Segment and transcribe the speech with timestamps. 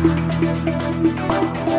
[0.00, 1.77] Thank you.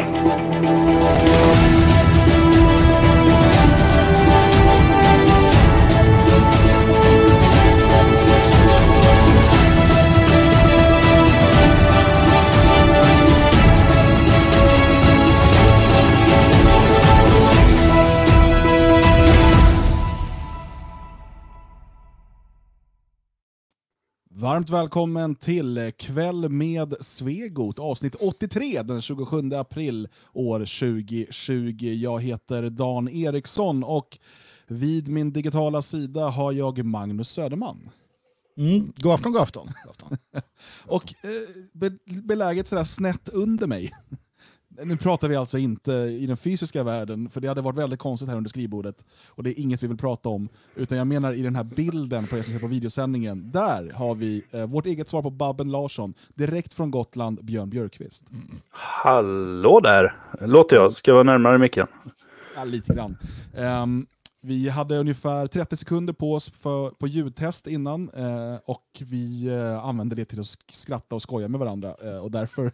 [24.59, 31.85] Varmt välkommen till Kväll med Svegot, avsnitt 83 den 27 april år 2020.
[31.85, 34.17] Jag heter Dan Eriksson och
[34.67, 37.89] vid min digitala sida har jag Magnus Söderman.
[38.57, 39.65] Mm, god afton, god afton.
[39.83, 40.17] God afton.
[40.85, 41.31] och eh,
[41.73, 43.91] be beläget sådär snett under mig
[44.83, 48.29] nu pratar vi alltså inte i den fysiska världen, för det hade varit väldigt konstigt
[48.29, 49.05] här under skrivbordet.
[49.27, 50.49] Och det är inget vi vill prata om.
[50.75, 53.51] Utan jag menar i den här bilden på er som ser på videosändningen.
[53.51, 56.13] Där har vi eh, vårt eget svar på Babben Larsson.
[56.35, 58.23] Direkt från Gotland, Björn Björkqvist.
[58.69, 60.15] Hallå där!
[60.41, 60.93] Låter jag?
[60.93, 61.87] Ska jag vara närmare micken?
[62.55, 63.17] Ja, lite grann.
[63.83, 64.05] Um,
[64.41, 69.85] vi hade ungefär 30 sekunder på oss för, på ljudtest innan eh, och vi eh,
[69.85, 72.71] använde det till att skratta och skoja med varandra eh, och därför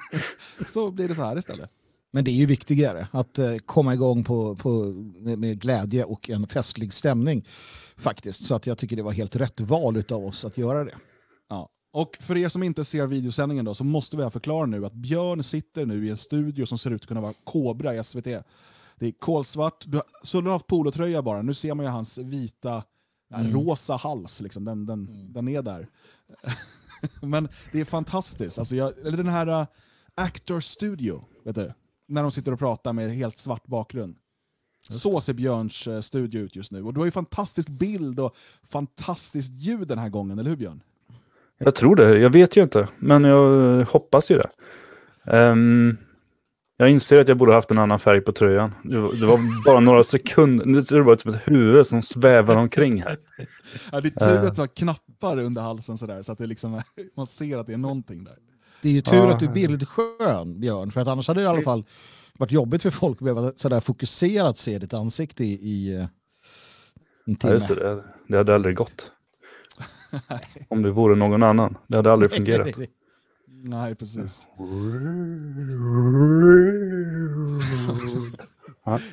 [0.66, 1.70] så blir det så här istället.
[2.12, 4.84] Men det är ju viktigare att eh, komma igång på, på,
[5.18, 7.46] med, med, glädje och en festlig stämning
[7.96, 8.44] faktiskt.
[8.44, 10.94] Så att jag tycker det var helt rätt val av oss att göra det.
[11.48, 11.68] Ja.
[11.92, 15.42] Och för er som inte ser videosändningen då, så måste vi förklara nu att Björn
[15.42, 18.26] sitter nu i en studio som ser ut att kunna vara Kobra i SVT
[18.98, 19.84] det är kolsvart.
[19.86, 20.00] Du,
[20.32, 21.42] du har haft polotröja bara.
[21.42, 22.84] Nu ser man ju hans vita,
[23.34, 23.52] mm.
[23.52, 24.40] rosa hals.
[24.40, 24.64] Liksom.
[24.64, 25.32] Den, den, mm.
[25.32, 25.88] den är där.
[27.22, 28.58] Men det är fantastiskt.
[28.58, 29.66] Alltså jag, eller den här uh,
[30.14, 31.72] Actor Studio, vet du?
[32.06, 34.16] när de sitter och pratar med helt svart bakgrund.
[34.88, 36.82] Så ser Björns uh, studio ut just nu.
[36.82, 40.82] Och du har ju fantastisk bild och fantastiskt ljud den här gången, eller hur Björn?
[41.58, 42.18] Jag tror det.
[42.18, 44.50] Jag vet ju inte, men jag hoppas ju det.
[45.24, 45.96] Um,
[46.76, 48.74] jag inser att jag borde haft en annan färg på tröjan.
[48.84, 50.66] Det var, det var bara några sekunder.
[50.66, 53.16] Nu ser det bara ut som ett huvud som svävar omkring här.
[53.92, 54.48] Ja, det är tur uh.
[54.48, 56.82] att du har knappar under halsen sådär, så att det liksom,
[57.16, 58.36] man ser att det är någonting där.
[58.82, 59.28] Det är ju tur uh.
[59.28, 61.84] att du är bildskön, Björn, för att annars hade det i alla fall
[62.38, 66.06] varit jobbigt för folk att behöva sådär fokuserat se ditt ansikte i, i eh,
[67.26, 67.52] en timme.
[67.52, 69.10] Ja, just det, det hade aldrig gått.
[70.68, 71.76] Om det vore någon annan.
[71.86, 72.76] Det hade aldrig fungerat.
[73.66, 74.46] Nej, precis.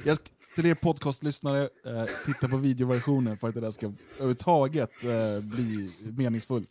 [0.06, 0.18] Jag
[0.56, 5.92] till er podcastlyssnare, eh, titta på videoversionen för att det där ska överhuvudtaget eh, bli
[6.18, 6.70] meningsfullt.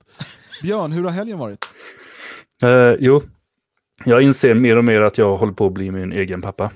[0.63, 1.65] Björn, hur har helgen varit?
[2.65, 3.23] Eh, jo,
[4.05, 6.65] jag inser mer och mer att jag håller på att bli min egen pappa.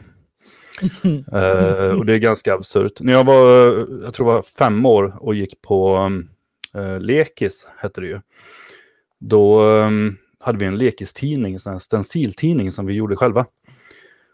[1.32, 3.00] eh, och det är ganska absurt.
[3.00, 3.69] När jag var,
[4.04, 6.10] jag tror jag var fem år och gick på
[6.75, 8.20] eh, lekis, hette det ju.
[9.19, 13.47] Då um, hade vi en lekistidning, en stenciltidning som vi gjorde själva.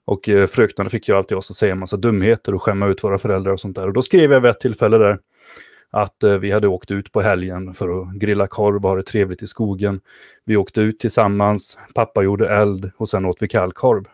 [0.05, 3.05] Och eh, fröknarna fick ju alltid oss att säga en massa dumheter och skämma ut
[3.05, 3.87] våra föräldrar och sånt där.
[3.87, 5.19] Och då skrev jag vid ett tillfälle där
[5.91, 9.03] att eh, vi hade åkt ut på helgen för att grilla korv och ha det
[9.03, 10.01] trevligt i skogen.
[10.45, 14.05] Vi åkte ut tillsammans, pappa gjorde eld och sen åt vi kallkorv.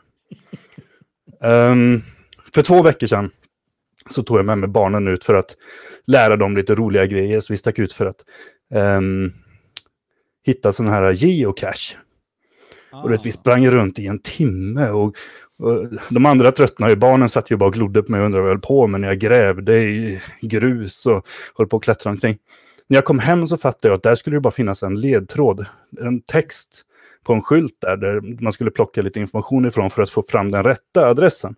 [1.40, 2.02] um,
[2.54, 3.30] för två veckor sedan
[4.10, 5.56] så tog jag med mig barnen ut för att
[6.06, 7.40] lära dem lite roliga grejer.
[7.40, 8.24] Så vi stack ut för att
[8.74, 9.32] um,
[10.46, 11.96] hitta sån här geocache.
[12.90, 13.02] Ah.
[13.02, 15.16] Och vi sprang runt i en timme och,
[15.58, 16.96] och de andra tröttnade ju.
[16.96, 19.00] Barnen satt ju bara och glodde på mig och undrade vad jag höll på med
[19.00, 22.38] när jag grävde i grus och höll på att klättra omkring.
[22.88, 25.66] När jag kom hem så fattade jag att där skulle det bara finnas en ledtråd,
[26.00, 26.82] en text
[27.24, 30.50] på en skylt där, där man skulle plocka lite information ifrån för att få fram
[30.50, 31.54] den rätta adressen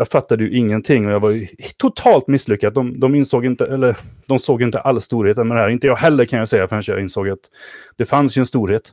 [0.00, 1.46] jag fattade ju ingenting och jag var ju
[1.76, 2.72] totalt misslyckad.
[2.72, 3.96] De, de insåg inte, eller
[4.26, 5.68] de såg inte all storheten med det här.
[5.68, 7.38] Inte jag heller kan jag säga förrän jag insåg att
[7.96, 8.92] det fanns ju en storhet.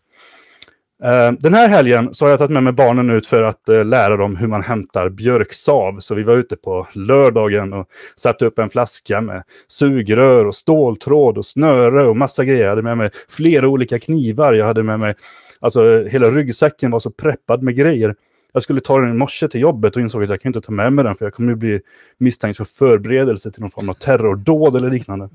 [1.03, 3.85] Uh, den här helgen så har jag tagit med mig barnen ut för att uh,
[3.85, 5.99] lära dem hur man hämtar björksav.
[5.99, 11.37] Så vi var ute på lördagen och satte upp en flaska med sugrör och ståltråd
[11.37, 12.63] och snöre och massa grejer.
[12.63, 14.53] Jag hade med mig flera olika knivar.
[14.53, 15.15] Jag hade med mig,
[15.59, 18.15] alltså hela ryggsäcken var så preppad med grejer.
[18.53, 20.71] Jag skulle ta den i morse till jobbet och insåg att jag kan inte ta
[20.71, 21.81] med mig den för jag kommer bli
[22.17, 25.29] misstänkt för förberedelse till någon form av terrordåd eller liknande.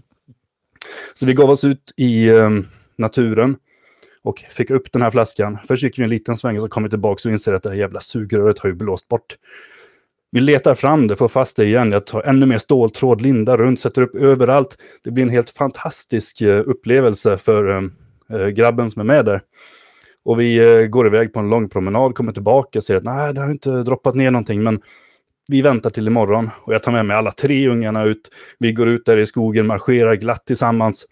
[1.14, 2.50] Så vi gav oss ut i eh,
[2.96, 3.56] naturen
[4.22, 5.58] och fick upp den här flaskan.
[5.68, 7.68] Först gick vi en liten sväng och så kom vi tillbaka och inser att det
[7.68, 9.36] här jävla sugröret har ju blåst bort.
[10.30, 11.92] Vi letar fram det, får fast det igen.
[11.92, 14.76] Jag tar ännu mer ståltråd, lindar runt, sätter upp överallt.
[15.04, 17.92] Det blir en helt fantastisk eh, upplevelse för ehm,
[18.30, 19.42] eh, grabben som är med där.
[20.24, 23.34] Och vi eh, går iväg på en lång promenad, kommer tillbaka och ser att nej,
[23.34, 24.62] det har inte droppat ner någonting.
[24.62, 24.80] Men
[25.48, 28.30] vi väntar till imorgon och jag tar med mig alla tre ungarna ut.
[28.58, 31.06] Vi går ut där i skogen, marscherar glatt tillsammans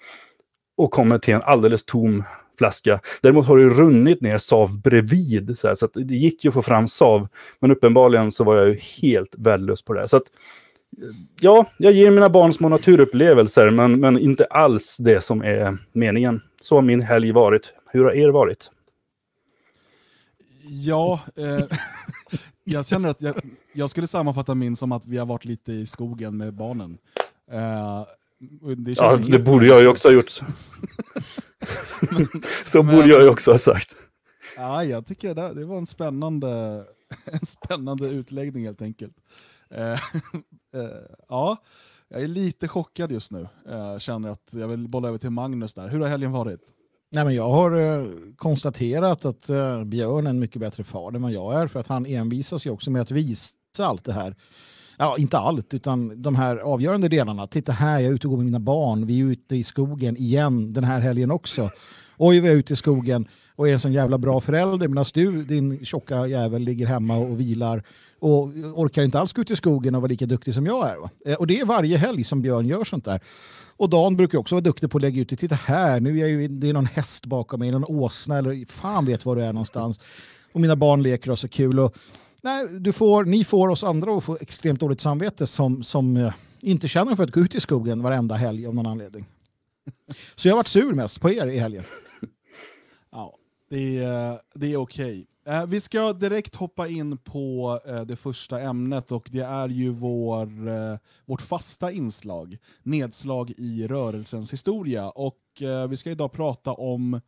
[0.76, 2.24] och kommer till en alldeles tom
[2.58, 3.00] flaska.
[3.22, 6.48] Däremot har det ju runnit ner sav bredvid, så, här, så att det gick ju
[6.48, 7.28] att få fram sav.
[7.60, 10.08] Men uppenbarligen så var jag ju helt värdelös på det.
[10.08, 11.08] Så att, eh,
[11.40, 16.40] ja, jag ger mina barn små naturupplevelser, men, men inte alls det som är meningen.
[16.62, 17.72] Så har min helg varit.
[17.92, 18.70] Hur har er varit?
[20.72, 21.64] Ja, eh,
[22.64, 23.34] jag känner att jag,
[23.72, 26.98] jag skulle sammanfatta min som att vi har varit lite i skogen med barnen.
[27.50, 28.04] Eh,
[28.76, 30.30] det ja, det borde jag ju också ha gjort.
[32.66, 33.96] så borde jag ju också ha sagt.
[34.56, 36.84] Ja, jag tycker det, det var en spännande,
[37.24, 39.16] en spännande utläggning helt enkelt.
[39.70, 39.98] Eh, eh,
[41.28, 41.56] ja,
[42.08, 43.48] jag är lite chockad just nu.
[43.64, 45.88] Jag eh, känner att jag vill bolla över till Magnus där.
[45.88, 46.60] Hur har helgen varit?
[47.12, 51.22] Nej, men jag har eh, konstaterat att eh, Björn är en mycket bättre far än
[51.22, 54.36] vad jag är för att han envisas ju också med att visa allt det här.
[54.98, 57.46] Ja, inte allt, utan de här avgörande delarna.
[57.46, 59.06] Titta här, jag är ute och går med mina barn.
[59.06, 61.70] Vi är ute i skogen igen den här helgen också.
[62.16, 65.44] Oj, vi är ute i skogen och är en sån jävla bra förälder medan du,
[65.44, 67.82] din tjocka jävel, ligger hemma och vilar
[68.20, 68.42] och
[68.74, 70.96] orkar inte alls gå ut i skogen och vara lika duktig som jag är.
[70.96, 71.10] Va?
[71.24, 73.20] Eh, och det är varje helg som Björn gör sånt där.
[73.76, 75.36] Och Dan brukar också vara duktig på att lägga ut det.
[75.36, 78.66] Titta här, nu är jag ju, det är någon häst bakom mig, någon åsna eller
[78.66, 80.00] fan vet var du är någonstans.
[80.52, 81.80] Och mina barn leker och så kul.
[81.80, 81.96] Och,
[82.42, 86.32] nej, du får, ni får oss andra att få extremt dåligt samvete som, som eh,
[86.60, 89.26] inte känner för att gå ut i skogen varenda helg av någon anledning.
[90.34, 91.84] Så jag har varit sur mest på er i helgen.
[93.12, 93.36] Ja,
[93.70, 95.26] det är, eh, det är okej.
[95.46, 99.90] Eh, vi ska direkt hoppa in på eh, det första ämnet och det är ju
[99.90, 105.10] vår, eh, vårt fasta inslag, nedslag i rörelsens historia.
[105.10, 107.20] Och eh, vi ska idag prata om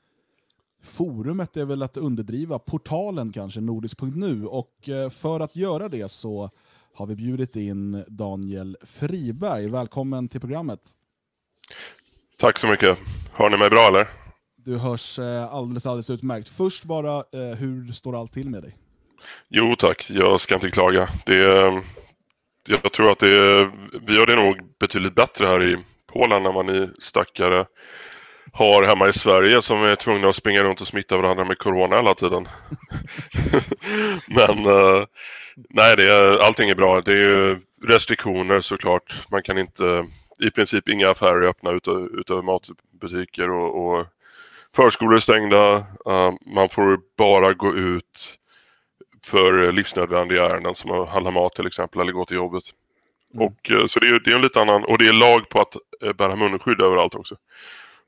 [0.82, 4.47] forumet, är väl att underdriva, portalen kanske, nordisk.nu.
[4.47, 6.50] Och eh, för att göra det så
[6.94, 9.69] har vi bjudit in Daniel Friberg.
[9.69, 10.81] Välkommen till programmet.
[12.38, 12.99] Tack så mycket.
[13.32, 14.21] Hör ni mig bra eller?
[14.64, 16.49] Du hörs eh, alldeles, alldeles utmärkt.
[16.49, 18.76] Först bara, eh, hur står allt till med dig?
[19.49, 21.09] Jo tack, jag ska inte klaga.
[21.26, 21.73] Det,
[22.69, 23.70] jag tror att det,
[24.06, 25.76] vi gör det nog betydligt bättre här i
[26.12, 27.67] Polen än vad ni stackare
[28.53, 31.97] har hemma i Sverige som är tvungna att springa runt och smitta varandra med corona
[31.97, 32.49] hela tiden.
[34.29, 35.05] Men eh,
[35.56, 37.00] nej, det är, allting är bra.
[37.00, 39.26] Det är ju restriktioner såklart.
[39.31, 40.06] Man kan inte,
[40.41, 44.06] i princip inga affärer öppna utöver matbutiker och, och
[44.76, 48.38] Förskolor är stängda, uh, man får bara gå ut
[49.26, 52.62] för livsnödvändiga ärenden som att handla mat till exempel eller gå till jobbet.
[53.34, 53.46] Mm.
[53.46, 55.60] Och, uh, så det är, det är en lite annan, och det är lag på
[55.60, 57.36] att uh, bära munskydd överallt också.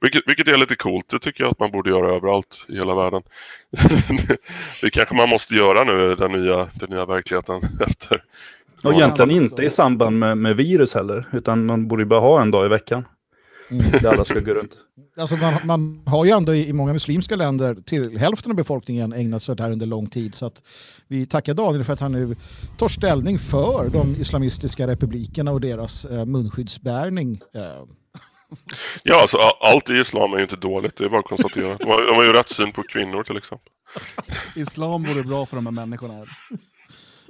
[0.01, 2.95] Vilket, vilket är lite coolt, det tycker jag att man borde göra överallt i hela
[2.95, 3.23] världen.
[4.83, 8.25] det kanske man måste göra nu, den nya, den nya verkligheten efter.
[8.83, 12.51] Och egentligen inte i samband med, med virus heller, utan man borde bara ha en
[12.51, 13.05] dag i veckan.
[13.71, 13.91] Mm.
[13.91, 14.77] Där alla ska gå runt.
[15.17, 19.43] Alltså man, man har ju ändå i, många muslimska länder till hälften av befolkningen ägnat
[19.43, 20.35] sig åt det här under lång tid.
[20.35, 20.63] Så att
[21.09, 22.37] vi tackar Daniel för att han nu
[22.79, 27.41] tar ställning för de islamistiska republikerna och deras eh, munskyddsbärning.
[27.55, 27.85] Eh.
[29.03, 31.77] Ja, alltså allt i islam är ju inte dåligt, det är bara att konstatera.
[31.77, 33.73] De har, de har ju rätt syn på kvinnor till exempel.
[34.57, 36.27] Islam vore bra för de här människorna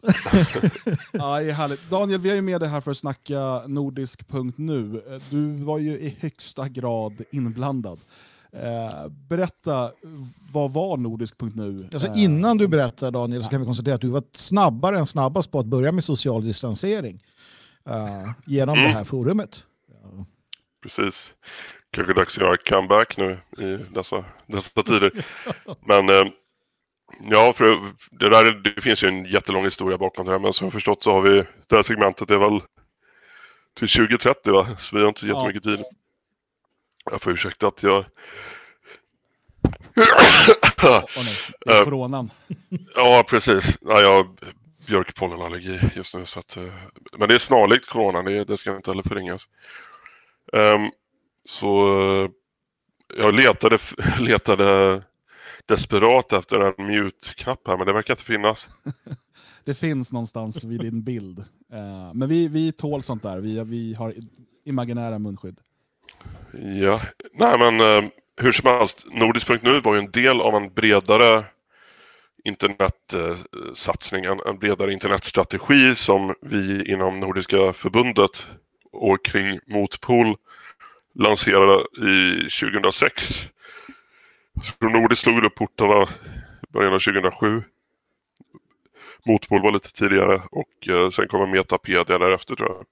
[1.12, 1.90] ja, det är härligt.
[1.90, 5.02] Daniel, vi har ju med dig här för att snacka nordisk.nu.
[5.30, 8.00] Du var ju i högsta grad inblandad.
[8.52, 9.92] Eh, berätta,
[10.52, 11.88] vad var nordisk.nu?
[11.92, 15.50] Alltså, innan du berättar Daniel så kan vi konstatera att du var snabbare än snabbast
[15.50, 17.20] på att börja med social distansering
[18.46, 18.90] genom mm.
[18.90, 19.62] det här forumet.
[19.88, 20.26] Ja.
[20.82, 21.34] Precis.
[21.90, 25.12] Kanske dags att göra comeback nu i dessa, dessa tider.
[25.86, 26.32] Men eh,
[27.20, 27.78] Ja, för
[28.10, 28.44] det, där,
[28.74, 31.20] det finns ju en jättelång historia bakom det här, men som jag förstått så har
[31.20, 32.60] vi det här segmentet är väl
[33.74, 34.76] till 2030 va?
[34.78, 35.76] Så vi har inte jättemycket ja.
[35.76, 35.84] tid.
[37.10, 38.04] Jag får ursäkta att jag...
[40.82, 41.04] Oh,
[41.66, 42.30] nej, eh, coronan.
[42.94, 43.78] ja, precis.
[43.80, 44.26] Ja, jag har
[44.86, 46.26] björkpollenallergi just nu.
[46.26, 46.74] Så att, eh,
[47.18, 49.48] men det är snarlikt corona, det, det ska inte heller förringas.
[50.52, 50.90] Um,
[51.44, 52.30] så eh,
[53.16, 53.78] jag letade,
[54.20, 55.02] letade
[55.66, 58.68] desperat efter en mute-knapp här, men det verkar inte finnas.
[59.64, 61.38] det finns någonstans vid din bild.
[61.38, 64.14] Uh, men vi, vi tål sånt där, vi, vi har
[64.64, 65.58] imaginära munskydd.
[66.80, 67.00] Ja,
[67.32, 71.44] nej men uh, hur som helst, Nordisk.nu var ju en del av en bredare
[72.44, 78.46] internetsatsning, en, en bredare internetstrategi som vi inom Nordiska förbundet
[78.92, 80.36] och kring Motpol
[81.14, 83.48] lanserade i 2006
[84.62, 86.02] så slog upp portarna
[86.68, 87.62] i början av 2007.
[89.26, 92.86] Motpol var lite tidigare och eh, sen kommer Metapedia därefter tror jag.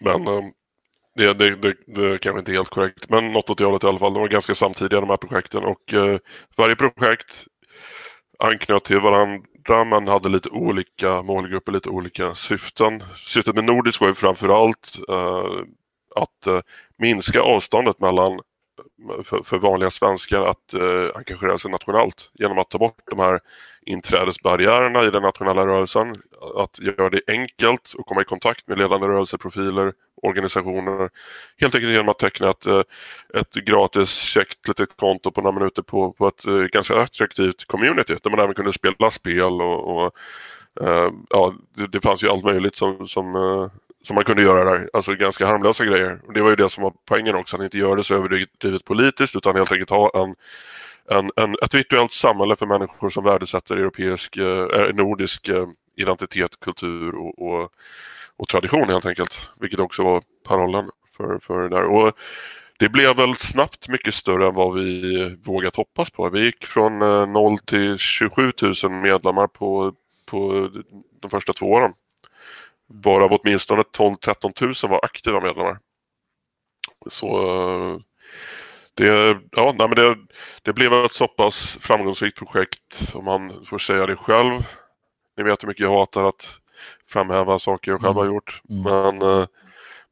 [0.00, 0.42] Men eh,
[1.16, 3.86] det, det, det, det är kanske inte helt korrekt, men något åt det hållet i
[3.86, 4.14] alla fall.
[4.14, 6.18] De var ganska samtidiga de här projekten och eh,
[6.56, 7.46] varje projekt
[8.38, 13.02] anknöt till varandra men hade lite olika målgrupper, lite olika syften.
[13.16, 15.64] Syftet med Nordisk var ju framförallt eh,
[16.16, 16.60] att eh,
[16.98, 18.40] minska avståndet mellan
[19.24, 23.40] för, för vanliga svenskar att eh, engagera sig nationellt genom att ta bort de här
[23.86, 26.14] inträdesbarriärerna i den nationella rörelsen.
[26.56, 29.92] Att göra det enkelt att komma i kontakt med ledande rörelseprofiler,
[30.22, 31.10] organisationer.
[31.60, 32.82] Helt enkelt genom att teckna ett, eh,
[33.34, 38.16] ett gratis käckt litet konto på några minuter på, på ett eh, ganska attraktivt community
[38.22, 40.12] där man även kunde spela spel och, och
[40.80, 43.36] eh, ja, det, det, fanns ju allt möjligt som, som
[44.02, 44.90] som man kunde göra där.
[44.92, 46.20] Alltså ganska harmlösa grejer.
[46.26, 48.84] Och det var ju det som var poängen också, att inte göra det så överdrivet
[48.84, 50.34] politiskt utan helt enkelt ha en,
[51.18, 55.66] en, en, ett virtuellt samhälle för människor som värdesätter europeisk, eh, eh nordisk eh,
[55.96, 57.72] identitet, kultur och, och,
[58.36, 59.50] och, tradition helt enkelt.
[59.60, 61.84] Vilket också var parollen för, för det där.
[61.84, 62.12] Och
[62.78, 66.28] det blev väl snabbt mycket större än vad vi vågat hoppas på.
[66.28, 69.94] Vi gick från eh, 0 till 27 000 medlemmar på,
[70.26, 70.70] på
[71.20, 71.92] de första två åren
[72.90, 75.78] varav åtminstone 12-13 000 var aktiva medlemmar.
[77.06, 78.00] Så
[78.94, 80.16] det, ja, nej, men det,
[80.62, 84.52] det blev ett så pass framgångsrikt projekt om man får säga det själv.
[85.36, 86.58] Ni vet hur mycket jag hatar att
[87.08, 88.34] framhäva saker jag själv har mm.
[88.34, 88.62] gjort.
[88.70, 88.82] Mm.
[88.82, 89.46] Men, eh,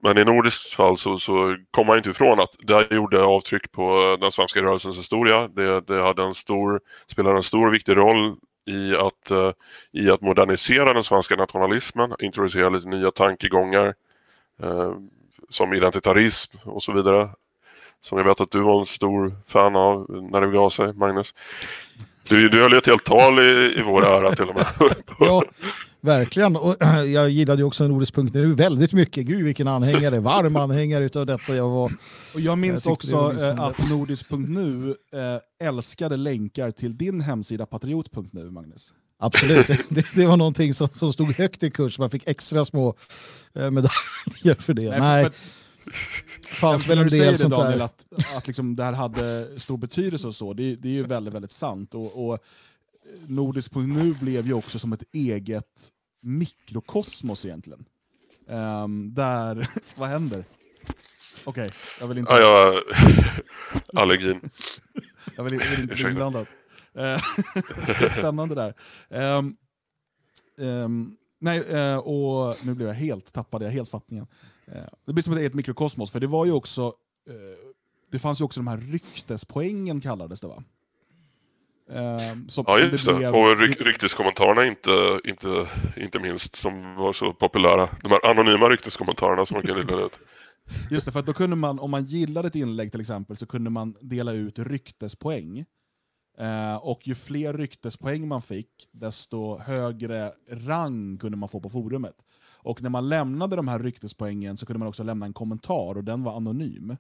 [0.03, 4.17] men i nordiskt fall så, så kom man inte ifrån att det gjorde avtryck på
[4.21, 5.49] den svenska rörelsens historia.
[5.49, 8.37] Det, det hade en stor, spelade en stor och viktig roll
[8.69, 9.53] i att, uh,
[9.93, 13.95] i att modernisera den svenska nationalismen, introducera lite nya tankegångar
[14.65, 14.93] uh,
[15.49, 17.31] som identitarism och så vidare.
[18.01, 21.35] Som jag vet att du var en stor fan av när det begav sig, Magnus.
[22.29, 24.67] Du, du höll ju ett helt tal i, i vår ära till och med.
[25.19, 25.43] ja,
[26.01, 26.57] verkligen.
[26.57, 26.77] Och
[27.07, 29.27] jag gillade ju också Nordisk.nu väldigt mycket.
[29.27, 31.93] Gud vilken anhängare, varm anhängare utav detta jag var.
[32.35, 34.95] Och jag minns jag också liksom att Nordisk.nu
[35.61, 38.93] äh, älskade länkar till din hemsida patriot.nu, Magnus.
[39.21, 41.99] Absolut, det, det, var någonting som, som stod högt i kurs.
[41.99, 42.95] Man fick extra små
[43.55, 44.91] äh, medaljer för det.
[44.91, 45.31] Nej, Nej.
[46.43, 47.85] För, fanns väl en del sånt Daniel, där.
[47.85, 51.35] Att, att liksom det här hade stor betydelse och så, det, det är ju väldigt,
[51.35, 51.95] väldigt sant.
[51.95, 52.39] Och, och
[53.27, 55.91] Nordisk.nu blev ju också som ett eget
[56.23, 57.85] mikrokosmos egentligen.
[58.47, 60.45] Um, där, vad händer?
[61.45, 62.33] Okej, okay, jag vill inte...
[62.33, 62.83] Ja, jag...
[64.03, 64.51] Allergin.
[65.37, 66.47] jag vill, jag vill inte bli inblandad.
[66.93, 67.01] det
[67.89, 68.75] är spännande där.
[69.39, 69.57] Um,
[70.57, 74.27] um, nej, uh, och nu blev jag helt tappad, jag helt fattningen.
[74.69, 76.87] Uh, det blir som ett eget mikrokosmos, för det var ju också,
[77.31, 77.35] uh,
[78.11, 80.63] det fanns ju också de här ryktespoängen kallades det va?
[81.91, 83.15] Um, som, ja, just det.
[83.15, 83.35] Blev...
[83.35, 87.89] Och ry rykteskommentarerna inte, inte, inte minst, som var så populära.
[88.03, 90.21] De här anonyma rykteskommentarerna som man kan dela ut.
[90.91, 93.71] Just det, för då kunde man, om man gillade ett inlägg till exempel, så kunde
[93.71, 95.65] man dela ut ryktespoäng.
[96.41, 102.17] Uh, och ju fler ryktespoäng man fick, desto högre rang kunde man få på forumet.
[102.57, 106.05] Och när man lämnade de här ryktespoängen så kunde man också lämna en kommentar, och
[106.05, 106.97] den var anonym.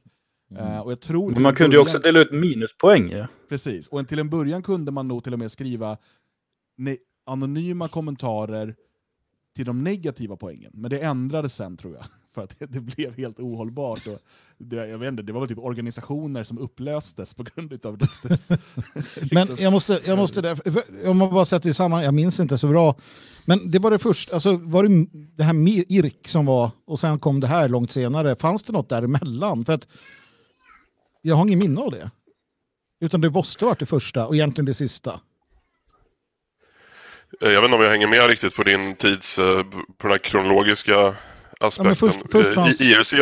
[0.50, 0.82] Mm.
[0.82, 3.10] Och jag tror Men man kunde ju också dela ut minuspoäng.
[3.10, 3.26] Ja.
[3.48, 5.96] Precis, och till en början kunde man nog till och med skriva
[7.26, 8.74] anonyma kommentarer
[9.56, 10.70] till de negativa poängen.
[10.74, 14.06] Men det ändrades sen tror jag, för att det, det blev helt ohållbart.
[14.06, 14.18] Och
[14.58, 18.50] det, jag vet inte, det var väl typ organisationer som upplöstes på grund av ryktes...
[19.32, 20.60] Men jag måste, jag måste där,
[21.08, 22.96] om man bara sätter samman, jag minns inte så bra,
[23.44, 27.18] men det var det första, alltså var det det här IRK som var, och sen
[27.18, 29.64] kom det här långt senare, fanns det något däremellan?
[29.64, 29.88] För att
[31.28, 32.10] jag har ingen minne av det.
[33.00, 35.20] Utan det måste varit det första och egentligen det sista.
[37.40, 39.62] Eh, jag vet inte om jag hänger med riktigt på din tids, eh,
[39.96, 41.14] på den här kronologiska
[41.60, 41.86] aspekten.
[41.86, 42.80] Ja, först, först eh, fanns...
[42.80, 43.12] IRC,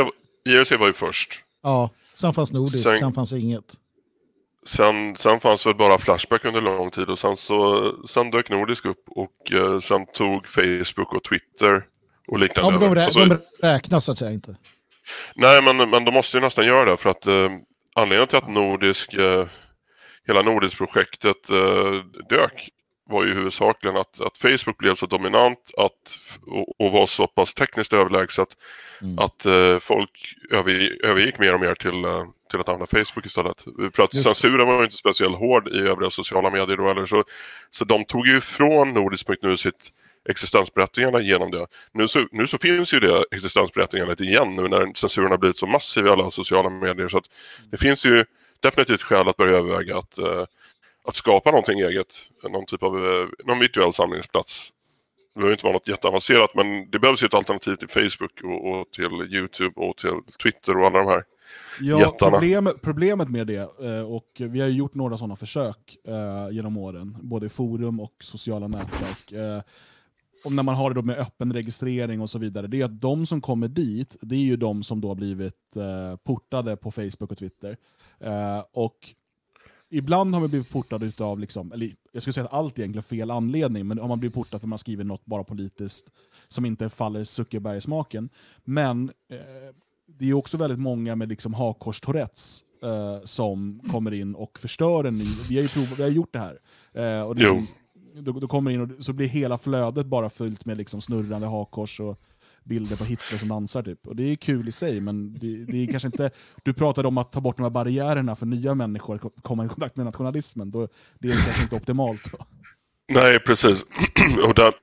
[0.49, 1.43] IRC var ju först.
[1.63, 3.75] Ja, sen fanns Nordisk, sen, sen fanns inget.
[4.67, 8.85] Sen, sen fanns väl bara Flashback under lång tid och sen, så, sen dök Nordisk
[8.85, 11.85] upp och eh, sen tog Facebook och Twitter
[12.29, 12.73] och liknande.
[12.73, 14.57] Ja, men de, rä alltså, de räknas så att säga inte.
[15.35, 17.51] Nej, men, men de måste ju nästan göra det för att eh,
[17.97, 19.47] anledningen till att Nordisk, eh,
[20.27, 21.95] hela Nordisk-projektet eh,
[22.29, 22.69] dök
[23.09, 27.55] var ju huvudsakligen att, att Facebook blev så dominant att, och, och var så pass
[27.55, 28.49] tekniskt överlägset
[29.03, 29.19] mm.
[29.19, 33.65] att eh, folk över, övergick mer och mer till, eh, till att använda Facebook istället.
[33.95, 34.25] För att Just.
[34.25, 37.25] censuren var inte speciellt hård i övriga sociala medier då eller så,
[37.71, 39.93] så de tog ju ifrån Nordisk.nu sitt
[40.29, 41.67] existensberättigande genom det.
[41.93, 45.67] Nu så, nu så finns ju det existensberättigandet igen nu när censuren har blivit så
[45.67, 47.09] massiv i alla sociala medier.
[47.09, 47.31] Så att
[47.71, 48.25] det finns ju
[48.61, 50.45] definitivt skäl att börja överväga att, uh,
[51.05, 52.15] att skapa någonting eget,
[52.51, 54.73] någon typ av uh, någon virtuell samlingsplats.
[55.35, 58.71] Det behöver inte vara något jätteavancerat men det behövs ju ett alternativ till Facebook och,
[58.71, 61.25] och till YouTube och till Twitter och alla de här
[61.81, 66.55] Ja, problem, problemet med det, eh, och vi har ju gjort några sådana försök eh,
[66.55, 69.63] genom åren, både i forum och sociala nätverk, eh,
[70.47, 73.01] och när man har det då med öppen registrering och så vidare, det är att
[73.01, 76.91] de som kommer dit, det är ju de som då har blivit eh, portade på
[76.91, 77.77] Facebook och Twitter.
[78.21, 79.15] Eh, och
[79.91, 83.03] ibland har man blivit portad utav, liksom, eller jag skulle säga att allt är egentligen
[83.03, 86.11] fel anledning, men om man blir portad för att man skriver något bara politiskt
[86.49, 88.29] som inte faller Zuckerberg i smaken.
[88.65, 89.39] Men eh,
[90.07, 95.19] det är också väldigt många med liksom hakkors eh, som kommer in och förstör en
[95.19, 95.27] ny...
[95.49, 96.59] Vi har ju prov, vi har gjort det här.
[96.93, 97.55] Eh, och det är Jo.
[97.55, 97.67] som,
[98.23, 102.01] då, då kommer in och så blir hela flödet bara fyllt med liksom snurrande hakkors
[102.01, 102.21] och
[102.65, 103.83] bilder på Hitler som dansar.
[103.83, 104.07] Typ.
[104.07, 106.31] Och det är kul i sig, men det, det är kanske inte...
[106.63, 109.69] Du pratade om att ta bort de här barriärerna för nya människor att komma i
[109.69, 110.71] kontakt med nationalismen.
[110.71, 112.33] Då, det är kanske inte optimalt.
[112.33, 112.47] Då.
[113.09, 113.83] Nej, precis.
[114.49, 114.75] och där,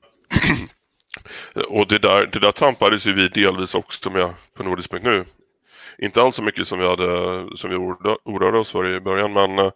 [1.70, 5.26] och det, där, det där tampades ju vi delvis också med på Nordisk.nu.
[5.98, 7.76] Inte alls så mycket som vi, hade, som vi
[8.24, 9.72] orörde oss för i början, men, eh,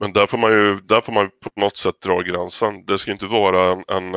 [0.00, 2.84] men där, får man ju, där får man på något sätt dra gränsen.
[2.86, 4.14] Det ska inte vara en, en,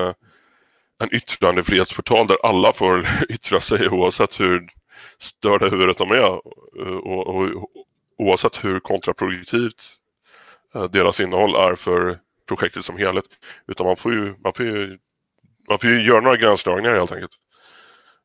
[0.99, 4.67] en yttrandefrihetsportal där alla får yttra sig oavsett hur
[5.17, 7.69] störda huvudet de är eh, och, och, och
[8.17, 9.83] oavsett hur kontraproduktivt
[10.75, 13.25] eh, deras innehåll är för projektet som helhet.
[13.67, 14.97] Utan man får ju, man får ju,
[15.69, 17.31] man får ju göra några gränsdragningar helt enkelt.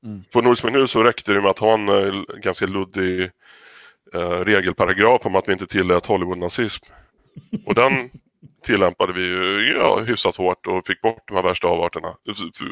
[0.05, 0.25] Mm.
[0.33, 3.31] På Nordisk.nu så räckte det med att ha en eh, ganska luddig
[4.15, 6.85] eh, regelparagraf om att vi inte tillät Hollywood-nazism.
[7.67, 8.11] Och den
[8.63, 12.17] tillämpade vi ju ja, hyfsat hårt och fick bort de här värsta avarterna.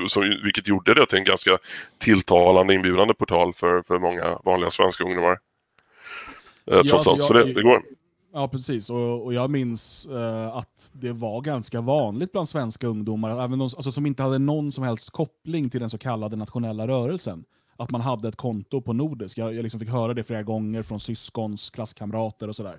[0.09, 1.59] Så, vilket gjorde det till en ganska
[1.99, 5.39] tilltalande inbjudande portal för, för många vanliga svenska ungdomar.
[6.67, 7.83] Eh, trots alltså, allt, så det, det går.
[8.33, 8.91] Ja, precis.
[8.91, 13.65] Och, och jag minns eh, att det var ganska vanligt bland svenska ungdomar, även de,
[13.65, 17.45] alltså, som inte hade någon som helst koppling till den så kallade nationella rörelsen,
[17.77, 19.39] att man hade ett konto på Nordisk.
[19.39, 22.79] Jag, jag liksom fick höra det flera gånger från syskons, klasskamrater och sådär.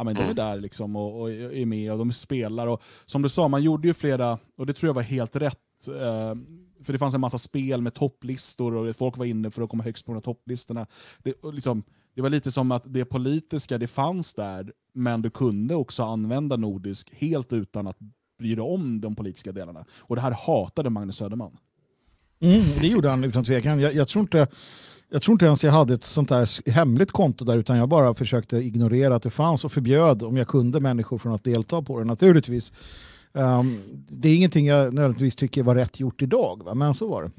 [0.00, 0.36] Ja, men de är Mm.
[0.36, 2.66] där liksom och, och är med och de spelar.
[2.66, 5.88] Och, som du sa, man gjorde ju flera, och det tror jag var helt rätt,
[5.88, 6.34] eh,
[6.84, 9.82] för det fanns en massa spel med topplistor och folk var inne för att komma
[9.82, 10.86] högst på de här topplistorna.
[11.22, 11.82] Det, liksom,
[12.14, 16.56] det var lite som att det politiska, det fanns där, men du kunde också använda
[16.56, 17.98] nordisk helt utan att
[18.38, 19.84] bry dig om de politiska delarna.
[19.98, 21.56] Och det här hatade Magnus Söderman.
[22.40, 23.80] Mm, det gjorde han utan tvekan.
[23.80, 24.48] Jag, jag, tror inte,
[25.10, 28.14] jag tror inte ens jag hade ett sånt där hemligt konto där utan jag bara
[28.14, 31.98] försökte ignorera att det fanns och förbjöd om jag kunde människor från att delta på
[31.98, 32.72] det naturligtvis.
[33.34, 36.74] Ehm, det är ingenting jag nödvändigtvis tycker var rätt gjort idag, va?
[36.74, 37.30] men så var det.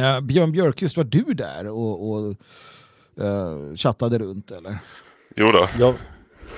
[0.00, 2.34] Eh, Björn Björkqvist, var du där och, och
[3.24, 4.78] eh, chattade runt eller?
[5.36, 5.68] Jo då.
[5.78, 5.94] Jag,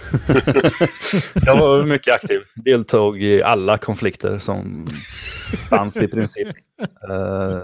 [1.47, 2.41] jag var mycket aktiv.
[2.55, 4.87] Deltog i alla konflikter som
[5.71, 6.49] fanns i princip.
[7.11, 7.57] Eh,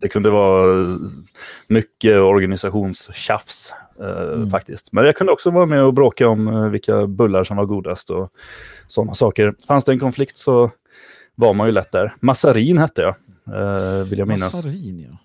[0.00, 0.86] Det kunde vara
[1.68, 4.92] mycket organisationstjafs eh, faktiskt.
[4.92, 8.10] Men jag kunde också vara med och bråka om eh, vilka bullar som var godast
[8.10, 8.32] och
[8.88, 9.54] sådana saker.
[9.68, 10.70] Fanns det en konflikt så
[11.34, 12.14] var man ju lätt där.
[12.20, 13.14] Massarin hette jag,
[14.04, 14.54] vill jag minnas.
[14.54, 15.18] Massarin, ja.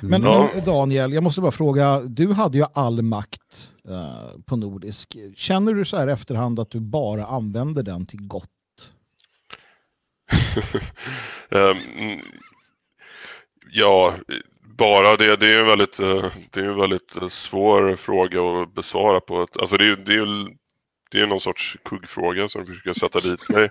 [0.00, 0.48] Men, Ja.
[0.54, 5.16] men Daniel, jag måste bara fråga, du hade ju all makt eh, på Nordisk.
[5.36, 8.48] Känner du så här efterhand att du bara använder den till gott?
[11.50, 11.76] Mm,
[13.72, 14.14] ja,
[14.78, 18.74] bara det, det är en väldigt, eh, det är en väldigt eh, svår fråga att
[18.74, 20.59] besvara på ett, alltså det är det är
[21.10, 23.68] det är någon sorts kuggfråga som försöker sätta dit mig.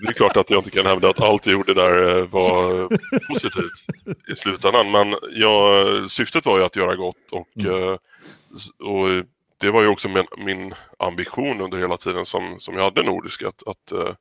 [0.00, 2.88] Det är klart att jag inte kan hävda att allt jag gjorde där eh, var
[3.28, 3.86] positivt
[4.32, 4.90] i slutändan.
[4.90, 7.98] Men jag, syftet var ju att göra gott och, eh,
[8.88, 9.24] och
[9.58, 13.42] det var ju också min, min ambition under hela tiden som, som jag hade Nordisk
[13.42, 14.14] att, att eh,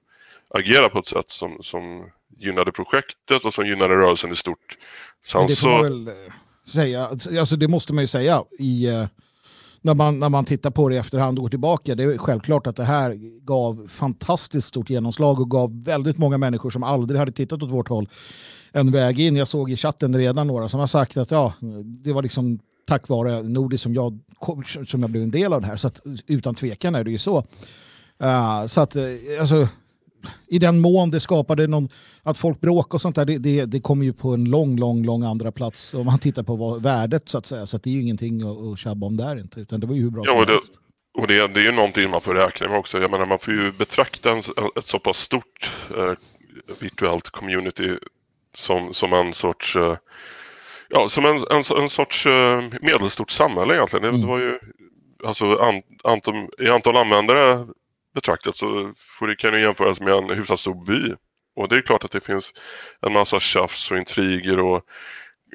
[0.50, 4.78] agera på ett sätt som, som gynnade projektet och som gynnade rörelsen i stort.
[5.26, 6.34] Sen Men det får man så, väl eh,
[6.74, 8.88] säga, alltså det måste man ju säga i,
[9.86, 11.96] när, man, när man tittar på det i efterhand och går tillbaka.
[11.96, 13.14] Det är självklart att det här
[13.46, 17.90] gav fantastiskt stort genomslag och gav väldigt många människor som aldrig hade tittat åt vårt
[17.90, 18.10] håll
[18.72, 19.36] en väg in.
[19.36, 21.54] Jag såg i chatten redan några som har sagt att ja,
[22.04, 24.20] det var liksom tack vare Nordisk som jag,
[24.88, 25.76] som jag blev en del av det här.
[25.76, 27.38] Så att, utan tvekan är det ju så.
[28.24, 29.04] Uh, så att, eh,
[29.40, 29.68] alltså,
[30.48, 31.90] i den mån det skapade någon,
[32.24, 35.04] att folk bråkar och sånt där, det, det, det kommer ju på en lång, lång,
[35.06, 37.66] lång andra plats om man tittar på vad, värdet så att säga.
[37.66, 39.96] Så att det är ju ingenting att, att tjabba om där inte, utan det var
[39.96, 40.74] ju hur bra Ja, som och det- helst.
[41.18, 43.00] och det, det är ju någonting man får räkna med också.
[43.00, 44.40] Jag menar man får ju betrakta en,
[44.80, 46.12] ett så pass stort eh,
[46.82, 47.98] virtuellt community
[48.56, 49.96] som, som en sorts eh,
[50.90, 54.04] Ja, som en, en, en sorts eh, medelstort samhälle egentligen.
[54.04, 54.22] Det, Mm.
[54.22, 54.60] det var ju,
[55.26, 57.68] alltså an, antal, i antal användare
[58.16, 61.16] betraktat så får det, kan det jämföras med en hyfsat stor by.
[61.56, 62.54] Och det är klart att det finns
[63.02, 64.82] en massa tjafs och intriger och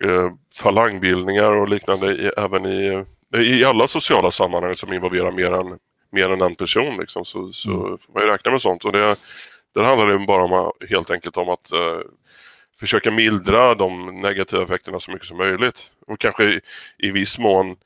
[0.05, 0.31] eh,
[0.63, 3.05] falangbildningar och liknande i, även i,
[3.39, 5.79] i alla sociala sammanhang som involverar mer än,
[6.13, 6.97] mer än en person.
[7.01, 7.99] Liksom, så, så mm.
[7.99, 8.85] får man ju räkna med sånt.
[8.85, 9.17] Och det,
[9.75, 12.01] det handlar ju bara om, helt enkelt om att eh,
[12.81, 15.83] försöka mildra de negativa effekterna så mycket som möjligt.
[16.07, 16.61] Och kanske i,
[16.99, 17.77] i viss mån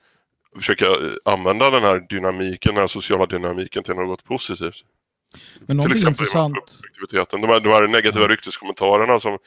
[0.56, 0.86] försöka
[1.24, 4.84] använda den här dynamiken, den här sociala dynamiken till något positivt.
[5.66, 6.54] Men Till exempel intressant...
[7.30, 9.38] De här, de här negativa rykteskommentarerna som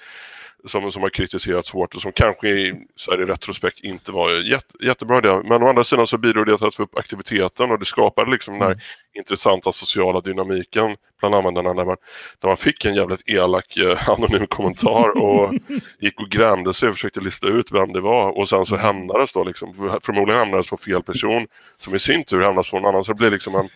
[0.65, 4.31] som, som har kritiserats hårt och som kanske i, så här i retrospekt inte var
[4.31, 5.41] jätte, jättebra idé.
[5.43, 8.31] Men å andra sidan så bidrog det till att få upp aktiviteten och det skapade
[8.31, 8.59] liksom mm.
[8.59, 8.83] den här mm.
[9.17, 11.97] Intressanta sociala dynamiken bland användarna där man,
[12.39, 15.53] där man fick en jävligt elak eh, anonym kommentar och
[15.99, 18.85] gick och grämde sig och försökte lista ut vem det var och sen så mm.
[18.85, 22.89] hämnades då liksom, förmodligen hämnades på fel person som i sin tur hämnas på någon
[22.89, 23.69] annan så det blir liksom en,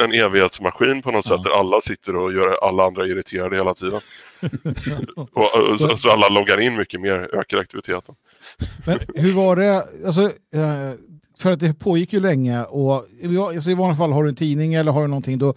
[0.04, 4.00] en evighetsmaskin på något sätt där alla sitter och gör alla andra irriterade hela tiden.
[5.16, 8.14] och, och, så, så, alla loggar in mycket mer, ökar aktiviteten.
[8.86, 10.22] Men hur var det, alltså,
[10.54, 10.92] eh,
[11.38, 12.94] för att det pågick ju länge och
[13.54, 15.54] alltså, i vanliga fall har du en tidning eller har du någonting då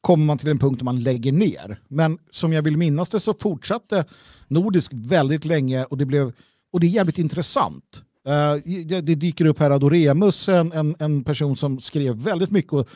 [0.00, 1.80] kommer man till en punkt där man lägger ner.
[1.88, 4.04] Men som jag vill minnas det så fortsatte
[4.48, 6.32] Nordisk väldigt länge och det, blev,
[6.72, 8.02] och det är jävligt intressant.
[8.28, 12.72] Uh, det, det, dyker upp här Adoremus, en, en, en person som skrev väldigt mycket
[12.72, 12.88] och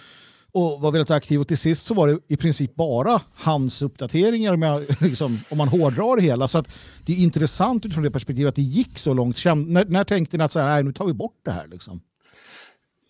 [0.57, 4.57] och var väldigt aktiv och till sist så var det i princip bara hans uppdateringar
[4.57, 6.49] med, liksom, om man hårdrar det hela.
[6.49, 6.68] Så att
[7.07, 9.44] det är intressant utifrån det perspektivet att det gick så långt.
[9.44, 11.66] När, när tänkte ni att så här, nej, nu tar vi bort det här?
[11.66, 12.01] Liksom?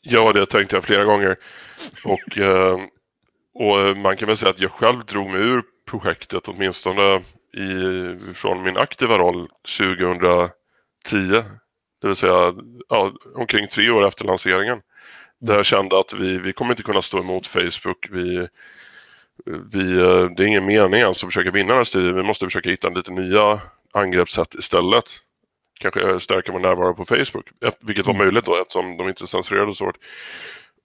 [0.09, 1.37] Ja, det tänkte jag flera gånger.
[2.05, 2.81] Och, ehm,
[3.55, 7.17] och eh, man kan väl säga att jag själv drog mig ur projektet åtminstone
[7.55, 10.51] i, från min aktiva roll 2010.
[12.03, 12.55] Det vill säga
[12.89, 14.81] ja, omkring tre år efter lanseringen.
[15.41, 18.09] Där jag kände att vi, vi kommer inte kunna stå emot Facebook.
[18.11, 18.49] Vi,
[19.73, 22.17] vi, eh, det är ingen mening ens att försöka vinna den här striden.
[22.17, 23.61] Vi måste försöka hitta lite nya
[23.93, 25.05] angreppssätt istället.
[25.79, 27.49] Kanske stärka vår närvaro på Facebook,
[27.81, 28.27] vilket var mm.
[28.27, 29.99] möjligt då eftersom de inte censurerade så hårt.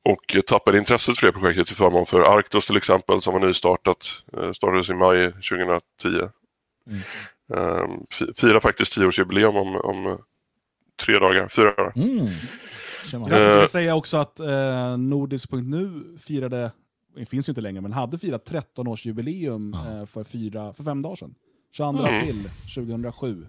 [0.04, 4.24] Och tappade intresset för det projektet till förmån för Arctos till exempel som var nystartat.
[4.38, 5.82] Eh, startades i maj 2010.
[6.88, 7.02] Mm.
[7.54, 10.18] Um, firar faktiskt tioårsjubileum om, om
[11.06, 11.94] tre dagar, fyra dagar.
[11.96, 12.28] Mm.
[13.12, 16.72] Jag ska säga också att eh, Nordisk.nu firade,
[17.16, 20.00] det finns ju inte längre, men hade firat 13-årsjubileum ja.
[20.00, 21.36] eh, för, fyra, för fem dagar sedan.
[21.72, 22.20] 22 mm.
[22.20, 23.48] april 2007.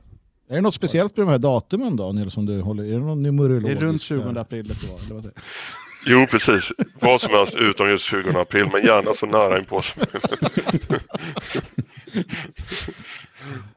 [0.52, 2.84] Är det något speciellt med de här datumen Daniel som du håller?
[2.84, 3.80] Är det någon numerologisk?
[3.80, 5.42] Det är runt 20 april det ska vara, eller vad säger
[6.06, 6.72] Jo, precis.
[7.00, 10.02] Vad som helst utom just 20 april, men gärna så nära inpå som.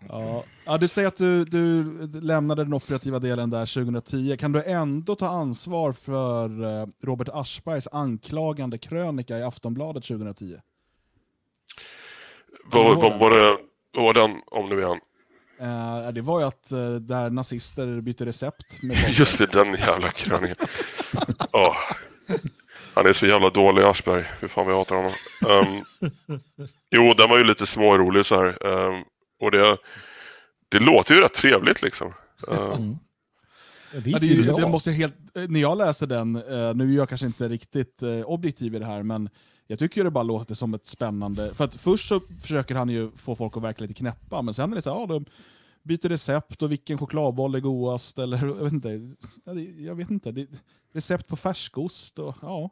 [0.10, 0.44] Ja.
[0.66, 1.84] ja, du säger att du, du
[2.22, 4.38] lämnade den operativa delen där 2010.
[4.40, 10.56] Kan du ändå ta ansvar för eh, Robert Aschbergs anklagande krönika i Aftonbladet 2010?
[12.66, 13.58] Vad, vad var det
[13.94, 15.00] vad var den om nu igen?
[15.62, 18.84] Uh, det var ju att uh, där nazister bytte recept.
[18.84, 20.68] Med Just det, den jävla krönikan.
[21.52, 21.76] oh.
[22.94, 25.12] Han är så jävla dålig Aschberg, hur fan vi hatar honom.
[25.48, 25.86] Um,
[26.92, 28.68] jo, den var ju lite smårolig så här.
[28.68, 29.04] Um,
[29.42, 29.78] och det,
[30.70, 32.14] det låter ju rätt trevligt liksom.
[32.48, 32.98] Mm.
[33.94, 37.28] Ja, det, det, det måste helt, när jag läste den, uh, nu är jag kanske
[37.28, 39.30] inte riktigt uh, objektiv i det här, men
[39.68, 41.54] jag tycker det bara låter som ett spännande...
[41.54, 44.72] För att först så försöker han ju få folk att verka lite knäppa, men sen
[44.72, 45.26] är det så här, ja, de
[45.84, 49.16] byter recept och vilken chokladboll är godast, eller jag vet inte.
[49.78, 50.32] Jag vet inte.
[50.32, 50.48] Det,
[50.94, 52.70] recept på färskost och ja.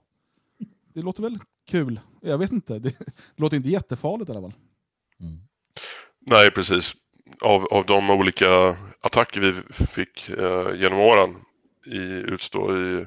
[0.94, 2.00] Det låter väl kul.
[2.22, 2.80] Jag vet inte.
[2.80, 4.54] Det, det låter inte jättefarligt i alla fall.
[5.20, 5.40] Mm.
[6.20, 6.94] Nej, precis.
[7.42, 9.54] Av, av de olika attacker vi
[9.86, 11.36] fick eh, genom åren
[11.86, 12.00] i
[12.34, 13.06] utstå i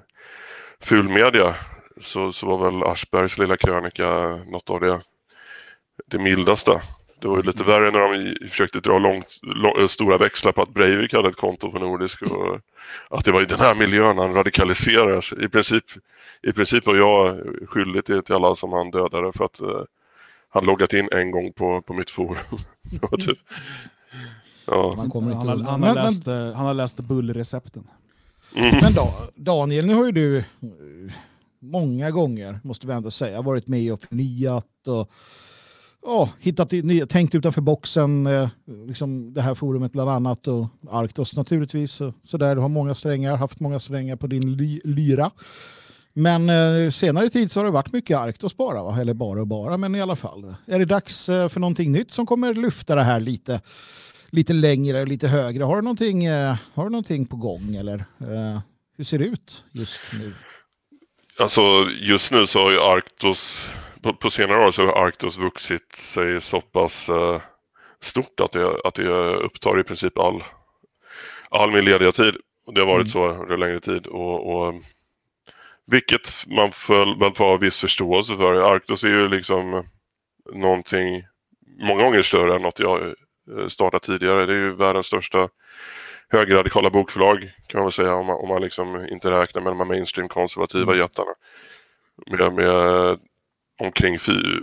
[0.80, 1.56] fulmedia
[2.00, 5.00] så, så var väl Aschbergs lilla krönika något av det,
[6.06, 6.82] det mildaste.
[7.20, 10.74] Det var ju lite värre när de försökte dra långt, lång, stora växlar på att
[10.74, 12.60] Breivik hade ett konto på Nordisk och
[13.10, 15.32] att det var i den här miljön han radikaliserades.
[15.32, 15.84] I princip,
[16.42, 19.82] i princip var jag skyldig till, till alla som han dödade för att uh,
[20.48, 22.36] han loggat in en gång på, på mitt forum.
[23.18, 23.38] typ.
[24.66, 24.94] ja.
[24.96, 27.84] han, han, har, han, har läst, han har läst bullrecepten.
[28.54, 28.78] Mm.
[28.82, 30.44] Men då, Daniel, nu har ju du
[31.60, 35.10] många gånger, måste vi ändå säga, varit med och förnyat och
[36.06, 38.48] oh, hittat nya, tänkt utanför boxen, eh,
[38.86, 41.92] liksom det här forumet bland annat och Arktos naturligtvis.
[41.92, 45.30] Så, så där, du har många strängar, haft många strängar på din ly, lyra.
[46.12, 49.00] Men eh, senare tid så har det varit mycket Arktos bara, va?
[49.00, 50.54] eller bara och bara, men i alla fall.
[50.66, 53.60] Är det dags eh, för någonting nytt som kommer lyfta det här lite,
[54.30, 55.64] lite längre och lite högre?
[55.64, 58.60] Har du någonting, eh, har du någonting på gång eller eh,
[58.96, 60.32] hur ser det ut just nu?
[61.38, 63.70] Alltså just nu så har ju Arktos
[64.02, 67.40] på, på senare år så har Arctos vuxit sig så pass uh,
[68.00, 70.44] stort att det, att det upptar i princip all,
[71.50, 72.36] all min lediga tid.
[72.74, 73.08] Det har varit mm.
[73.08, 74.06] så under längre tid.
[74.06, 74.74] Och, och,
[75.86, 78.74] vilket man får, väl får ha viss förståelse för.
[78.74, 79.84] Arctos är ju liksom
[80.54, 81.22] någonting
[81.78, 84.46] många gånger större än något jag eh, startat tidigare.
[84.46, 85.48] Det är ju världens största
[86.32, 89.78] högerradikala bokförlag kan man väl säga om man, om man liksom inte räknar med de
[89.78, 90.98] här mainstream konservativa mm.
[90.98, 91.30] jättarna.
[92.26, 93.18] Med, med
[93.78, 94.18] omkring,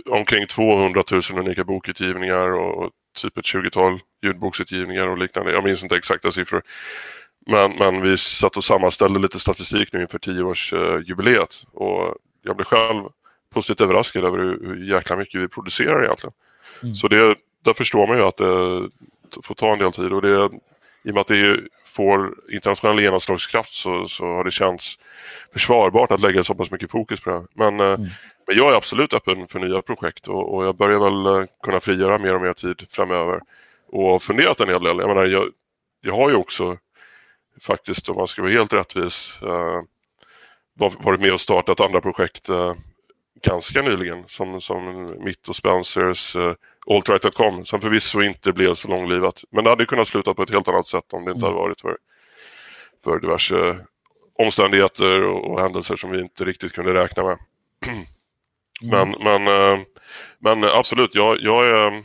[0.06, 5.52] omkring 200 000 unika bokutgivningar och typ ett 20-tal ljudboksutgivningar och liknande.
[5.52, 6.62] Jag minns inte exakta siffror.
[7.46, 13.04] Men, men vi satt och sammanställde lite statistik nu inför 10-årsjubileet och jag blev själv
[13.54, 16.34] positivt överraskad över hur, hur jäkla mycket vi producerar egentligen.
[16.82, 16.94] Mm.
[16.94, 20.50] Så det, där förstår man ju att det får ta en del tid och det,
[21.04, 24.98] i och med att det får internationell genomslagskraft så, så har det känts
[25.52, 27.46] försvarbart att lägga så pass mycket fokus på det.
[27.54, 28.08] Men, eh, mm.
[28.46, 31.80] men jag är absolut öppen för nya projekt och, och, jag börjar väl eh, kunna
[31.80, 33.40] frigöra mer och mer tid framöver
[33.86, 34.98] och funderat en hel del.
[34.98, 35.50] Jag menar, jag,
[36.00, 36.78] jag har ju också
[37.60, 39.82] faktiskt, om man ska vara helt rättvis, eh,
[40.78, 42.74] varit med och startat andra projekt eh,
[43.42, 46.54] ganska nyligen som, som mitt och Spencers eh,
[46.86, 49.44] Altright.com som förvisso inte blev så långlivat.
[49.50, 51.80] Men det hade kunnat sluta på ett helt annat sätt om det inte hade varit
[51.80, 51.96] för,
[53.04, 53.78] för diverse
[54.38, 57.38] omständigheter och, och händelser som vi inte riktigt kunde räkna med.
[57.86, 58.04] Mm.
[58.82, 59.80] Men, men, eh,
[60.38, 62.02] men absolut, jag, jag, är,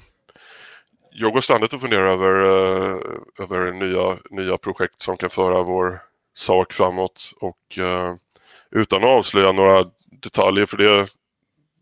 [1.11, 2.99] jag går ständigt och funderar över, eh,
[3.39, 6.01] över nya, nya projekt som kan föra vår
[6.33, 8.15] sak framåt och uh,
[8.71, 9.85] utan att avslöja några
[10.21, 11.07] detaljer för det,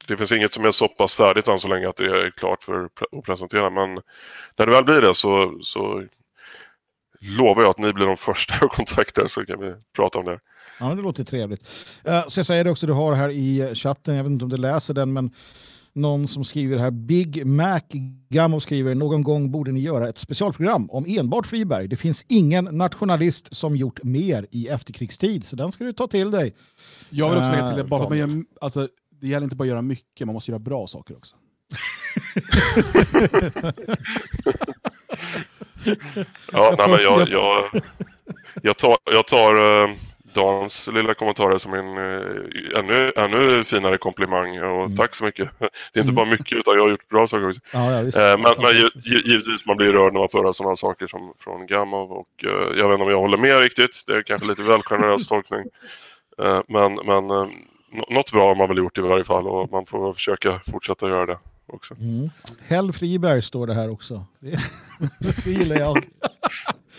[0.07, 2.63] det finns inget som är så pass färdigt än så länge att det är klart
[2.63, 3.69] för att presentera.
[3.69, 3.93] Men
[4.57, 6.03] när det väl blir det så, så
[7.19, 10.39] lovar jag att ni blir de första jag kontaktar så kan vi prata om det.
[10.79, 11.61] Ja, det låter trevligt.
[12.07, 14.51] Uh, så jag säger det också, du har här i chatten, jag vet inte om
[14.51, 15.31] du läser den, men
[15.93, 17.81] någon som skriver här, Big Mac
[18.29, 21.87] Gammo skriver, någon gång borde ni göra ett specialprogram om enbart Friberg.
[21.87, 26.31] Det finns ingen nationalist som gjort mer i efterkrigstid, så den ska du ta till
[26.31, 26.53] dig.
[27.09, 28.87] Jag vill också lägga till det, bara för att man gör, alltså,
[29.21, 31.35] det gäller inte bara att göra mycket, man måste göra bra saker också.
[36.51, 37.69] ja, nej, men jag, jag,
[38.61, 39.89] jag tar, jag tar uh,
[40.33, 44.95] Dans lilla kommentarer som en uh, ännu, ännu finare komplimang och mm.
[44.95, 45.49] tack så mycket.
[45.59, 46.15] Det är inte mm.
[46.15, 47.61] bara mycket utan jag har gjort bra saker också.
[47.73, 48.89] Ja, ja, uh, men, men
[49.25, 52.29] givetvis man blir rörd när man får höra sådana saker som från Gamov och
[52.75, 54.03] jag vet inte om jag håller med riktigt.
[54.07, 55.63] Det är kanske lite väl generös tolkning.
[56.67, 57.51] men men
[58.09, 61.25] något bra har man väl gjort i varje fall och man får försöka fortsätta göra
[61.25, 61.95] det också.
[61.99, 62.29] Mm.
[62.67, 64.25] Hell Friberg står det här också.
[64.39, 64.59] Det,
[65.45, 66.03] det gillar jag.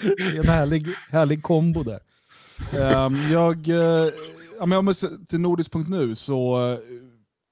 [0.01, 2.01] Det är en härlig, härlig kombo där.
[3.07, 4.13] Um, jag, uh,
[4.59, 4.95] ja, men
[5.29, 6.79] till nordisk.nu så uh,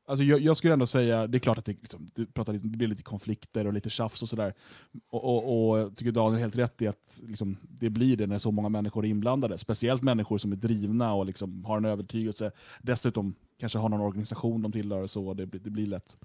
[0.09, 2.69] Alltså jag, jag, skulle ändå säga, det är klart att det, liksom, du pratar lite,
[2.69, 4.55] det blir lite konflikter och lite tjafs och sådär.
[5.11, 8.27] Och, och, och jag tycker Daniel har helt rätt i att liksom, det blir det
[8.27, 9.59] när så många människor är inblandade.
[9.59, 12.53] Speciellt människor som är drivna och liksom har en övertygelse.
[12.83, 15.35] Dessutom kanske har någon organisation de tillhör och så.
[15.35, 16.17] Det, det blir lätt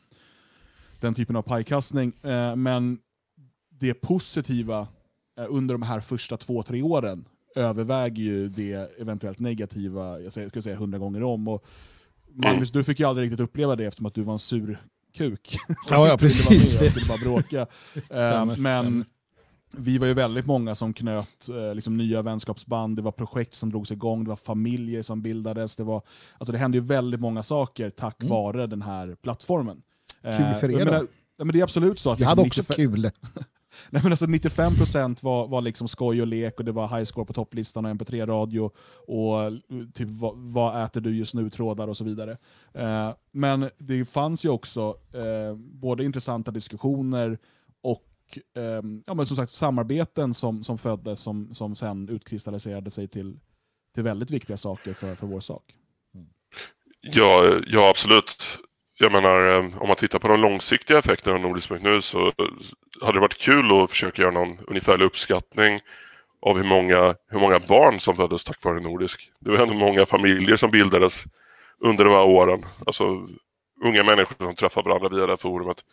[1.02, 2.14] den typen av pajkastning.
[2.24, 3.00] Eh, men
[3.70, 4.88] det positiva
[5.38, 10.62] eh, under de här första två, tre åren överväger ju det eventuellt negativa, jag skulle
[10.62, 11.48] säga hundra gånger om.
[11.48, 11.66] Och
[12.34, 14.78] Magnus, du fick ju aldrig riktigt uppleva det eftersom att du var en sur
[15.14, 15.58] kuk.
[15.90, 16.82] ja, ja, precis.
[16.82, 17.68] Jag skulle bara bråka.
[18.06, 19.06] stämmer, men stämmer.
[19.72, 23.70] vi var ju väldigt många som knöt eh, liksom, nya vänskapsband, det var projekt som
[23.70, 25.76] drogs igång, det var familjer som bildades.
[25.76, 26.02] Det, var,
[26.38, 28.30] alltså, det hände ju väldigt många saker tack mm.
[28.30, 29.82] vare den här plattformen.
[30.24, 30.92] Kul för er då.
[30.92, 32.20] Men, men det är absolut så att...
[32.20, 32.76] Jag hade också 95...
[32.76, 33.12] kul.
[33.90, 37.34] Nej, men alltså 95% var, var liksom skoj och lek och det var highscore på
[37.34, 38.72] topplistan och mp3-radio
[39.08, 39.54] och eh,
[39.94, 42.38] typ vad, vad, äter du just nu-trådar och så vidare.
[42.74, 47.38] Eh, men det fanns ju också eh, både intressanta diskussioner
[47.82, 53.08] och eh, ja, men som sagt, samarbeten som, som föddes som, som sen utkristalliserade sig
[53.08, 53.40] till,
[53.94, 55.76] till väldigt viktiga saker för, för vår sak.
[57.02, 58.60] Ja, ja, absolut
[59.02, 62.34] jag menar, eh, om man tittar på de långsiktiga effekterna av Nordisk nu så
[63.02, 65.80] hade det varit kul att försöka göra någon ungefärlig uppskattning
[66.42, 69.32] av hur många, hur många barn som föddes tack vare Nordisk.
[69.40, 71.24] Det var ändå många familjer som bildades
[71.80, 72.64] under de här åren.
[72.86, 73.28] Alltså
[73.86, 75.86] unga människor som träffar varandra via det här forumet.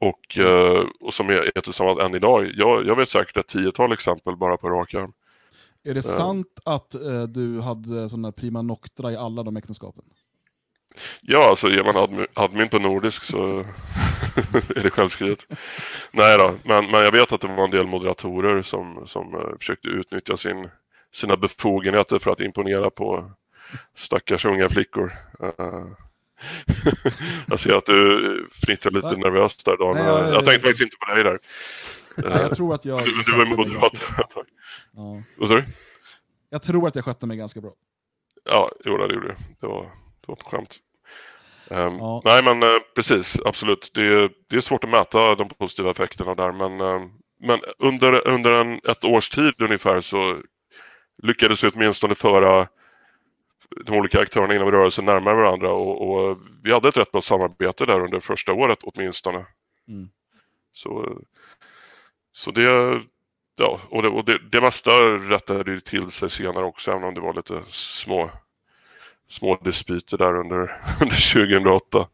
[0.00, 2.50] Och, eh, och som är tillsammans än idag.
[2.54, 5.12] Jag, jag vet säkert ett tiotal exempel bara på rak arm.
[5.84, 10.04] Är det sant att uh, du hade sådana prima noctra i alla de äktenskapen?
[11.20, 13.46] Ja, alltså ger man admin på nordisk så
[14.76, 15.46] är det självskrivet.
[16.10, 19.58] Nej då, men, men jag vet att det var en del moderatorer som, som uh,
[19.58, 20.68] försökte utnyttja sin,
[21.12, 23.30] sina befogenheter för att imponera på
[23.94, 25.12] stackars unga flickor.
[25.42, 25.86] Uh,
[27.48, 29.16] jag ser att du fnittrar lite Va?
[29.16, 29.94] nervöst där Dan.
[29.96, 31.38] Nej, jag- jag, tänkte faktiskt inte på dig där.
[32.16, 33.04] Nej, jag tror att jag...
[33.04, 34.44] du, du var mig moderat ganska- ett tag.
[34.92, 35.22] Ja.
[35.36, 35.64] Vad sa du?
[36.50, 37.72] Jag tror att jag skötte mig ganska bra.
[38.44, 39.36] Ja, jo det gjorde det.
[39.60, 40.78] Det var, det var ett skämt.
[41.70, 42.22] Ehm, Ja.
[42.24, 43.90] Nej men eh, precis, absolut.
[43.94, 47.08] Det är, det är svårt att mäta de positiva effekterna där men, eh,
[47.40, 50.42] men under, under en, ett års tid ungefär så
[51.22, 52.68] lyckades vi åtminstone föra
[53.86, 57.86] de olika aktörerna inom rörelsen närmare varandra och, och vi hade ett rätt bra samarbete
[57.86, 59.46] där under första året åtminstone.
[59.88, 60.08] Mm.
[60.72, 61.18] Så,
[62.32, 63.00] så det,
[63.56, 64.90] ja, och det, och det, det mesta
[65.30, 68.30] rättade till sig senare också även om det var lite små,
[69.28, 70.58] små dispyter där under,
[71.00, 72.08] under 2008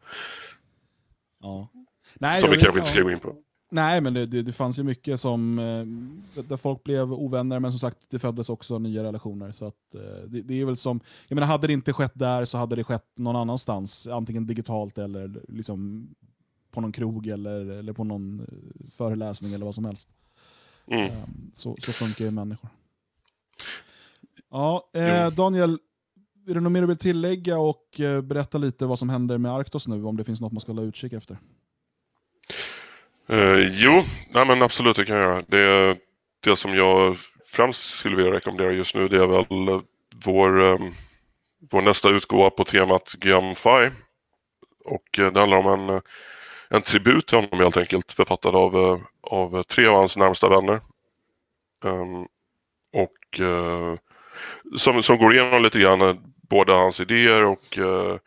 [1.41, 1.67] Ja.
[2.15, 3.35] Nej, som vi kanske inte ska gå in på.
[3.71, 7.71] Nej, men det, det, det fanns ju mycket som, eh, där folk blev ovänner, men
[7.71, 9.51] som sagt, det föddes också nya relationer.
[9.51, 12.45] Så att, eh, det, det är väl som, jag menar, hade det inte skett där
[12.45, 16.07] så hade det skett någon annanstans, antingen digitalt eller liksom
[16.71, 20.09] på någon krog eller, eller på någon eh, föreläsning eller vad som helst.
[20.87, 21.05] Mm.
[21.05, 21.13] Eh,
[21.53, 22.69] Så, så funkar ju människor.
[24.51, 25.79] Ja, eh, Daniel,
[26.47, 29.51] är det något mer du vill tillägga och eh, berätta lite vad som händer med
[29.51, 31.37] Arktos nu, om det finns något man ska hålla utkik efter?
[33.29, 35.43] Eh, jo, nej men absolut det kan jag göra.
[35.47, 35.97] Det,
[36.43, 39.81] det som jag främst skulle vilja rekommendera just nu det är väl eh,
[40.25, 40.77] vår, eh,
[41.71, 43.91] vår nästa utgåva på temat Giamfai.
[44.85, 46.01] Och det handlar om en,
[46.69, 50.79] en tribut till honom helt enkelt författad av, av tre av hans närmsta vänner.
[51.83, 52.27] Um,
[52.93, 53.95] och uh,
[54.77, 58.17] som, som går igenom lite grann både hans idéer och eh,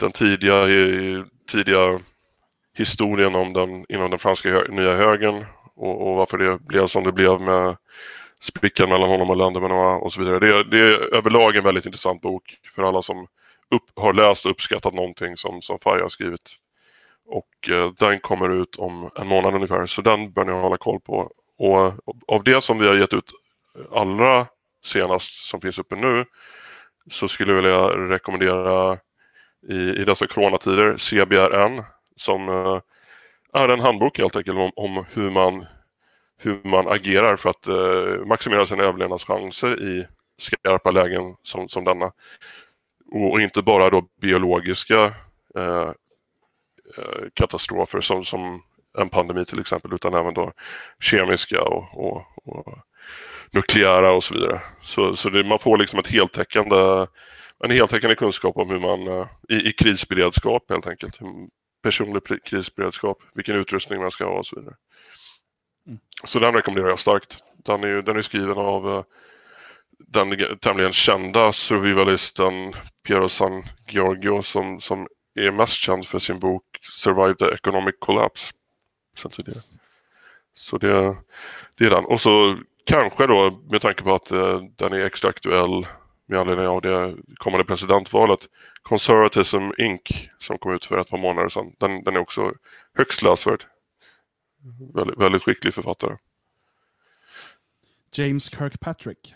[0.00, 2.00] den tidiga, eh, tidiga
[2.78, 5.44] historien om den inom den franska hö nya högern
[5.76, 7.76] och, och varför det blev som det blev med
[8.40, 10.38] sprickan mellan honom och Landemanois och så vidare.
[10.38, 12.42] Det, är- det är överlag en väldigt intressant bok
[12.74, 13.26] för alla som
[13.70, 16.56] upp, har läst och uppskattat någonting som, som Faye har skrivit.
[17.26, 21.00] Och eh, den kommer ut om en månad ungefär, så den bör ni hålla koll
[21.00, 21.30] på.
[21.58, 21.92] Och
[22.28, 23.30] av det som vi har gett ut
[23.92, 24.46] allra
[24.84, 26.24] senast som finns uppe nu
[27.10, 28.98] så skulle jag vilja rekommendera
[29.68, 31.82] i, i dessa coronatider CBRN
[32.16, 32.80] som eh,
[33.52, 35.66] är en handbok helt enkelt om, om hur, man,
[36.38, 40.06] hur man agerar för att eh, maximera sina överlevnadschanser i
[40.38, 42.06] skarpa lägen som, som denna.
[43.12, 45.04] Och, och inte bara då biologiska
[45.56, 45.90] eh,
[46.98, 48.62] eh katastrofer som, som
[48.98, 50.52] en pandemi till exempel utan även då
[51.00, 52.78] kemiska och, och, och
[53.52, 54.60] nukleära och så vidare.
[54.82, 57.06] Så, så det, man får liksom ett heltäckande,
[57.64, 61.18] en heltäckande kunskap om hur man eh, i, i krisberedskap helt enkelt.
[61.82, 64.74] Personlig krisberedskap, vilken utrustning man ska ha och så vidare.
[65.86, 65.98] Mm.
[66.24, 67.44] Så den rekommenderar jag starkt.
[67.64, 69.04] Den är, den är skriven av eh,
[69.98, 72.72] den tämligen kända survivalisten
[73.06, 78.52] Piero San Giorgio som, som är mest känd för sin bok Survive the Economic Collapse.
[79.16, 79.60] Sen tidigare.
[80.54, 81.16] Så det,
[81.74, 82.04] det är den.
[82.04, 85.86] Och så kanske då med tanke på att eh, den är extra aktuell
[86.26, 88.40] med anledning av det kommande presidentvalet.
[88.82, 90.28] Conservatism Inc.
[90.38, 91.72] som kom ut för ett par månader sedan.
[91.78, 92.52] Den, den är också
[92.94, 93.64] högst läsvärd.
[94.94, 96.16] Väldigt, väldigt skicklig författare.
[98.12, 99.34] James Kirkpatrick.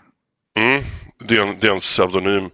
[0.55, 0.83] Mm,
[1.19, 2.51] det, är en, det är en pseudonym.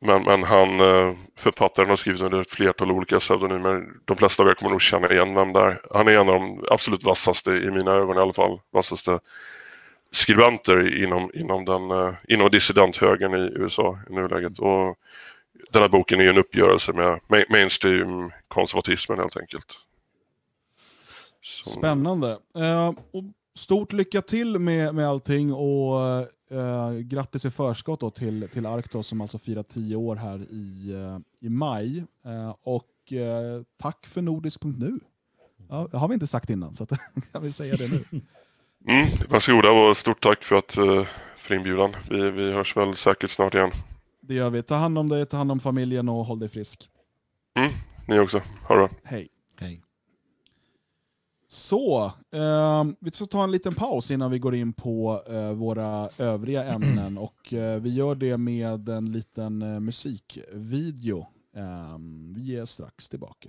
[0.00, 3.88] Men, men han, eh, författaren har skrivit under ett flertal olika pseudonymer.
[4.04, 5.80] De flesta av er kommer nog känna igen vem det är.
[5.90, 9.20] Han är en av de absolut vassaste, i mina ögon i alla fall, vassaste
[10.12, 14.58] skribenter inom, inom, den, eh, inom dissidenthögern i USA i nuläget.
[14.58, 14.98] Och
[15.72, 19.66] den här boken är ju en uppgörelse med mainstream-konservatismen helt enkelt.
[21.42, 22.38] Så- Spännande.
[22.54, 26.00] Eh, och stort lycka till med, med allting och
[26.50, 30.92] eh, grattis i förskott då till, till Arktos som alltså firar tio år här i,
[30.94, 32.04] eh, i maj.
[32.24, 34.98] Eh, och eh, tack för nordisk.nu.
[35.68, 36.90] Ja, det har vi inte sagt innan, så att,
[37.32, 38.04] kan vi säga det nu.
[38.88, 41.06] Mm, varsågoda och stort tack för, att, eh,
[41.38, 41.96] för inbjudan.
[42.10, 43.70] Vi, vi hörs väl säkert snart igen.
[44.20, 44.62] Det gör vi.
[44.62, 46.90] Ta hand om dig, ta hand om familjen och håll dig frisk.
[47.56, 47.72] Mm,
[48.08, 48.42] ni också.
[48.68, 48.90] Ha det bra.
[49.04, 49.28] Hej.
[49.60, 49.82] Hej.
[51.48, 56.08] Så, eh, vi ska ta en liten paus innan vi går in på eh, våra
[56.18, 57.18] övriga ämnen.
[57.18, 61.26] Och eh, Vi gör det med en liten eh, musikvideo.
[61.56, 61.98] Eh,
[62.36, 63.48] vi är strax tillbaka.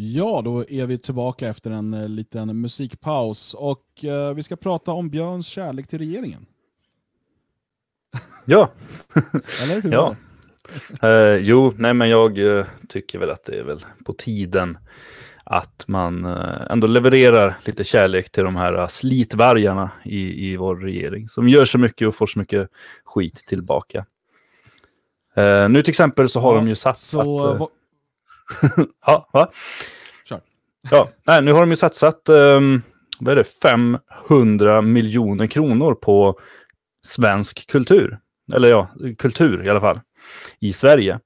[0.00, 4.92] Ja, då är vi tillbaka efter en eh, liten musikpaus och eh, vi ska prata
[4.92, 6.46] om Björns kärlek till regeringen.
[8.44, 8.70] Ja,
[9.62, 9.92] Eller hur?
[9.92, 10.16] Ja.
[11.02, 14.78] Eh, jo, nej men jag eh, tycker väl att det är väl på tiden
[15.44, 21.28] att man eh, ändå levererar lite kärlek till de här slitvargarna i, i vår regering
[21.28, 22.70] som gör så mycket och får så mycket
[23.04, 24.06] skit tillbaka.
[25.68, 27.24] Nu till exempel så har Ja, de ju satsat...
[27.24, 27.70] Så,
[29.06, 29.50] ja, va?
[30.24, 30.40] Kör.
[30.90, 32.82] Ja, nej, nu har de ju satsat um,
[33.20, 36.40] vad är det, 500 miljoner kronor på
[37.06, 38.18] svensk kultur.
[38.54, 38.88] Eller ja,
[39.18, 40.00] kultur i alla fall.
[40.60, 41.20] I Sverige.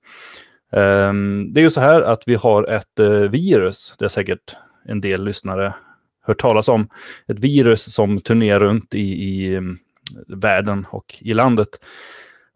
[0.73, 4.57] Ehm, det är ju så här att vi har ett eh, virus, det är säkert
[4.85, 5.75] en del lyssnare
[6.23, 6.89] hört talas om.
[7.27, 9.79] Ett virus som turnerar runt i, i mm,
[10.27, 11.68] världen och i landet.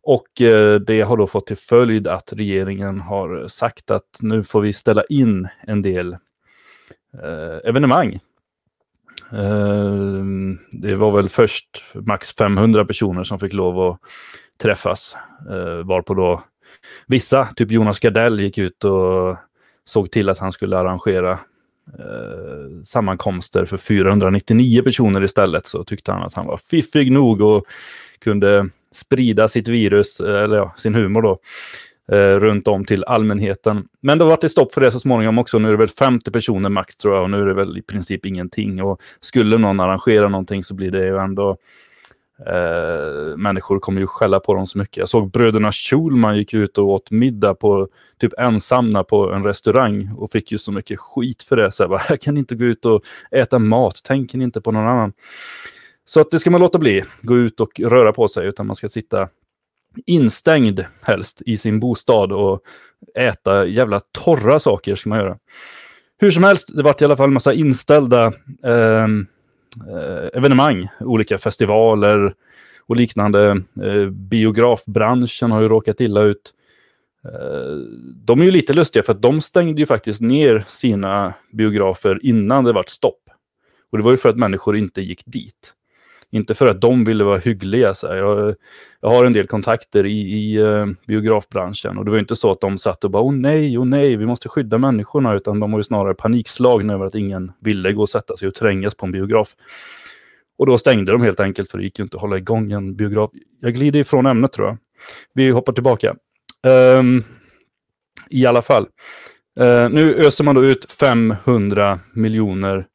[0.09, 4.61] Och eh, det har då fått till följd att regeringen har sagt att nu får
[4.61, 6.13] vi ställa in en del
[7.23, 8.21] eh, evenemang.
[9.33, 9.95] Eh,
[10.71, 14.01] det var väl först max 500 personer som fick lov att
[14.63, 15.17] träffas.
[15.85, 16.43] Varpå då
[17.07, 19.37] vissa, typ Jonas Gardell, gick ut och
[19.85, 21.33] såg till att han skulle arrangera
[21.99, 25.67] eh, sammankomster för 499 personer istället.
[25.67, 27.65] Så tyckte han att han var fiffig nog och
[28.19, 31.39] kunde sprida sitt virus, eh, eller ja, sin humor då,
[32.17, 33.89] eh, runt om till allmänheten.
[34.01, 35.59] Men det var det stopp för det så småningom också.
[35.59, 37.83] Nu är det väl 50 personer max tror jag och nu är det väl i
[37.83, 38.83] princip ingenting.
[38.83, 41.57] Och skulle någon arrangera någonting så blir det ju ändå
[42.39, 44.97] Eh, människor kommer ju skälla på dem så mycket.
[44.97, 47.89] Jag såg bröderna Schulman gick ut och åt middag på
[48.21, 51.73] typ ensamma på en restaurang och fick ju så mycket skit för det.
[51.73, 54.61] Så här, bara, jag kan ni inte gå ut och äta mat, tänker ni inte
[54.61, 55.13] på någon annan?
[56.09, 58.77] Så att det ska man låta bli, gå ut och röra på sig, utan man
[58.77, 59.29] ska sitta
[60.07, 62.61] instängd helst i sin bostad och
[63.15, 65.39] äta jävla torra saker ska man göra.
[66.19, 68.33] Hur som helst, det vart i alla fall en massa inställda
[68.63, 69.27] ehm,
[69.89, 72.35] eh, evenemang, olika festivaler
[72.87, 73.63] och liknande.
[73.83, 76.55] Eh, biografbranschen har ju råkat illa ut.
[77.25, 77.77] Eh,
[78.25, 82.65] de är ju lite lustiga för att de stängde ju faktiskt ner sina biografer innan
[82.65, 83.31] det vart stopp.
[83.91, 85.75] Och det var ju för att människor inte gick dit.
[86.37, 87.95] Inte för att de ville vara hyggliga.
[87.95, 88.17] Så här.
[88.17, 88.55] Jag,
[89.01, 92.61] jag har en del kontakter i, i uh, biografbranschen och det var inte så att
[92.61, 95.79] de satt och bara åh nej, åh nej, vi måste skydda människorna, utan de var
[95.79, 99.13] ju snarare panikslagna över att ingen ville gå och sätta sig och trängas på en
[99.13, 99.57] biograf.
[100.59, 102.97] Och då stängde de helt enkelt för det gick ju inte att hålla igång en
[102.97, 103.31] biograf.
[103.61, 104.79] Jag glider ifrån ämnet tror jag.
[105.35, 106.15] Vi hoppar tillbaka.
[106.99, 107.25] Um,
[108.31, 108.87] I alla fall.
[109.61, 112.87] Uh, nu öser man då ut 500 miljoner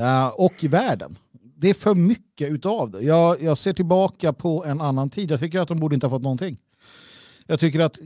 [0.00, 1.16] Eh, och i världen.
[1.60, 3.00] Det är för mycket utav det.
[3.00, 5.30] Jag, jag ser tillbaka på en annan tid.
[5.30, 6.58] Jag tycker att de borde inte ha fått någonting.
[7.46, 7.98] Jag tycker att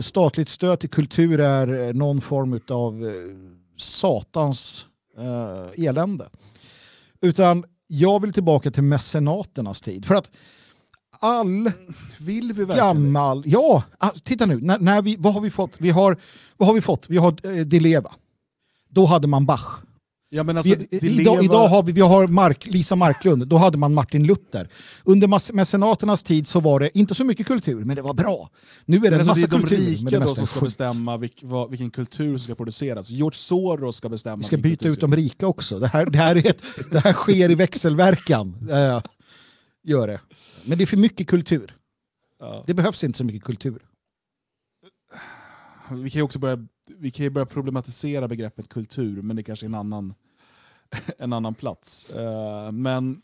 [0.00, 3.12] statligt stöd till kultur är eh, någon form av
[3.76, 4.86] satans
[5.18, 6.28] eh, elände.
[7.20, 10.06] Utan jag vill tillbaka till mecenaternas tid.
[10.06, 10.30] För att
[11.20, 11.70] all
[12.18, 13.42] Vill vi gammal...
[13.46, 14.60] Ja, ah, titta nu.
[14.60, 15.80] När, när vi, vad har vi fått?
[15.80, 16.16] Vi har,
[16.56, 17.10] vad har vi fått?
[17.10, 18.12] Vi har eh, Di Leva.
[18.88, 19.83] Då hade man Bach.
[20.36, 23.46] Ja, men alltså, Vi, det idag, lever- idag har vi, vi har Mark, Lisa Marklund,
[23.48, 24.68] då hade man Martin Luther.
[25.04, 28.50] Under mecenaternas tid så var det inte så mycket kultur, men det var bra.
[28.84, 29.76] Nu är det Men en alltså, det massa är de kultur.
[29.86, 30.64] det rika då som är ska skit.
[30.64, 33.10] bestämma vilk, vad, vilken kultur som ska produceras.
[33.10, 34.36] George Soros ska bestämma.
[34.36, 35.78] Vi ska byta kultur ut de rika också.
[35.78, 38.68] Det här, det här, är ett, det här sker i växelverkan.
[38.70, 39.02] Eh,
[39.84, 40.20] gör det.
[40.64, 41.76] Men det är för mycket kultur.
[42.40, 42.64] Ja.
[42.66, 43.82] Det behövs inte så mycket kultur.
[45.90, 46.58] Vi kan ju också börja,
[46.98, 50.14] vi kan ju börja problematisera begreppet kultur, men det kanske är en annan,
[51.18, 52.10] en annan plats.
[52.10, 53.22] Eh, men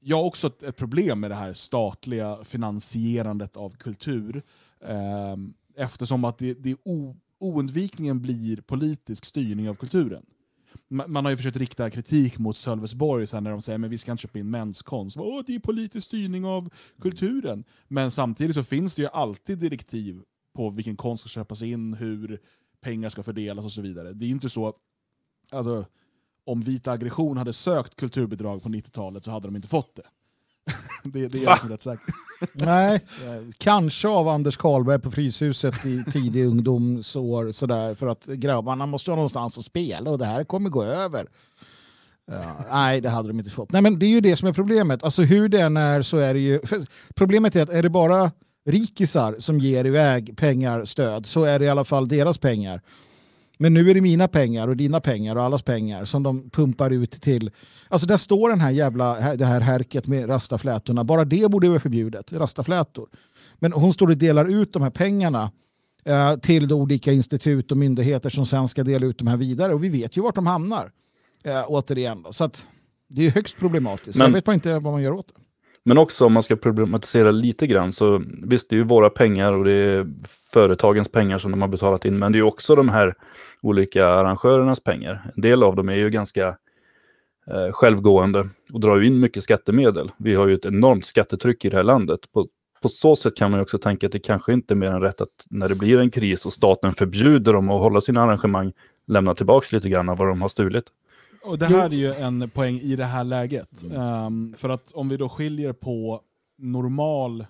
[0.00, 4.42] jag har också ett, ett problem med det här statliga finansierandet av kultur.
[4.80, 5.36] Eh,
[5.76, 10.26] eftersom att det, det o, oundvikligen blir politisk styrning av kulturen.
[10.88, 14.12] Man har ju försökt rikta kritik mot Sölvesborg sen när de säger att vi ska
[14.12, 15.16] inte köpa in menskonst.
[15.16, 16.70] Åh, det är politisk styrning av
[17.00, 17.64] kulturen.
[17.88, 20.22] Men samtidigt så finns det ju alltid direktiv
[20.52, 22.40] på vilken konst ska köpas in, hur
[22.80, 24.12] pengar ska fördelas och så vidare.
[24.12, 24.74] Det är inte så,
[25.50, 25.86] alltså,
[26.50, 30.02] om Vita aggression hade sökt kulturbidrag på 90-talet så hade de inte fått det.
[31.04, 32.14] det, det är jag som rätt säkert.
[32.52, 33.00] Nej,
[33.58, 39.16] kanske av Anders Karlberg på Fryshuset i tidig ungdomsår sådär för att grabbarna måste ha
[39.16, 41.26] någonstans att spela och det här kommer gå över.
[42.32, 43.72] Ja, nej, det hade de inte fått.
[43.72, 45.02] Nej, men det är ju det som är problemet.
[45.02, 46.60] Alltså hur det än är så är det ju...
[47.14, 48.32] Problemet är att är det bara
[48.66, 52.82] rikisar som ger iväg pengar, stöd, så är det i alla fall deras pengar.
[53.62, 56.90] Men nu är det mina pengar och dina pengar och allas pengar som de pumpar
[56.90, 57.50] ut till...
[57.88, 61.04] Alltså där står den här jävla, det här härket med rastaflätorna.
[61.04, 63.08] Bara det borde vara förbjudet, rastaflätor.
[63.58, 65.50] Men hon står och delar ut de här pengarna
[66.04, 69.74] eh, till olika institut och myndigheter som sen ska dela ut de här vidare.
[69.74, 70.92] Och vi vet ju vart de hamnar.
[71.44, 72.22] Eh, återigen.
[72.22, 72.32] Då.
[72.32, 72.64] Så att
[73.08, 74.18] det är högst problematiskt.
[74.18, 75.39] Men- Jag vet bara inte vad man gör åt det.
[75.84, 79.52] Men också om man ska problematisera lite grann så visst det är ju våra pengar
[79.52, 80.06] och det är
[80.52, 83.14] företagens pengar som de har betalat in men det är ju också de här
[83.62, 85.32] olika arrangörernas pengar.
[85.36, 86.48] En del av dem är ju ganska
[87.46, 90.10] eh, självgående och drar ju in mycket skattemedel.
[90.16, 92.20] Vi har ju ett enormt skattetryck i det här landet.
[92.32, 92.46] På,
[92.82, 95.00] på så sätt kan man ju också tänka att det kanske inte är mer än
[95.00, 98.72] rätt att när det blir en kris och staten förbjuder dem att hålla sina arrangemang
[99.06, 100.84] lämna tillbaka lite grann av vad de har stulit.
[101.44, 103.82] Och det här är ju en poäng i det här läget.
[103.94, 106.20] Ehm, för att om vi då skiljer på
[106.58, 107.46] normal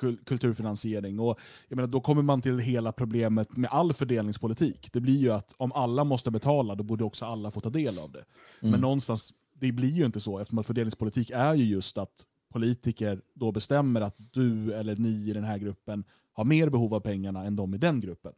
[0.00, 4.88] kul- kulturfinansiering, och jag menar, då kommer man till hela problemet med all fördelningspolitik.
[4.92, 7.98] Det blir ju att om alla måste betala, då borde också alla få ta del
[7.98, 8.24] av det.
[8.60, 13.52] Men någonstans, det blir ju inte så, eftersom fördelningspolitik är ju just att politiker då
[13.52, 17.56] bestämmer att du eller ni i den här gruppen har mer behov av pengarna än
[17.56, 18.32] de i den gruppen.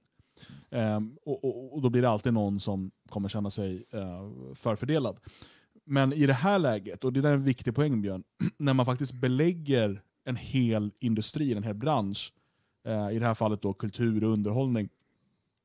[0.70, 5.20] Um, och, och, och då blir det alltid någon som kommer känna sig uh, förfördelad.
[5.84, 8.24] Men i det här läget, och det där är en viktig poäng Björn,
[8.57, 12.32] när man faktiskt belägger en hel industri, en hel bransch,
[12.88, 14.88] uh, i det här fallet då kultur och underhållning,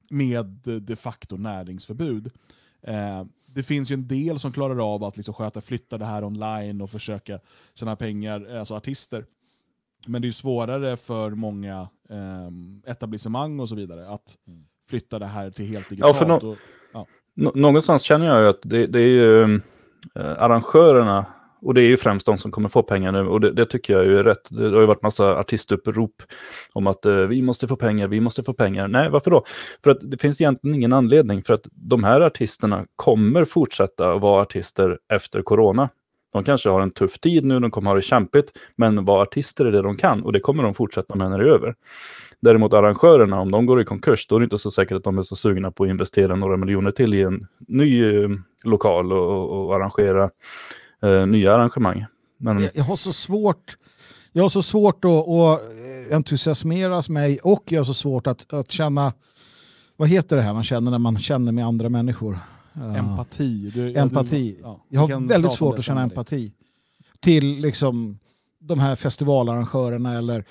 [0.09, 0.45] med
[0.81, 2.31] de facto näringsförbud.
[2.87, 6.23] Eh, det finns ju en del som klarar av att liksom sköta, flytta det här
[6.23, 7.39] online och försöka
[7.75, 9.25] tjäna pengar, eh, alltså artister.
[10.05, 14.35] Men det är svårare för många eh, etablissemang och så vidare att
[14.89, 16.17] flytta det här till helt digitalt.
[16.17, 16.57] för nå- och,
[16.93, 17.05] ja.
[17.33, 19.43] Nå- någonstans känner jag ju att det, det är ju
[20.15, 21.25] eh, arrangörerna
[21.61, 23.93] och det är ju främst de som kommer få pengar nu och det, det tycker
[23.93, 24.49] jag ju är rätt.
[24.51, 26.23] Det har ju varit massa artistupprop
[26.73, 28.87] om att eh, vi måste få pengar, vi måste få pengar.
[28.87, 29.43] Nej, varför då?
[29.83, 34.41] För att det finns egentligen ingen anledning för att de här artisterna kommer fortsätta vara
[34.41, 35.89] artister efter corona.
[36.35, 39.65] De kanske har en tuff tid nu, de kommer ha det kämpigt, men vara artister
[39.65, 41.75] är det de kan och det kommer de fortsätta med när det är över.
[42.39, 45.17] Däremot arrangörerna, om de går i konkurs, då är det inte så säkert att de
[45.17, 48.29] är så sugna på att investera några miljoner till i en ny eh,
[48.63, 50.29] lokal och, och, och arrangera
[51.01, 52.05] eh, nya arrangemang.
[52.37, 53.77] Men Jag, jag har så svårt
[54.31, 58.53] jag har så svårt att, att eh, entusiasmeras mig och jag har så svårt att,
[58.53, 59.13] att känna,
[59.97, 62.39] vad heter det här man känner när man känner med andra människor?
[62.77, 62.97] Ja.
[62.97, 63.71] Empati.
[63.73, 64.51] Du, ja, empati.
[64.51, 66.53] Du, ja, jag har väldigt svårt att känna empati
[67.19, 68.19] till liksom
[68.59, 70.45] de här festivalarrangörerna eller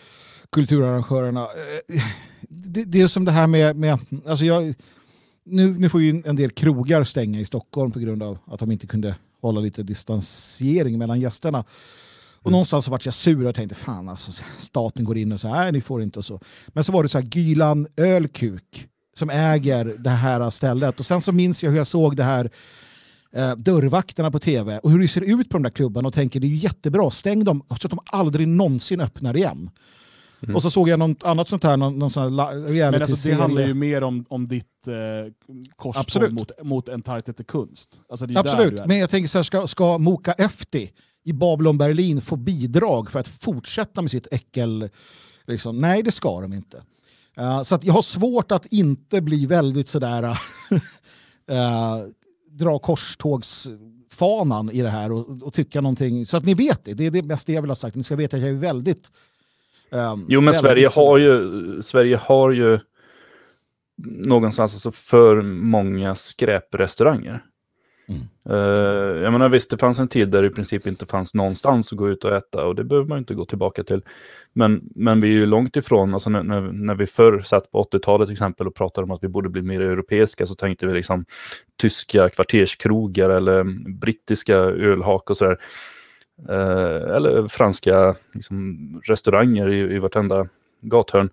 [0.51, 1.41] kulturarrangörerna.
[1.41, 2.03] Eh,
[2.49, 4.75] Det, det är som det här med, med alltså jag,
[5.45, 8.73] nu, nu får ju en del krogar stänga i Stockholm på grund av att de
[8.73, 11.65] inte kunde hålla lite distansering mellan gästerna.
[12.43, 15.49] Och någonstans så vart jag sur och tänkte fan alltså staten går in och så
[15.49, 16.41] här, ni får inte och så.
[16.69, 18.89] Men så var det så här Gylan Ölkuk
[19.19, 22.51] som äger det här stället och sen så minns jag hur jag såg det här
[23.33, 26.41] eh, dörrvakterna på tv och hur det ser ut på de där klubbarna och tänker
[26.41, 29.71] det är ju jättebra, stäng dem så att de aldrig någonsin öppnar igen.
[30.55, 33.35] Och så såg jag något annat sånt här, någon, någon sån här Men alltså, det
[33.35, 36.33] handlar ju mer om, om ditt eh, Absolut.
[36.33, 38.01] mot, mot Entartet till kunst.
[38.09, 40.91] Alltså, Absolut, men jag tänker så här, ska, ska Moka Efti
[41.25, 44.89] i Babylon Berlin få bidrag för att fortsätta med sitt äckel?
[45.47, 46.83] Liksom, nej, det ska de inte.
[47.37, 50.37] Eh, så att jag har svårt att inte bli väldigt sådär, uh,
[52.51, 56.27] dra korstågsfanan i det här och, och tycka någonting.
[56.27, 57.97] Så att ni vet det, det är det mest det jag vill ha sagt.
[57.97, 59.13] Ni ska veta att jag är väldigt...
[59.91, 62.79] ehm, Jo, men väldigt Sverige sådär- har ju, Sverige har ju
[64.07, 67.45] någonstans alltså för många skräprestauranger.
[68.09, 69.23] Mm.
[69.23, 71.99] Jag menar visst, det fanns en tid där det i princip inte fanns någonstans att
[71.99, 74.03] gå ut och äta och det behöver man inte gå tillbaka till.
[74.53, 77.83] Men, men vi är ju långt ifrån, alltså när, när, när vi förr satt på
[77.83, 80.93] 80-talet till exempel och pratade om att vi borde bli mer europeiska så tänkte vi
[80.93, 81.25] liksom
[81.81, 83.65] tyska kvarterskrogar eller
[83.99, 85.59] brittiska ölhak och sådär.
[86.49, 90.49] Eh, eller franska liksom, restauranger i, i vartenda
[90.81, 91.31] gathörn.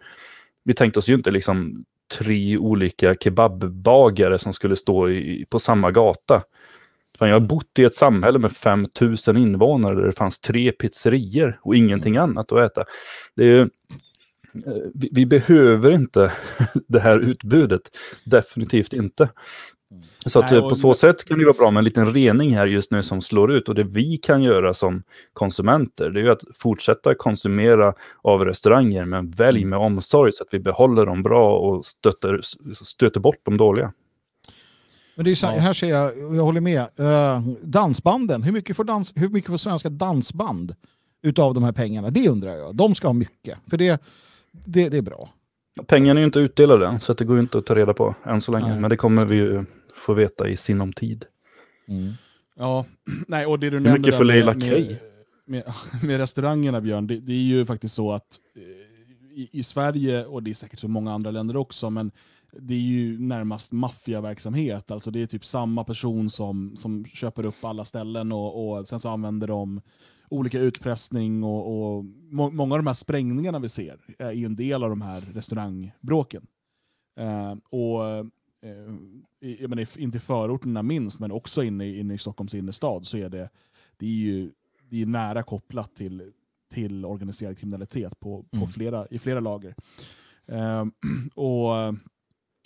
[0.64, 1.86] Vi tänkte oss ju inte liksom
[2.20, 6.44] tre olika kebabbagare som skulle stå i, på samma gata.
[7.20, 11.60] Fan, jag har bott i ett samhälle med 5000 invånare där det fanns tre pizzerior
[11.62, 12.86] och ingenting annat att äta.
[13.36, 13.68] Det är ju, eh,
[14.94, 16.32] vi, vi behöver inte
[16.88, 17.82] det här utbudet.
[18.26, 19.30] Definitivt inte.
[20.26, 22.56] Så att Nej, eh, på så sätt kan det vara bra med en liten rening
[22.56, 23.70] här just nu som slår ut.
[23.70, 29.06] Och det vi kan göra som konsumenter, det är ju att fortsätta konsumera av restauranger,
[29.06, 32.42] men välj med omsorg så att vi behåller dem bra och stöter,
[32.74, 33.94] stöter bort de dåliga.
[35.16, 35.52] Men det är så, Ja.
[35.52, 39.58] här ser jag, jag håller med, eh, dansbanden, hur mycket, får dans, hur mycket får
[39.58, 40.76] svenska dansband
[41.24, 42.10] utav de här pengarna?
[42.10, 42.76] Det undrar jag.
[42.76, 44.02] De ska ha mycket, för det,
[44.52, 45.30] det, det är bra.
[45.88, 48.42] Pengarna är ju inte utdelade så det går ju inte att ta reda på än
[48.42, 48.70] så länge.
[48.70, 48.80] Nej.
[48.80, 49.66] Men det kommer vi ju
[49.96, 51.26] få veta i sinom tid.
[52.56, 52.86] Ja,
[53.28, 54.98] nej, och det du Hur nämnde mycket får Leila med, med,
[55.46, 55.64] med,
[56.04, 58.62] med restaurangerna Björn, det, det är ju faktiskt så att eh,
[59.34, 62.12] i, i Sverige, och det är säkert så många andra länder också, men
[62.52, 64.92] det är ju närmast maffiaverksamhet.
[64.92, 69.00] Alltså det är typ samma person som, som köper upp alla ställen och, och sen
[69.00, 69.82] så använder de
[70.30, 74.56] olika utpressning och, och må, många av de här sprängningarna vi ser är ju en
[74.56, 76.48] del av de här restaurangbråken.
[77.20, 78.26] Eh, och
[78.64, 83.18] eh, menar, inte i förorterna minst, men också inne, i- inne i Stockholms innerstad så
[83.18, 83.50] är det,
[83.98, 84.52] det är ju
[84.90, 86.32] det är nära kopplat till,
[86.74, 88.68] till organiserad kriminalitet på, på Mm.
[88.70, 89.76] flera, i flera lager.
[90.46, 90.86] Eh,
[91.36, 91.70] och,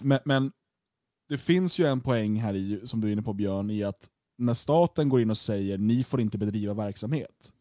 [0.03, 0.51] men, men
[1.29, 4.09] det finns ju en poäng här i, som du är inne på Björn, i att
[4.37, 7.53] när staten går in och säger ni får inte bedriva verksamhet.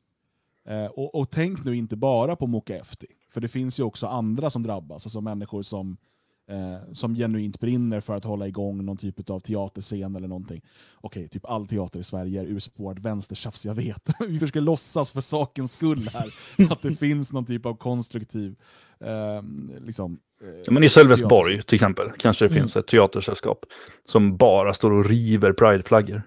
[0.68, 4.06] Eh, och, och tänk nu inte bara på Moka Efti, för det finns ju också
[4.06, 5.96] andra som drabbas, alltså människor som,
[6.50, 10.62] eh, som genuint brinner för att hålla igång någon typ av teaterscen eller någonting.
[11.00, 14.08] Okej, typ all teater i Sverige är urspårad vänstertjafs, jag vet.
[14.28, 16.34] Vi försöker låtsas för sakens skull här,
[16.70, 18.56] att det finns någon typ av konstruktiv
[19.00, 19.42] eh,
[19.86, 22.62] liksom, eh, Ja, Men i Sölvesborg till exempel kanske det Mm.
[22.62, 23.64] finns ett teatersällskap
[24.08, 26.22] som bara står och river prideflaggor.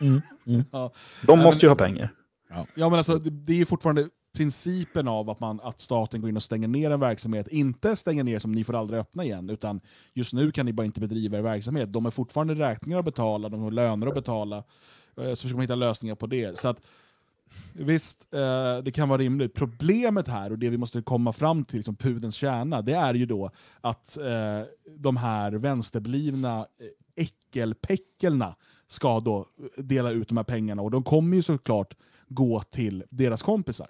[0.00, 0.20] Mm.
[0.46, 0.64] Mm.
[0.72, 0.92] Ja.
[1.26, 2.12] De måste ju ha pengar.
[2.74, 6.30] Ja, men alltså, det, det är ju fortfarande principen av att, man, att staten går
[6.30, 7.48] in och stänger ner en verksamhet.
[7.48, 9.80] Inte stänger ner som ni får aldrig öppna igen, utan
[10.14, 11.92] just nu kan ni bara inte bedriva er verksamhet.
[11.92, 14.56] De har fortfarande räkningar att betala, de har löner att betala.
[15.16, 16.58] Eh, så försöker man hitta lösningar på det.
[16.58, 16.80] Så att,
[17.72, 19.54] visst, eh, det kan vara rimligt.
[19.54, 23.14] Problemet här, och det vi måste komma fram till, liksom som pudens kärna, det är
[23.14, 23.50] ju då
[23.80, 24.62] att eh,
[24.96, 26.66] de här vänsterblivna
[27.16, 28.56] äckelpäckelna
[28.88, 30.82] ska då dela ut de här pengarna.
[30.82, 31.94] Och de kommer ju såklart
[32.28, 33.86] gå till deras kompisar.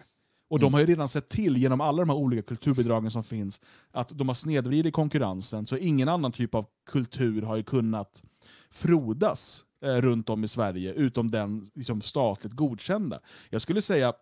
[0.51, 3.61] Och de har ju redan sett till, genom alla de här olika kulturbidragen som finns,
[3.91, 8.23] att de har snedvridit konkurrensen, så ingen annan typ av kultur har ju kunnat
[8.71, 13.21] frodas eh, runt om i Sverige, utom den liksom, statligt godkända.
[13.51, 14.15] Jag skulle säga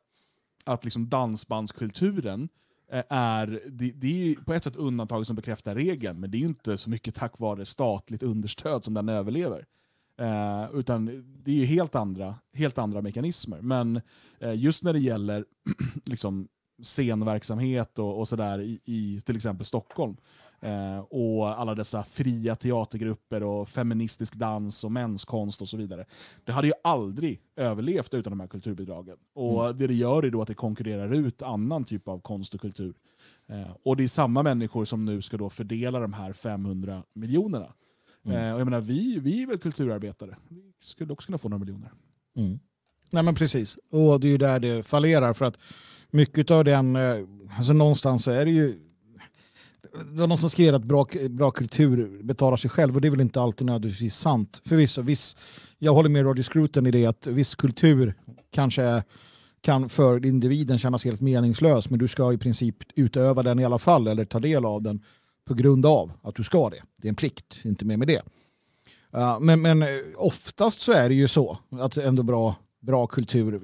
[0.64, 2.48] att liksom, dansbandskulturen
[2.92, 6.40] eh, är, det, det är på ett sätt undantag som bekräftar regeln, men det är
[6.40, 9.64] ju inte så mycket tack vare statligt understöd som den överlever.
[10.18, 13.60] Eh, utan det är ju helt andra, helt andra mekanismer.
[13.60, 14.00] Men
[14.40, 15.44] eh, just när det gäller
[16.04, 16.48] liksom,
[16.82, 20.16] scenverksamhet och, och sådär i, i till exempel Stockholm,
[20.60, 26.06] eh, och alla dessa fria teatergrupper och feministisk dans och mänskonst och så vidare.
[26.44, 29.16] Det hade ju aldrig överlevt utan de här kulturbidragen.
[29.34, 32.60] Och det det gör är då att det konkurrerar ut annan typ av konst och
[32.60, 32.94] kultur.
[33.46, 37.72] Eh, och det är samma människor som nu ska då fördela de här 500 miljonerna.
[38.30, 40.36] Eh, och jag menar, vi, vi är väl kulturarbetare.
[40.48, 41.92] Vi skulle också kunna få några miljoner.
[42.36, 42.58] Mm.
[43.10, 45.58] Nej men precis, och det är ju där det fallerar för att
[46.10, 47.16] mycket av den, eh,
[47.56, 48.74] alltså någonstans så är det ju
[49.92, 53.10] det var någon som skrev att bra, bra kultur betalar sig själv och det är
[53.10, 54.62] väl inte alltid nödvändigtvis sant.
[54.64, 55.36] Förvisso, viss,
[55.78, 58.14] jag håller med Roger Scruton i det att viss kultur
[58.50, 59.02] kanske
[59.60, 63.78] kan för individen kännas helt meningslös men du ska i princip utöva den i alla
[63.78, 65.00] fall eller ta del av den
[65.48, 66.82] på grund av att du ska det.
[66.96, 68.22] Det är en plikt, inte mer med det.
[69.16, 73.60] Uh, men, men eh, oftast så är det ju så att ändå bra, bra kultur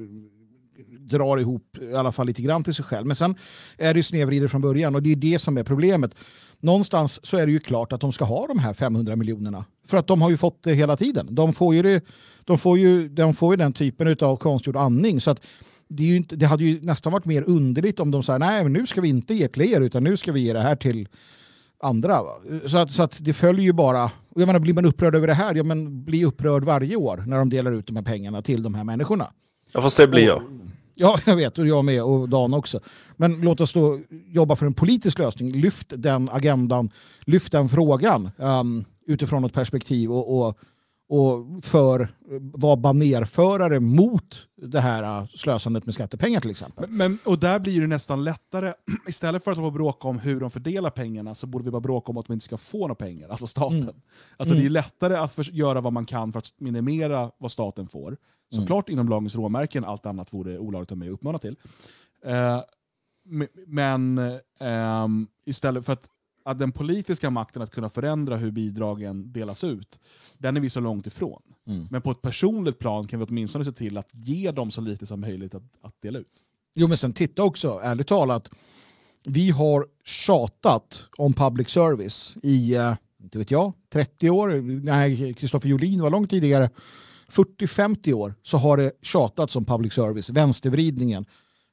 [0.98, 3.06] drar ihop i alla fall lite grann till sig själv.
[3.06, 3.34] Men sen
[3.78, 6.14] är det ju snedvridet från början och det är det som är problemet.
[6.60, 9.64] Någonstans så är det ju klart att de ska ha de här 500 miljonerna.
[9.86, 11.34] För att de har ju fått det hela tiden.
[11.34, 12.04] De får ju, det,
[12.44, 15.20] de får ju, de får ju den typen av konstgjord andning.
[15.20, 15.40] Så att
[15.88, 18.62] det, är ju inte, det hade ju nästan varit mer underligt om de sa nej
[18.62, 20.76] men nu ska vi inte ge till er utan nu ska vi ge det här
[20.76, 21.08] till
[21.84, 22.22] andra.
[22.22, 22.30] va.
[22.66, 25.26] Så att, så att det följer ju bara, och jag menar blir man upprörd över
[25.26, 28.42] det här, ja men bli upprörd varje år när de delar ut de här pengarna
[28.42, 29.30] till de här människorna.
[29.72, 30.42] Ja, fast det blir jag.
[30.94, 32.80] Ja, jag vet, och jag med och Dan också.
[33.16, 35.52] Men låt oss då jobba för en politisk lösning.
[35.52, 36.90] Lyft den agendan,
[37.24, 40.58] lyft den frågan um, utifrån ett perspektiv och, och,
[41.08, 42.08] och för
[42.52, 46.84] vara banerförare mot det här uh, slösandet med skattepengar till exempel.
[46.88, 48.72] Men, men, och där blir det nästan lättare,
[49.08, 52.18] istället för att bråka om hur de fördelar pengarna så borde vi bara bråka om
[52.18, 53.82] att de inte ska få några pengar, alltså staten.
[53.82, 53.94] Mm.
[54.36, 54.62] Alltså Mm.
[54.64, 58.16] det är lättare att för, göra vad man kan för att minimera vad staten får.
[58.54, 61.56] Såklart inom lagens råmärken, allt annat vore olagligt av mig att uppmana till.
[63.30, 64.20] M- men
[64.60, 66.06] ehm, istället för att,
[66.44, 70.00] att den politiska makten att kunna förändra hur bidragen delas ut,
[70.38, 71.42] den är vi så långt ifrån.
[71.66, 71.86] Mm.
[71.90, 75.06] Men på ett personligt plan kan vi åtminstone se till att ge dem så lite
[75.06, 76.42] som möjligt att, att dela ut.
[76.74, 78.50] Jo, men sen titta också, ärligt talat.
[79.24, 84.48] Vi har tjatat om public service i, eh, inte vet jag, 30 år.
[84.84, 86.70] Nej, Kristoffer Jolin var långt tidigare.
[87.28, 91.26] 40-50 år så har det tjatats om public service, vänstervridningen.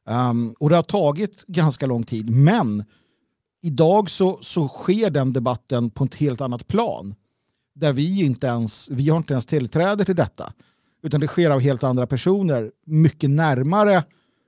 [0.05, 2.83] Um, och det har tagit ganska lång tid, men
[3.61, 7.15] idag så, så sker den debatten på ett helt annat plan.
[7.73, 10.53] Där vi inte ens, vi har inte ens tillträde till detta.
[11.03, 14.03] Utan det sker av helt andra personer, mycket närmare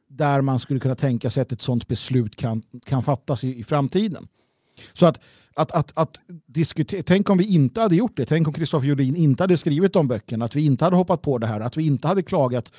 [0.09, 3.64] där man skulle kunna tänka sig att ett sådant beslut kan, kan fattas i, i
[3.64, 4.28] framtiden.
[4.93, 5.19] Så att,
[5.55, 9.15] att, att, att diskutera, tänk om vi inte hade gjort det, tänk om Kristoffer Jolin
[9.15, 11.86] inte hade skrivit de böckerna, att vi inte hade hoppat på det här, att vi
[11.86, 12.71] inte hade klagat,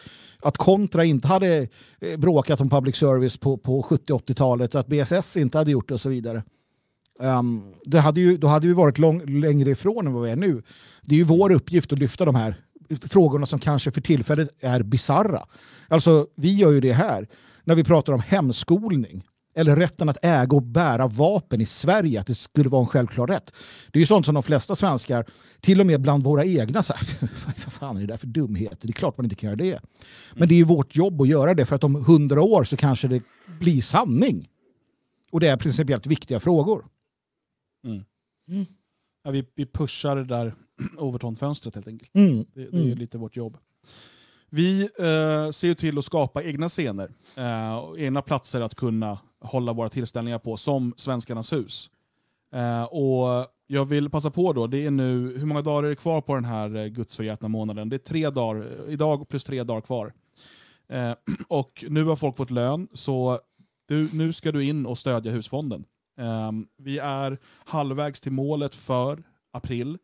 [0.42, 1.68] att Kontra inte hade
[2.00, 6.00] eh, bråkat om public service på, på 70-80-talet, att BSS inte hade gjort det och
[6.00, 6.42] så vidare.
[7.18, 10.36] Um, det hade ju, då hade vi varit lång, längre ifrån än vad vi är
[10.36, 10.62] nu.
[11.02, 12.56] Det är ju vår uppgift att lyfta de här
[13.10, 15.42] frågorna som kanske för tillfället är bizarra.
[15.88, 17.28] Alltså, vi gör ju det här
[17.64, 19.22] när vi pratar om hemskolning
[19.54, 23.26] eller rätten att äga och bära vapen i Sverige, att det skulle vara en självklar
[23.26, 23.52] rätt.
[23.92, 25.26] Det är ju sånt som de flesta svenskar,
[25.60, 27.08] till och med bland våra egna, så här,
[27.64, 28.86] vad fan är det där för dumheter?
[28.86, 29.80] Det är klart man inte kan göra det.
[30.34, 32.76] Men det är ju vårt jobb att göra det för att om hundra år så
[32.76, 33.22] kanske det
[33.60, 34.48] blir sanning.
[35.30, 36.84] Och det är principiellt viktiga frågor.
[39.24, 40.54] Ja, vi, vi pushar det där
[40.98, 42.10] Overton-fönstret helt enkelt.
[42.14, 42.36] Mm.
[42.54, 42.98] Det, det är Mm.
[42.98, 43.56] lite vårt jobb.
[44.50, 49.18] Vi eh, ser ju till att skapa egna scener, eh, och egna platser att kunna
[49.44, 51.90] hålla våra tillställningar på, som Svenskarnas hus.
[52.52, 55.96] Eh, och jag vill passa på då, det är nu, hur många dagar är det
[55.96, 57.88] kvar på den här eh, gudsförgätna månaden?
[57.88, 60.12] Det är tre dagar, idag plus tre dagar kvar.
[60.88, 61.12] Eh,
[61.48, 63.40] och nu har folk fått lön, så
[63.88, 65.84] du, nu ska du in och stödja husfonden.
[66.18, 69.22] Eh, vi är halvvägs till målet för
[69.52, 69.98] april.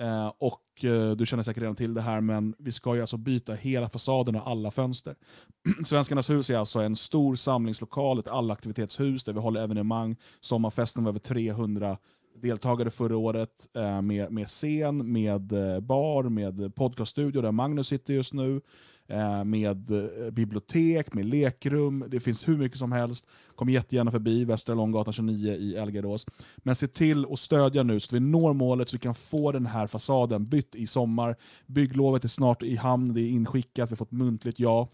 [0.00, 3.16] Eh, och eh, du känner säkert redan till det här, men vi ska ju alltså
[3.16, 5.16] byta hela fasaden och alla fönster.
[5.84, 10.16] Svenskarnas hus är alltså en stor samlingslokal, ett allaktivitetshus där vi håller evenemang.
[10.40, 11.96] Sommarfesten var över 300
[12.42, 18.14] deltagare förra året eh, med, med scen, med eh, bar, med podcaststudio där Magnus sitter
[18.14, 18.60] just nu.
[19.08, 23.26] Eh, med eh, bibliotek, med lekrum, det finns hur mycket som helst.
[23.54, 26.26] Kom jättegärna förbi Västra Långgatan 29 i Elgarås.
[26.56, 29.66] Men se till att stödja nu så vi når målet så vi kan få den
[29.66, 31.36] här fasaden bytt i sommar.
[31.66, 34.88] Bygglovet är snart i hamn, det är inskickat, vi har fått muntligt ja.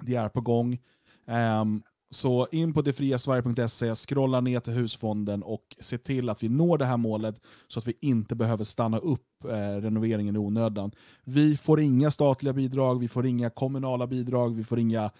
[0.00, 0.78] Det är på gång.
[1.26, 1.82] Ehm,
[2.14, 6.84] så in på detfriasverige.se, scrolla ner till husfonden och se till att vi når det
[6.84, 10.92] här målet så att vi inte behöver stanna upp eh, renoveringen i onödan.
[11.24, 15.10] Vi får inga statliga bidrag, vi får inga kommunala bidrag, vi får inga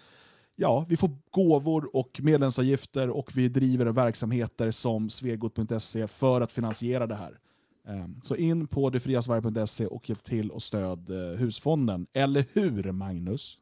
[0.55, 7.07] Ja, vi får gåvor och medlemsavgifter och vi driver verksamheter som svegot.se för att finansiera
[7.07, 7.39] det här.
[7.87, 12.07] Ehm, så in på detfriasverige.se och hjälp till och stöd eh, husfonden.
[12.13, 13.59] Eller hur, Magnus?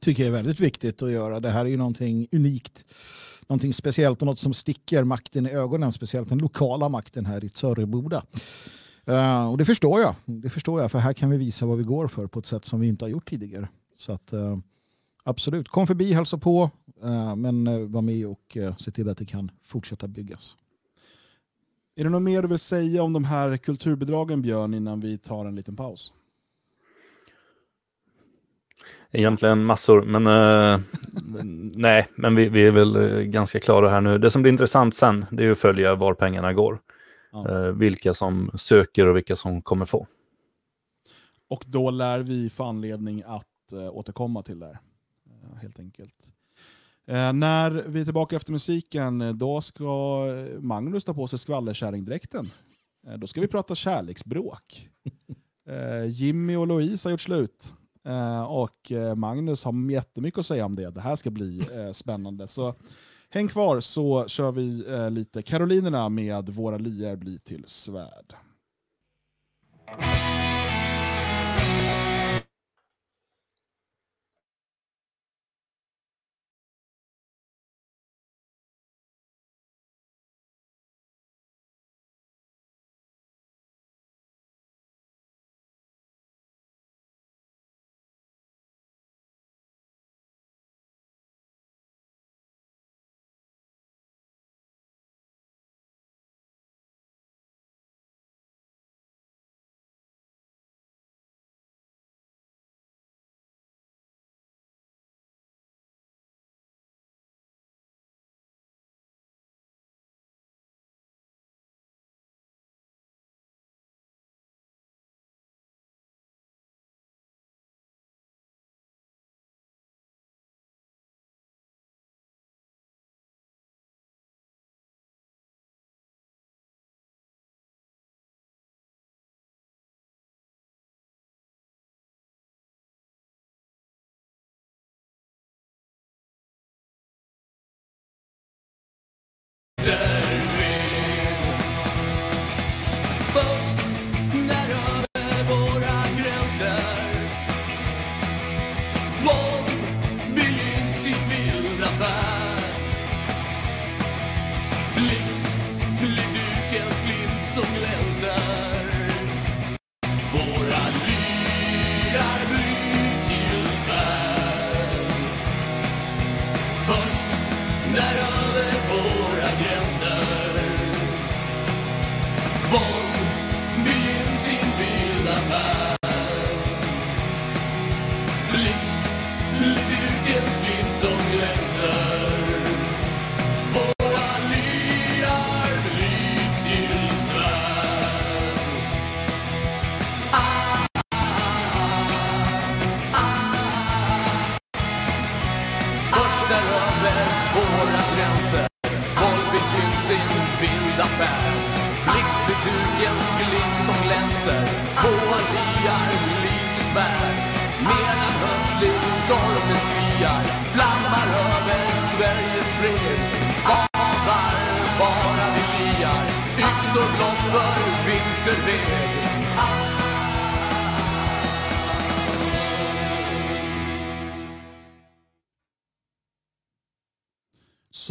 [0.00, 1.40] Tycker jag är väldigt viktigt att göra.
[1.40, 2.84] Det här är ju någonting unikt,
[3.46, 7.48] någonting speciellt och något som sticker makten i ögonen, speciellt den lokala makten här i
[7.48, 8.22] Törreboda.
[9.08, 11.78] Uh, eh, och det förstår jag, det förstår jag, för här kan vi visa vad
[11.78, 13.68] vi går för på ett sätt som vi inte har gjort tidigare.
[13.96, 14.58] Så att uh,
[15.24, 16.70] absolut, kom förbi, hälsa på,
[17.04, 20.56] uh, men uh, var med och uh, se till att det kan fortsätta byggas.
[21.96, 25.46] Är det något mer du vill säga om de här kulturbidragen, Björn, innan vi tar
[25.46, 26.12] en liten paus?
[29.12, 30.80] Egentligen massor, men eh,
[31.74, 34.18] nej, men vi, vi är väl eh, ganska klara här nu.
[34.18, 36.80] Det som blir intressant sen, det är att följa var pengarna går.
[37.32, 37.50] Ja.
[37.50, 40.06] Eh, vilka som söker och vilka som kommer få.
[41.48, 44.78] Och då lär vi få anledning att eh, återkomma till det här.
[45.26, 46.30] Eh, helt enkelt.
[47.06, 50.24] Eh, när vi är tillbaka efter musiken, då ska
[50.58, 52.50] Magnus ta på sig skvallerkärringdräkten.
[53.16, 54.88] Då ska vi prata kärleksbråk.
[56.06, 57.72] Jimmy och Louise har gjort slut.
[58.08, 60.90] Eh, och eh, Magnus har jättemycket att säga om det.
[60.90, 62.48] Det här ska bli eh, spännande.
[62.48, 62.74] Så
[63.30, 68.34] häng kvar så kör vi lite Karolinerna med Våra lier blir till svärd.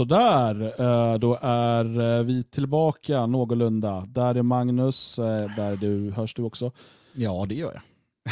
[0.08, 4.08] Sådär, eh, då är eh, vi tillbaka någorlunda.
[4.10, 6.72] Där är Magnus, eh, där du, hörs du också.
[7.14, 7.82] Ja, det gör jag.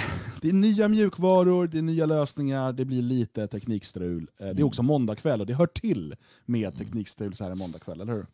[0.41, 4.29] Det är nya mjukvaror, det är nya lösningar, det blir lite teknikstrul.
[4.37, 6.15] Det är också måndagkväll och det hör till
[6.45, 8.25] med teknikstrul så här en måndagkväll, eller hur?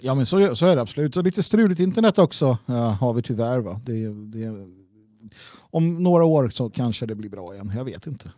[0.00, 1.16] Ja, men så, så är det absolut.
[1.16, 3.58] Och lite struligt internet också ja, har vi tyvärr.
[3.58, 3.80] Va?
[3.84, 4.68] Det, det,
[5.70, 7.72] om några år så kanske det blir bra igen.
[7.76, 8.32] Jag vet inte.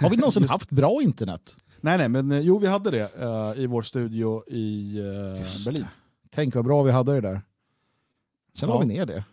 [0.00, 1.56] Har vi någonsin haft bra internet?
[1.80, 5.86] Nej, nej, men eh, jo, vi hade det eh, i vår studio i eh, Berlin.
[6.30, 7.40] Tänk vad bra vi hade det där.
[8.58, 8.74] Sen Ja.
[8.74, 9.24] la vi ner det.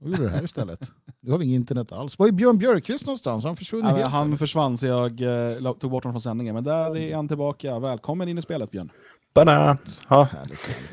[0.00, 0.90] Och gjorde det här istället.
[1.20, 2.18] Nu har vi inget internet alls.
[2.18, 3.44] Var är Björn Björkqvist någonstans?
[3.44, 6.96] Han försvunnit Ja, han försvann så jag eh, tog bort honom från sändningen, men där
[6.96, 7.78] är han tillbaka.
[7.78, 8.90] Välkommen in i spelet Björn.
[9.34, 9.78] Bana.
[10.08, 10.90] Ja, Härligt, härligt.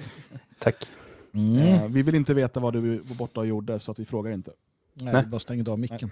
[0.60, 0.76] tack.
[1.34, 1.57] Mm.
[1.57, 4.32] Eh, vi vill inte veta vad du var borta och gjorde, så att vi frågar
[4.32, 4.51] inte.
[5.01, 5.25] Nej, Nej.
[5.25, 6.11] bara stängde av micken.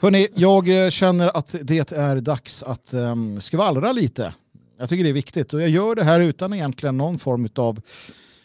[0.00, 4.34] Hörrni, jag eh, känner att det är dags att um, skvallra lite.
[4.78, 7.80] Jag tycker det är viktigt och jag gör det här utan egentligen någon form av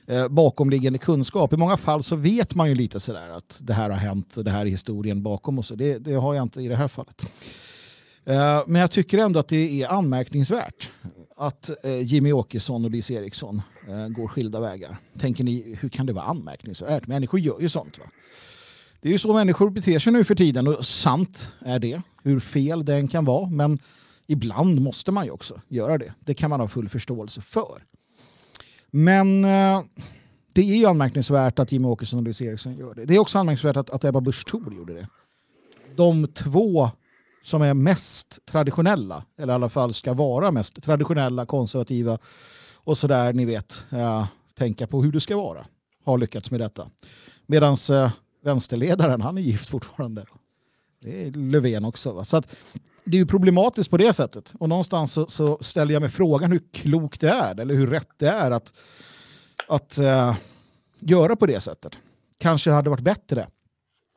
[0.07, 1.53] eh, bakomliggande kunskap.
[1.53, 4.43] I många fall så vet man ju lite sådär att det här har hänt och
[4.43, 5.75] det här är historien bakom och så.
[5.75, 7.21] Det, det har jag inte i det här fallet.
[8.25, 10.91] Eh, men jag tycker ändå att det är anmärkningsvärt
[11.37, 14.97] att eh, Jimmy Åkesson och Lise Eriksson eh, går skilda vägar.
[15.19, 17.07] Tänker ni, hur kan det vara anmärkningsvärt?
[17.07, 18.05] Människor gör ju sånt va?
[19.01, 22.01] Det är ju så människor beter sig nu för tiden och sant är det.
[22.23, 23.49] Hur fel den kan vara.
[23.49, 23.79] Men
[24.27, 26.13] ibland måste man ju också göra det.
[26.19, 27.83] Det kan man ha full förståelse för.
[28.91, 29.81] Men eh,
[30.53, 33.05] det är ju anmärkningsvärt att Jimmy Åkesson och Louise Eriksson gör det.
[33.05, 35.07] Det är också anmärkningsvärt att, att Ebba Busch Thor gjorde det.
[35.95, 36.89] De två
[37.43, 42.17] som är mest traditionella, eller i alla fall ska vara mest traditionella, konservativa
[42.75, 44.27] och sådär, ni vet, eh,
[44.57, 45.65] tänka på hur det ska vara,
[46.05, 46.89] har lyckats med detta.
[47.45, 48.11] Medan eh,
[48.41, 50.25] vänsterledaren, han är gift fortfarande.
[50.99, 52.11] Det är Löfven också.
[52.11, 52.25] Va?
[52.25, 52.55] Så att,
[53.03, 54.53] det är ju problematiskt på det sättet.
[54.59, 58.09] Och någonstans så, så ställer jag mig frågan hur klokt det är, eller hur rätt
[58.17, 58.73] det är att,
[59.67, 60.35] att uh,
[60.99, 61.97] göra på det sättet.
[62.37, 63.47] Kanske det hade varit bättre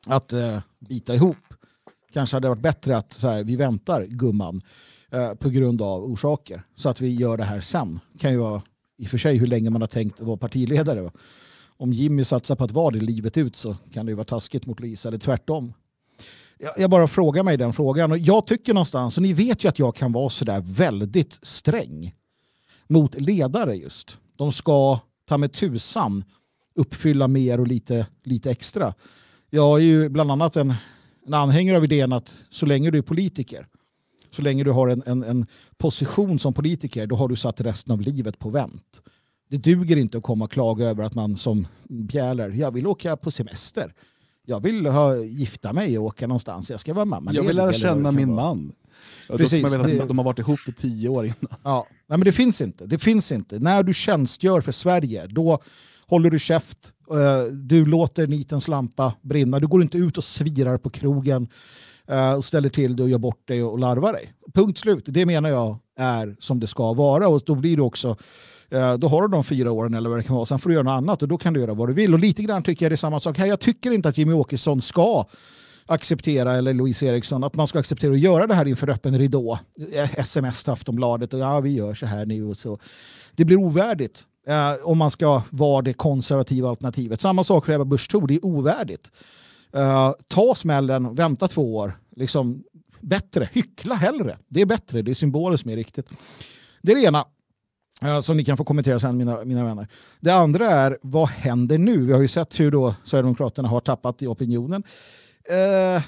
[0.07, 1.37] att uh, bita ihop.
[2.13, 4.61] Kanske hade det varit bättre att så här, vi väntar gumman
[5.13, 6.63] uh, på grund av orsaker.
[6.75, 7.99] Så att vi gör det här sen.
[8.19, 8.61] kan ju vara
[8.97, 11.01] i och för sig hur länge man har tänkt vara partiledare.
[11.01, 11.11] Va?
[11.77, 14.65] Om Jimmy satsar på att vara det livet ut så kan det ju vara taskigt
[14.65, 15.73] mot Lisa, eller tvärtom.
[16.57, 18.11] Jag, jag bara frågar mig den frågan.
[18.11, 22.15] Och jag tycker någonstans, och ni vet ju att jag kan vara sådär väldigt sträng
[22.87, 24.17] mot ledare just.
[24.35, 26.23] De ska ta med tusan
[26.75, 28.93] uppfylla mer och lite, lite extra.
[29.49, 30.73] Jag är ju bland annat en,
[31.27, 33.67] en anhängare av idén att så länge du är politiker,
[34.31, 35.45] så länge du har en, en, en
[35.77, 39.01] position som politiker, då har du satt resten av livet på vänt.
[39.49, 43.17] Det duger inte att komma och klaga över att man som Bjäler, jag vill åka
[43.17, 43.93] på semester.
[44.45, 46.69] Jag vill ha, gifta mig och åka någonstans.
[46.69, 47.33] Jag ska vara mamma.
[47.33, 48.67] Jag vill lära känna min man.
[48.67, 48.73] Då
[49.33, 51.35] ska Precis, man veta det- att de har varit ihop i tio år innan.
[51.63, 52.85] Ja, nej, men det finns inte.
[52.85, 53.59] Det finns inte.
[53.59, 55.59] När du tjänstgör för Sverige, då
[56.07, 56.93] håller du käft.
[57.11, 59.59] eh, Du låter nitens lampa brinna.
[59.59, 61.47] Du går inte ut och svirar på krogen
[62.07, 64.33] eh, och ställer till det och gör bort dig och larvar dig.
[64.53, 65.03] Punkt slut.
[65.07, 68.17] Det menar jag är som det ska vara och då blir du också
[68.75, 70.45] Eh, då har du de fyra åren eller vad det kan vara.
[70.45, 72.13] Sen får du göra något annat och då kan du göra vad du vill.
[72.13, 73.45] Och lite grann tycker jag det är samma sak här.
[73.45, 75.25] Jag tycker inte att Jimmy Åkesson ska
[75.87, 79.59] acceptera, eller Louise Eriksson, att man ska acceptera att göra det här inför öppen ridå.
[79.93, 82.79] Eh, Sms till Aftonbladet och ja, vi gör så här nu och så.
[83.35, 87.21] Det blir ovärdigt eh, om man ska vara det konservativa alternativet.
[87.21, 89.11] Samma sak för Ebba Busch Thor, det är ovärdigt.
[89.73, 91.99] Eh, ta smällen, vänta två år.
[92.15, 92.63] Liksom,
[93.01, 94.37] bättre, hyckla hellre.
[94.47, 96.09] Det är bättre, det är symboliskt mer riktigt.
[96.81, 97.25] Det är det ena
[98.01, 99.87] eh, Som ni kan få kommentera sen, mina, mina vänner.
[100.19, 102.05] Det andra är, vad händer nu?
[102.05, 104.83] Vi har ju sett hur då Sverigedemokraterna har tappat i opinionen.
[105.49, 106.03] Eh,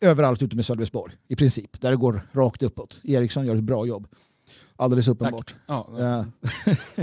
[0.00, 1.80] överallt utom i Sölvesborg, i princip.
[1.80, 3.00] Där det går rakt uppåt.
[3.04, 4.06] Eriksson gör ett bra jobb.
[4.76, 5.54] Alldeles uppenbart.
[5.66, 6.24] Ja, Eh,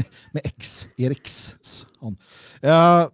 [0.31, 2.15] med X, Eriksson.
[2.63, 3.07] Uh,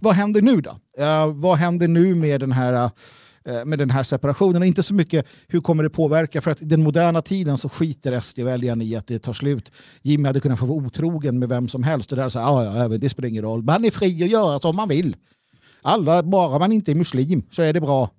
[0.00, 0.76] vad händer nu då?
[0.98, 2.90] Eh, vad händer nu med den här eh,
[3.46, 4.62] Eh, med den här separationen.
[4.62, 7.68] Och inte så mycket hur kommer det påverka, för att i den moderna tiden så
[7.68, 9.70] skiter SD-väljaren i att det tar slut.
[10.02, 12.12] Jimmy hade kunnat få vara otrogen med vem som helst.
[12.12, 13.62] Och där så här, "Ja, ja, det spelar ingen roll.
[13.62, 15.16] Man är fri att göra som man vill.
[15.82, 18.10] Alla, bara man inte är muslim så är det bra.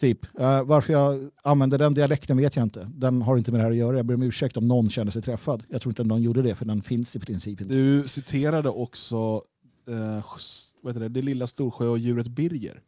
[0.00, 0.26] Typ.
[0.40, 2.90] Uh, varför jag använder den dialekten vet jag inte.
[2.94, 3.96] Den har inte med det här att göra.
[3.96, 5.62] Jag ber om ursäkt om någon kände sig träffad.
[5.68, 7.74] Jag tror inte någon gjorde det, för den finns i princip inte.
[7.74, 9.42] Du citerade också
[9.88, 10.24] uh,
[10.82, 12.80] vad heter det, det lilla Storsjö och djuret Birger.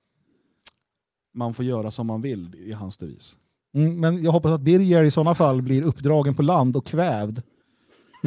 [1.37, 3.37] Man får göra som man vill i hans devis.
[3.75, 7.43] Mm, men jag hoppas att Birger i sådana fall blir uppdragen på land och kvävd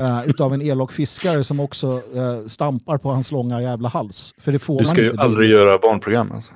[0.02, 4.34] uh, utav en elak fiskare som också eh, stampar på hans långa jävla hals.
[4.38, 5.22] För det får Du man ska ju inte.
[5.24, 6.52] aldrig göra barnprogram alltså.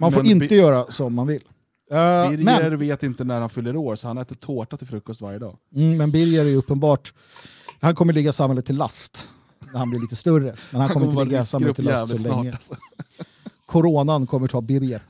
[0.00, 1.42] Man får Men inte Bi- göra som man vill.
[1.90, 5.20] Eh, Birger men, vet inte när han fyller år, så han äter tårta till frukost
[5.20, 5.56] varje dag.
[5.74, 7.12] mm, men Birger är ju uppenbart,
[7.80, 9.26] han kommer ligga samhället till last
[9.72, 10.54] när han blir lite större.
[10.70, 12.36] Men han kommer inte ligga samhället till last så snart.
[12.36, 12.52] länge.
[12.52, 12.76] Alltså.
[13.66, 15.00] Coronan kommer ta Birger.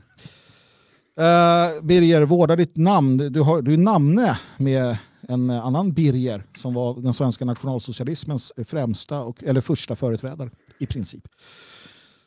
[1.21, 3.17] Uh, Birger, vårda ditt namn.
[3.17, 4.97] Du, har, du är namne med
[5.29, 11.29] en annan Birger som var den svenska nationalsocialismens främsta och, eller första företrädare i princip.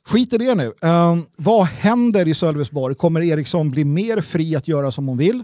[0.05, 0.65] Skit i det nu.
[0.65, 2.95] Uh, vad händer i Sölvesborg?
[2.95, 5.43] Kommer Eriksson bli mer fri att göra som hon vill?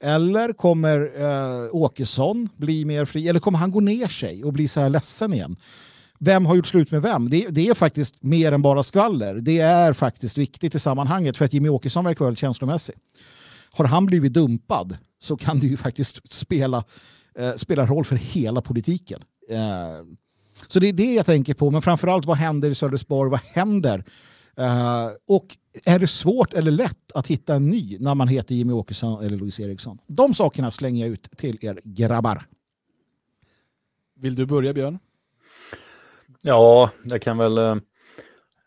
[0.00, 3.28] Eller kommer uh, Åkesson bli mer fri?
[3.28, 5.56] Eller kommer han gå ner sig och bli så här ledsen igen?
[6.22, 7.30] Vem har gjort slut med vem?
[7.30, 9.34] Det, det är faktiskt mer än bara skvaller.
[9.34, 12.94] Det är faktiskt viktigt i sammanhanget för att Jimmy Åkesson verkar väldigt känslomässig.
[13.72, 16.84] Har han blivit dumpad så kan det ju faktiskt spela,
[17.34, 19.20] eh, spela roll för hela politiken.
[19.50, 20.04] Eh,
[20.66, 23.30] så det är det jag tänker på, men framförallt vad händer i Sölvesborg?
[23.30, 24.04] Vad händer?
[24.56, 28.72] Eh, och är det svårt eller lätt att hitta en ny när man heter Jimmy
[28.72, 29.98] Åkesson eller Louise Eriksson?
[30.06, 32.46] De sakerna slänger jag ut till er grabbar.
[34.16, 34.98] Vill du börja Björn?
[36.42, 37.58] Ja, jag kan väl...
[37.58, 37.76] Eh,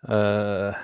[0.10, 0.76] eh,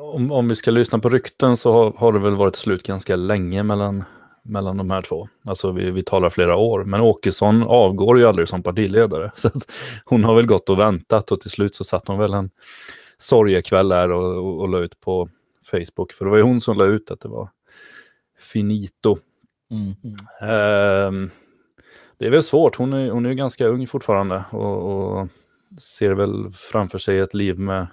[0.00, 3.16] om, om vi ska lyssna på rykten så har, har det väl varit slut ganska
[3.16, 4.04] länge mellan,
[4.42, 5.28] mellan de här två.
[5.44, 6.84] Alltså vi, vi talar flera år.
[6.84, 9.30] Men Åkesson avgår ju aldrig som partiledare.
[9.36, 9.50] Så
[10.04, 12.50] hon har väl gått och väntat och till slut så satt hon väl en
[13.18, 15.28] sorgekväll där och, och, och la ut på
[15.70, 16.12] Facebook.
[16.12, 17.50] För det var ju hon som la ut att det var
[18.38, 19.18] finito.
[20.40, 21.30] Ehm,
[22.18, 25.28] det är väl svårt, hon är, hon är ganska ung fortfarande och, och
[25.78, 27.86] ser väl framför sig ett liv med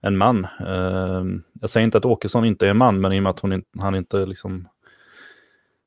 [0.00, 0.46] en man.
[0.66, 3.62] Ehm, jag säger inte att Åkesson inte är man, men i och med att hon
[3.80, 4.68] han inte liksom...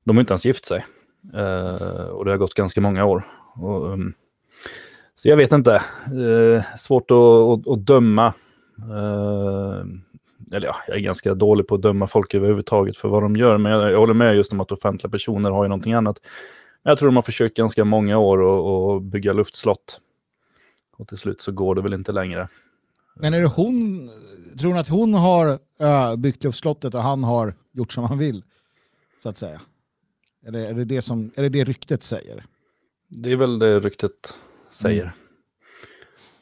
[0.04, 0.86] De har inte ens gift sig.
[1.34, 3.28] Eh, och det har gått ganska många år.
[3.56, 4.14] Och, um,
[5.16, 5.76] så jag vet inte.
[6.06, 8.34] Eh, svårt att, att, att döma.
[8.78, 9.86] Eh,
[10.56, 13.58] eller ja, jag är ganska dålig på att döma folk överhuvudtaget för vad de gör.
[13.58, 16.20] Men jag, jag håller med just om att offentliga personer har ju någonting annat.
[16.84, 20.02] Men jag tror de har försökt ganska många år att bygga luftslott.
[20.98, 22.48] Och till slut så går det väl inte längre.
[23.16, 24.10] Men är det hon,
[24.60, 28.18] tror hon att hon har äh, byggt upp slottet och han har gjort som han
[28.18, 28.44] vill?
[29.24, 29.62] Så att säga.
[30.48, 32.44] Eller är det det, som, är det, det ryktet säger?
[33.08, 34.34] Det är väl det ryktet
[34.72, 35.14] säger.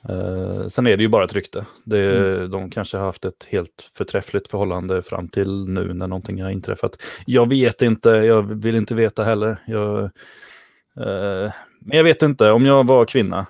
[0.10, 1.66] Eh, sen är det ju bara ett rykte.
[1.84, 6.51] Det, De kanske har haft ett helt förträffligt förhållande fram till nu när någonting har
[6.51, 7.01] inträffat.
[7.26, 9.58] Jag vet inte, jag vill inte veta heller.
[9.68, 13.47] Jag, eh, men jag vet inte, om jag var kvinna,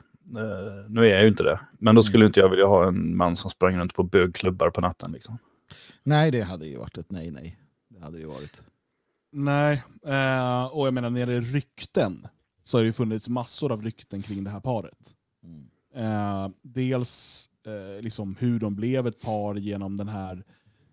[0.90, 3.36] nu är jag ju inte det, men då skulle inte jag vilja ha en man
[3.36, 5.12] som sprang runt på bögklubbar på natten.
[5.12, 5.38] Liksom.
[6.04, 7.60] Nej, det hade ju varit ett nej, nej.
[7.90, 8.62] Det hade ju varit.
[9.32, 12.28] Nej, eh, och jag menar när det gäller rykten
[12.64, 15.16] så har det ju funnits massor av rykten kring det här paret.
[15.96, 20.44] Eh, dels eh, liksom hur de blev ett par genom den här,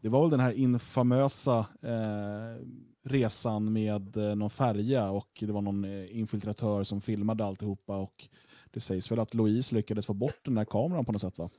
[0.01, 2.67] det var väl den här infamösa eh,
[3.05, 8.29] resan med eh, någon färja och det var någon eh, infiltratör som filmade alltihopa och
[8.73, 11.51] det sägs väl att Louise lyckades få bort den där kameran på något sätt va?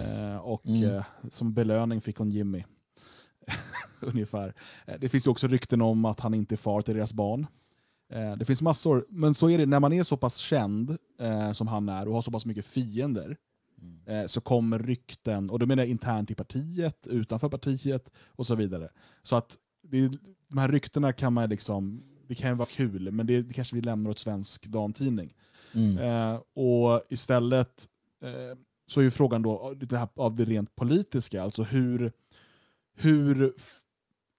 [0.00, 0.84] Eh, och Mm.
[0.94, 2.64] eh, som belöning fick hon Jimmy.
[4.00, 4.54] Ungefär.
[4.86, 7.46] Eh, Det finns ju också rykten om att han inte är far till deras barn.
[8.12, 11.52] Eh, Det finns massor, men så är det när man är så pass känd eh,
[11.52, 13.36] som han är och har så pass mycket fiender
[14.06, 18.54] eh, så kommer rykten, och då menar jag internt i partiet, utanför partiet och så
[18.54, 18.88] vidare.
[19.22, 20.08] Så att det,
[20.48, 23.82] de här ryktena kan man liksom, det kan vara kul, men det, det kanske vi
[23.82, 25.34] lämnar åt svensk damtidning.
[25.76, 25.98] Mm.
[25.98, 27.88] Eh, och istället
[28.22, 32.12] eh, så är ju frågan då det här, av det rent politiska, alltså hur,
[32.96, 33.54] hur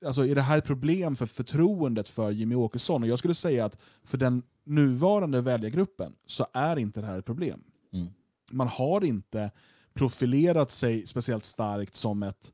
[0.06, 3.04] alltså är det här ett problem för förtroendet för Jimmy Åkesson?
[3.04, 7.26] Och jag skulle säga att för den nuvarande väljargruppen så är inte det här ett
[7.26, 7.64] problem.
[7.94, 8.08] Mm.
[8.52, 9.52] Man har inte
[9.94, 12.52] profilerat sig speciellt starkt som ett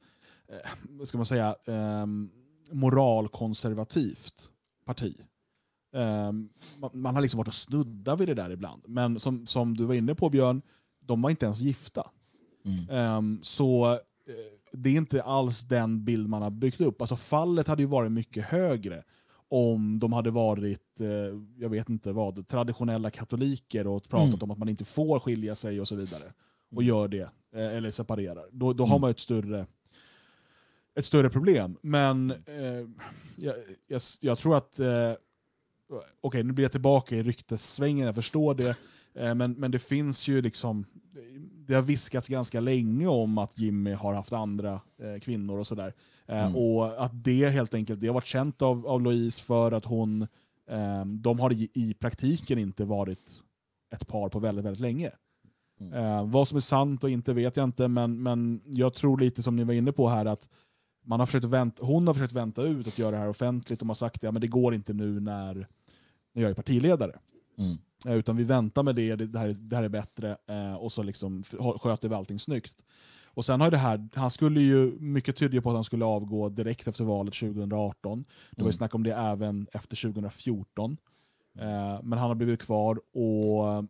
[0.47, 2.30] eh, vad ska man säga, ehm,
[2.72, 4.49] moralkonservativt
[4.85, 5.15] parti.
[5.93, 6.49] Ehm,
[6.79, 8.81] man, man har liksom varit och snudda vid det där ibland.
[8.87, 10.61] Men som, som du var inne på Björn,
[10.99, 12.09] de var inte ens gifta.
[12.65, 12.89] Mm.
[12.89, 13.99] Ehm, så eh,
[14.71, 17.01] det är inte alls den bild man har byggt upp.
[17.01, 19.03] Alltså fallet hade ju varit mycket högre
[19.47, 21.07] om de hade varit, eh,
[21.57, 24.39] jag vet inte vad, traditionella katoliker och pratat Mm.
[24.43, 26.33] om att man inte får skilja sig och så vidare.
[26.75, 28.45] Och gör det, eh, eller separerar.
[28.51, 29.01] Då, då har Mm.
[29.01, 29.65] man ett större,
[30.95, 31.77] ett större problem.
[31.81, 32.87] Men eh,
[33.37, 33.55] jag,
[33.87, 34.79] jag, jag tror att,
[36.22, 38.77] okej nu blir jag tillbaka i ryktessvängen, jag förstår det.
[39.15, 40.85] Eh, men, men det finns ju liksom,
[41.68, 45.93] det har viskats ganska länge om att Jimmy har haft andra eh, kvinnor och sådär.
[46.27, 46.55] Eh, Mm.
[46.55, 50.22] Och att det helt enkelt, det har varit känt av, av Louise för att hon,
[50.69, 53.41] eh, de har i, i praktiken inte varit
[53.95, 55.11] ett par på väldigt, väldigt länge.
[55.80, 56.31] Mm.
[56.31, 59.55] Vad som är sant och inte vet jag inte, men, men jag tror lite som
[59.55, 60.49] ni var inne på här att
[61.03, 63.80] man har försökt vänta, hon har försökt vänta ut att göra det här offentligt.
[63.80, 65.67] De har sagt att ja, men det går inte nu när,
[66.34, 67.19] när jag är partiledare.
[67.57, 67.77] Mm.
[68.05, 70.91] Eh, Utan vi väntar med det, det här, är- det här är bättre, eh, och
[70.91, 71.43] så liksom
[71.80, 72.77] sköter vi allting snyggt.
[73.35, 76.49] Och sen har det här, han skulle ju, mycket tyder på att han skulle avgå
[76.49, 78.23] direkt efter valet 2018.
[78.51, 78.73] Det var ju Mm.
[78.73, 80.97] snack om det även efter 2014.
[81.59, 83.85] Eh, men han har blivit kvar och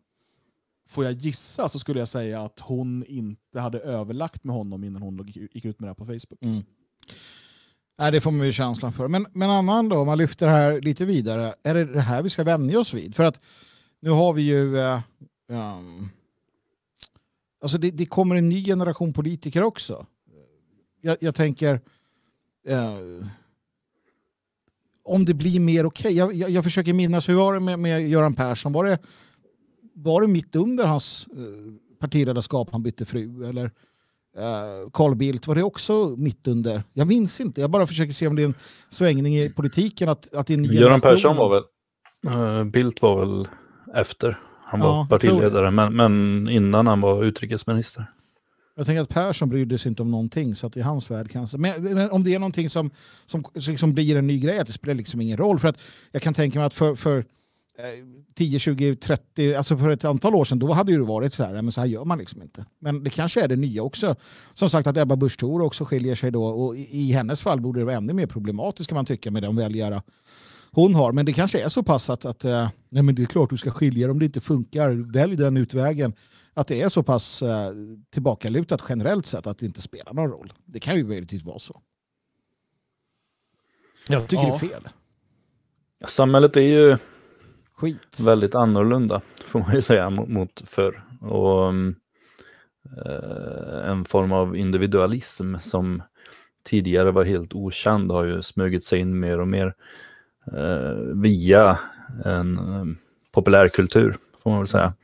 [0.88, 5.02] får jag gissa så skulle jag säga att hon inte hade överlagt med honom innan
[5.02, 6.42] hon gick ut med det här på Facebook.
[6.42, 6.62] Mm.
[7.98, 9.08] Nej, det får man ju känslan för.
[9.08, 12.22] Men, men annan då, om man lyfter det här lite vidare, är det det här
[12.22, 13.14] vi ska vänja oss vid?
[13.14, 13.40] För att
[14.00, 14.78] nu har vi ju...
[14.78, 15.00] Eh,
[15.48, 16.08] um,
[17.62, 20.06] alltså det, det kommer en ny generation politiker också.
[21.00, 21.80] Jag, jag tänker...
[22.66, 22.98] Eh,
[25.04, 26.16] om det blir mer okej.
[26.16, 28.72] Jag, jag, jag försöker minnas, hur var det med, med Göran Persson?
[28.72, 28.98] Var det,
[29.94, 33.48] var det mitt under hans eh, partiledarskap han bytte fru?
[33.48, 33.70] Eller
[34.38, 36.82] eh, Carl Bildt, var det också mitt under?
[36.92, 37.60] Jag minns inte.
[37.60, 38.54] Jag bara försöker se om det är en
[38.88, 40.08] svängning i politiken.
[40.08, 41.62] Att, att en Göran generation- Persson var väl...
[42.26, 43.48] Uh, Bildt var väl
[43.94, 44.38] efter.
[44.64, 48.06] Han var Ja, partiledare, men, men innan han var utrikesminister.
[48.76, 51.58] Jag tänker att Persson brydde sig inte om någonting, så att i hans värld kanske.
[51.58, 52.90] Men, men om det är någonting som,
[53.26, 53.44] som,
[53.78, 55.58] som blir en ny grej, att det spelar liksom ingen roll.
[55.58, 55.78] För att
[56.12, 57.24] jag kan tänka mig att för, för
[58.34, 61.44] 10, 20, 30, alltså för ett antal år sedan, då hade det ju varit så
[61.44, 62.66] här, men så här gör man liksom inte.
[62.78, 64.16] Men det kanske är det nya också.
[64.54, 67.80] Som sagt att Ebba Busch Thor också skiljer sig då, och i, hennes fall borde
[67.80, 70.02] det vara ännu mer problematiskt kan man tycka med de väljare
[70.70, 71.12] hon har.
[71.12, 73.56] Men det kanske är så pass att, att eh, nej men det är klart du
[73.56, 76.12] ska skilja dig om det inte funkar, välj den utvägen
[76.54, 77.70] att det är så pass eh,
[78.10, 80.52] tillbakalutat generellt sett att det inte spelar någon roll.
[80.64, 81.80] Det kan ju möjligtvis vara så.
[84.08, 84.58] Jag tycker Ja.
[84.60, 84.88] det är fel.
[86.08, 86.96] Samhället är ju
[87.76, 88.20] Skit.
[88.20, 91.04] väldigt annorlunda, får man ju säga, mot, mot förr.
[91.20, 91.94] Och mm,
[92.96, 96.02] eh, en form av individualism som
[96.64, 99.74] tidigare var helt okänd har ju smugit sig in mer och mer
[100.52, 101.78] eh, via
[102.24, 102.84] en eh,
[103.32, 104.94] populärkultur, får man väl säga.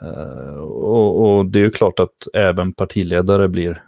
[0.00, 3.82] Eh, och, och det är ju klart att även partiledare blir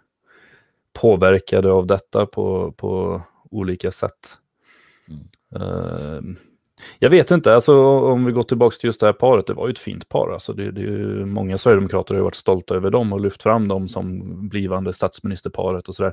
[0.93, 4.39] påverkade av detta på, på olika sätt.
[5.57, 6.21] Eh,
[6.99, 9.67] jag vet inte, alltså, om vi går tillbaka till just det här paret, det var
[9.69, 10.31] ju ett fint par.
[10.33, 13.69] Alltså, det, det är ju, många sverigedemokrater har varit stolta över dem och lyft fram
[13.69, 16.13] dem som blivande statsministerparet och sådär.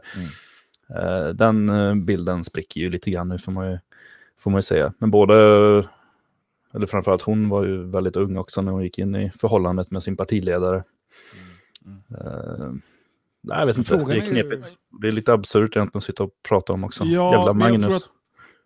[0.90, 3.78] Eh, den eh, bilden spricker ju lite grann nu får man ju,
[4.40, 4.94] får man ju säga.
[4.98, 5.36] Men både,
[6.74, 10.04] eller framförallt hon var ju väldigt ung också när hon gick in i förhållandet med
[10.04, 10.84] sin partiledare.
[12.20, 12.72] Eh,
[13.44, 14.68] nej, jag vet inte, Frågan det är är ju- knepigt.
[15.02, 17.04] Det är lite absurt egentligen att sitta och prata om också.
[17.04, 18.10] Ja, Jävla Magnus.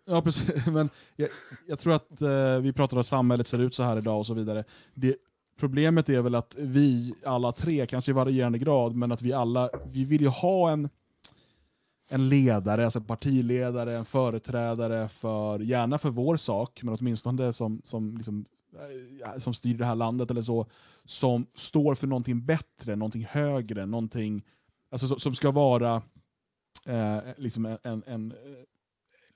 [0.06, 0.66] Ja, precis.
[0.72, 1.28] Men jag,
[1.66, 4.26] jag tror att eh, vi pratar om att samhället ser ut så här idag och
[4.26, 4.64] så vidare.
[4.94, 5.16] Det,
[5.58, 9.70] problemet är väl att vi alla tre, kanske i varierande grad, men att vi alla
[9.92, 10.88] vi vill ju ha en,
[12.08, 17.80] en ledare, alltså en partiledare, en företrädare, för, gärna för vår sak, men åtminstone som,
[17.84, 18.44] som, liksom,
[19.34, 20.66] eh, som styr det här landet eller så,
[21.04, 24.42] som står för någonting bättre, någonting högre, någonting
[24.90, 26.02] alltså, som- ska vara
[26.86, 28.34] eh, liksom en, en, en,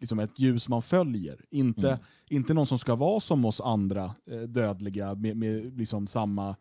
[0.00, 1.44] liksom ett ljus man följer.
[1.50, 2.00] Inte, Mm.
[2.28, 6.56] inte någon som ska vara som oss andra eh, dödliga med, med liksom samma,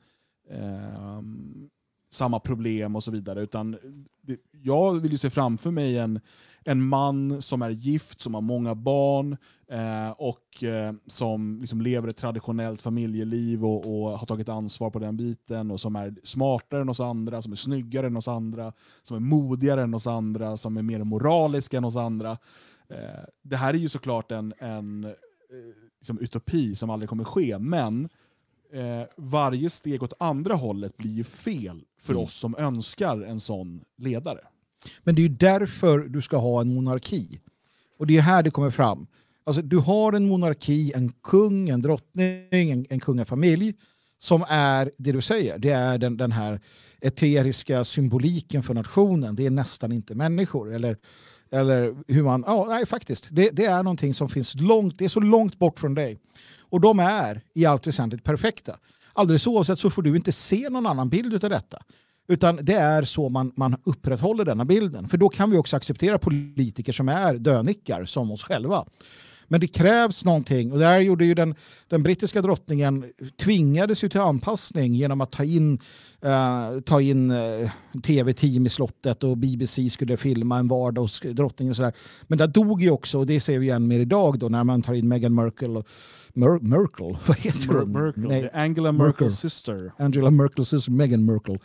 [0.51, 1.69] ehm,
[2.11, 3.41] samma problem och så vidare.
[3.41, 3.77] Utan
[4.21, 6.19] det, jag vill ju se framför mig en,
[6.63, 9.37] en man som är gift, som har många barn
[9.71, 14.99] eh, och eh, som liksom lever ett traditionellt familjeliv och, och har tagit ansvar på
[14.99, 18.73] den biten och som är smartare än oss andra, som är snyggare än oss andra,
[19.03, 22.37] som är modigare än oss andra, som är mer moralisk än oss andra.
[22.89, 25.11] Eh, det här är ju såklart en, en eh,
[25.99, 28.09] liksom utopi som aldrig kommer ske, men
[28.73, 32.23] eh, varje steg åt andra hållet blir ju fel för Mm.
[32.23, 34.39] oss som önskar en sån ledare.
[35.03, 37.41] Men det är ju därför du ska ha en monarki.
[37.97, 39.07] Och det är här det kommer fram.
[39.43, 43.73] Alltså, du har en monarki, en kung, en drottning, en, en kungafamilj
[44.17, 45.57] som är det du säger.
[45.57, 46.59] Det är den, den här
[47.01, 49.35] eteriska symboliken för nationen.
[49.35, 50.73] Det är nästan inte människor.
[50.73, 50.97] Eller,
[51.51, 52.43] eller hur man...
[52.47, 53.27] Ja, nej, faktiskt.
[53.31, 56.19] Det, det är någonting som finns långt, det är så långt bort från dig.
[56.59, 58.77] Och de är i allt väsentligt perfekta.
[59.13, 61.77] Alldeles oavsett så får du inte se någon annan bild av detta.
[62.27, 65.07] Utan det är så man, man upprätthåller denna bilden.
[65.07, 68.85] För då kan vi också acceptera politiker som är dönickar som oss själva.
[69.51, 71.55] Men det krävs någonting och där gjorde ju den,
[71.87, 73.05] den brittiska drottningen
[73.43, 75.79] tvingades ju till anpassning genom att ta in,
[76.21, 77.71] eh, ta in eh,
[78.03, 81.93] tv-team i slottet och BBC skulle filma en vardag hos drottningen och sådär.
[82.27, 84.81] Men där dog ju också, och det ser vi igen mer idag då när man
[84.81, 85.87] tar in Meghan Merkel och
[86.33, 87.91] Mer- Merkel, vad heter Mer- hon?
[87.91, 88.49] Merkel, Nej.
[88.53, 89.05] Angela Merkel.
[89.07, 89.91] Merkels syster.
[89.97, 91.59] Angela Merkels syster Meghan Merkel,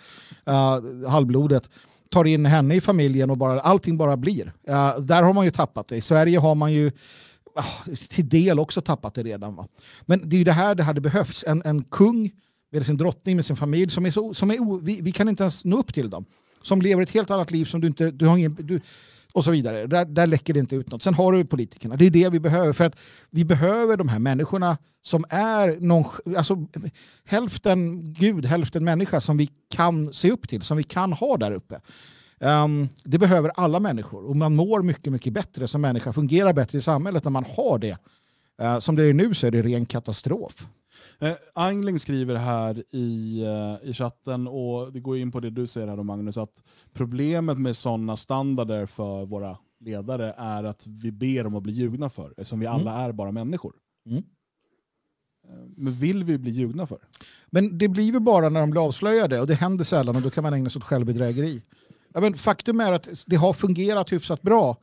[0.49, 1.71] uh, halvblodet,
[2.11, 4.53] tar in henne i familjen och bara, allting bara blir.
[4.69, 5.97] Uh, där har man ju tappat det.
[5.97, 6.93] I Sverige har man ju
[7.55, 9.57] Ah, till del också tappat det redan.
[9.57, 9.69] Va?
[10.03, 11.45] Men det är ju det här det hade behövts.
[11.49, 12.31] En, en kung
[12.73, 15.43] med sin drottning, med sin familj, som är så, som är vi, vi kan inte
[15.43, 16.25] ens nå upp till dem.
[16.63, 18.81] Som lever ett helt annat liv som du inte, du har ingen, du,
[19.33, 19.87] och så vidare.
[19.87, 21.03] Där, där läcker det inte ut något.
[21.03, 21.97] Sen har du politikerna.
[21.97, 22.73] Det är det vi behöver.
[22.73, 22.97] För att
[23.31, 26.05] vi behöver de här människorna som är någon,
[26.37, 26.67] alltså,
[27.25, 31.53] hälften gud, hälften människa som vi kan se upp till, som vi kan ha där
[31.53, 31.81] uppe.
[32.41, 36.79] Ehm, det behöver alla människor och man mår mycket, mycket bättre som människa, fungerar bättre
[36.79, 37.99] i samhället när man har det.
[38.59, 40.67] Eh, som det är nu så är det ren katastrof.
[41.19, 45.67] Eh, Angling skriver här i, eh, i chatten, och det går in på det du
[45.67, 46.63] säger här då Magnus, att
[46.93, 52.11] problemet med sådana standarder för våra ledare är att vi ber dem att bli ljugna
[52.11, 53.73] för, eftersom vi alla är bara människor.
[54.07, 54.23] Mm.
[55.49, 56.99] Eh, Men vill vi bli ljugna för?
[57.51, 60.31] Men det blir väl bara när de blir avslöjade och det händer sällan och då
[60.31, 61.63] kan man ägna sig åt självbedrägeri.
[62.15, 64.77] Ja, men faktum är att det har fungerat hyfsat bra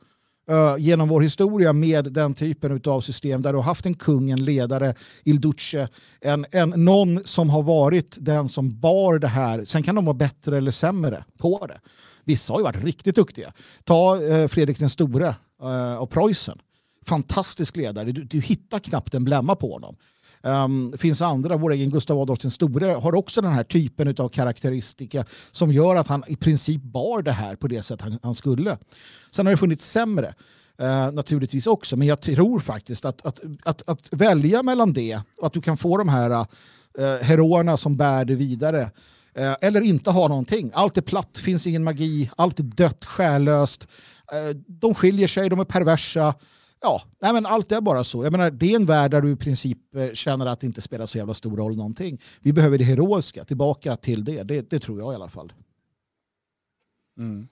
[0.50, 4.30] uh, genom vår historia med den typen av system där du har haft en kung,
[4.30, 4.94] en ledare,
[5.24, 5.88] il duce,
[6.20, 9.64] en, en, någon som har varit den som bar det här.
[9.64, 11.80] Sen kan de vara bättre eller sämre på det.
[12.24, 13.52] Vissa har ju varit riktigt duktiga.
[13.84, 16.58] Ta uh, Fredrik den store eh, uh, av Preussen.
[17.06, 18.12] Fantastisk ledare.
[18.12, 19.96] Du, du hittar knappt en blämma på honom.
[20.42, 24.16] Um, det finns andra, vår egen Gustav Adolf den store har också den här typen
[24.18, 28.18] av karaktäristika som gör att han i princip bar det här på det sätt han,
[28.22, 28.78] han skulle.
[29.30, 30.34] Sen har det funnits sämre
[30.82, 35.46] Uh, naturligtvis också, men jag tror faktiskt att, att, att, att välja mellan det och
[35.46, 38.90] att du kan få de här uh, heroerna som bär det vidare
[39.34, 40.70] eh, eller inte ha någonting.
[40.74, 43.88] Allt är platt, finns ingen magi, allt är dött, själlöst.
[44.66, 46.34] De skiljer sig, de är perversa.
[46.82, 48.24] Ja, nej men allt är bara så.
[48.24, 50.80] Jag menar, det är en värld där du i princip eh, känner att det inte
[50.80, 52.20] spelar så jävla stor roll någonting.
[52.40, 54.42] Vi behöver det heroiska, tillbaka till det.
[54.42, 55.52] Det, det tror jag i alla fall.
[57.18, 57.48] Mm.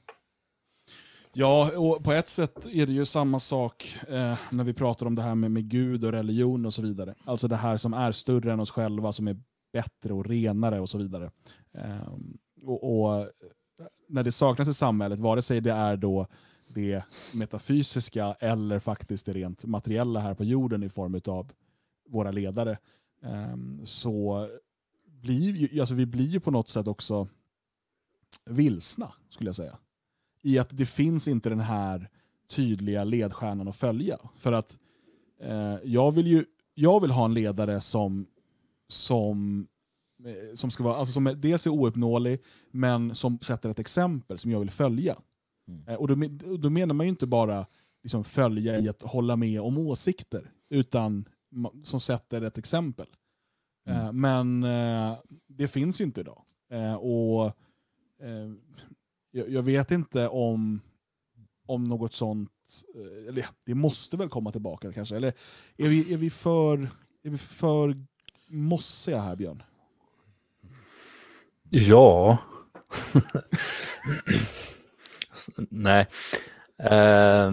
[1.32, 5.14] Ja, och på ett sätt är det ju samma sak eh, när vi pratar om
[5.14, 7.14] det här med, med Gud och religion och så vidare.
[7.24, 9.36] Alltså det här som är större än oss själva, som är
[9.72, 11.30] bättre och renare och så vidare.
[11.74, 12.12] Eh,
[12.64, 13.28] och, och
[14.08, 16.26] när det saknas i samhället, vare sig det är då
[16.74, 17.02] det
[17.34, 21.52] metafysiska eller faktiskt det rent materiella här på jorden i form av
[22.08, 22.78] våra ledare,
[23.22, 24.48] ehm, så
[25.04, 27.28] blir ju, alltså vi blir ju på något sätt också
[28.44, 29.78] vilsna, skulle jag säga
[30.42, 32.08] i att det finns inte den här
[32.48, 34.18] tydliga ledstjärnan att följa.
[34.36, 34.78] För att
[35.40, 36.44] eh, jag, vill ju,
[36.74, 38.26] jag vill ha en ledare som,
[38.88, 39.66] som,
[40.24, 44.50] eh, som, ska vara, alltså som dels är ouppnåelig, men som sätter ett exempel som
[44.50, 45.16] jag vill följa.
[45.86, 46.16] Eh, och då,
[46.56, 47.66] då menar man ju inte bara
[48.02, 51.28] liksom, följa i att hålla med om åsikter, utan
[51.84, 53.06] som sätter ett exempel.
[53.88, 56.44] Eh, men eh, det finns ju inte idag.
[57.00, 57.52] Och
[59.30, 60.80] jag, vet inte om,
[61.66, 62.50] om något sånt,
[63.28, 65.32] eller det måste väl komma tillbaka kanske, eller
[65.76, 66.78] är vi, är vi, för,
[67.22, 67.96] är vi för
[68.46, 69.62] mossiga här Björn?
[71.70, 72.38] Ja.
[75.70, 76.06] nej.
[76.80, 77.50] Uh,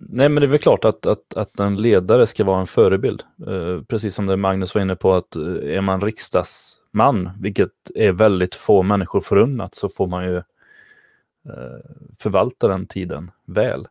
[0.00, 3.22] nej, men det är väl klart att, att, att en ledare ska vara en förebild.
[3.48, 8.12] Uh, precis som det Magnus var inne på, att eh, är man riksdagsman, vilket är
[8.12, 10.42] väldigt få människor förunnat, så får man ju uh,
[12.18, 13.88] förvalta den tiden väl.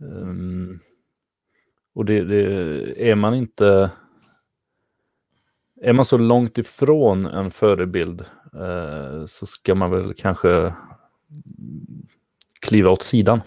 [0.00, 0.80] Um,
[1.94, 3.90] och det, det är man inte
[5.80, 8.24] är man så långt ifrån en förebild
[9.26, 10.72] så ska man väl kanske
[12.60, 13.40] kliva åt sidan.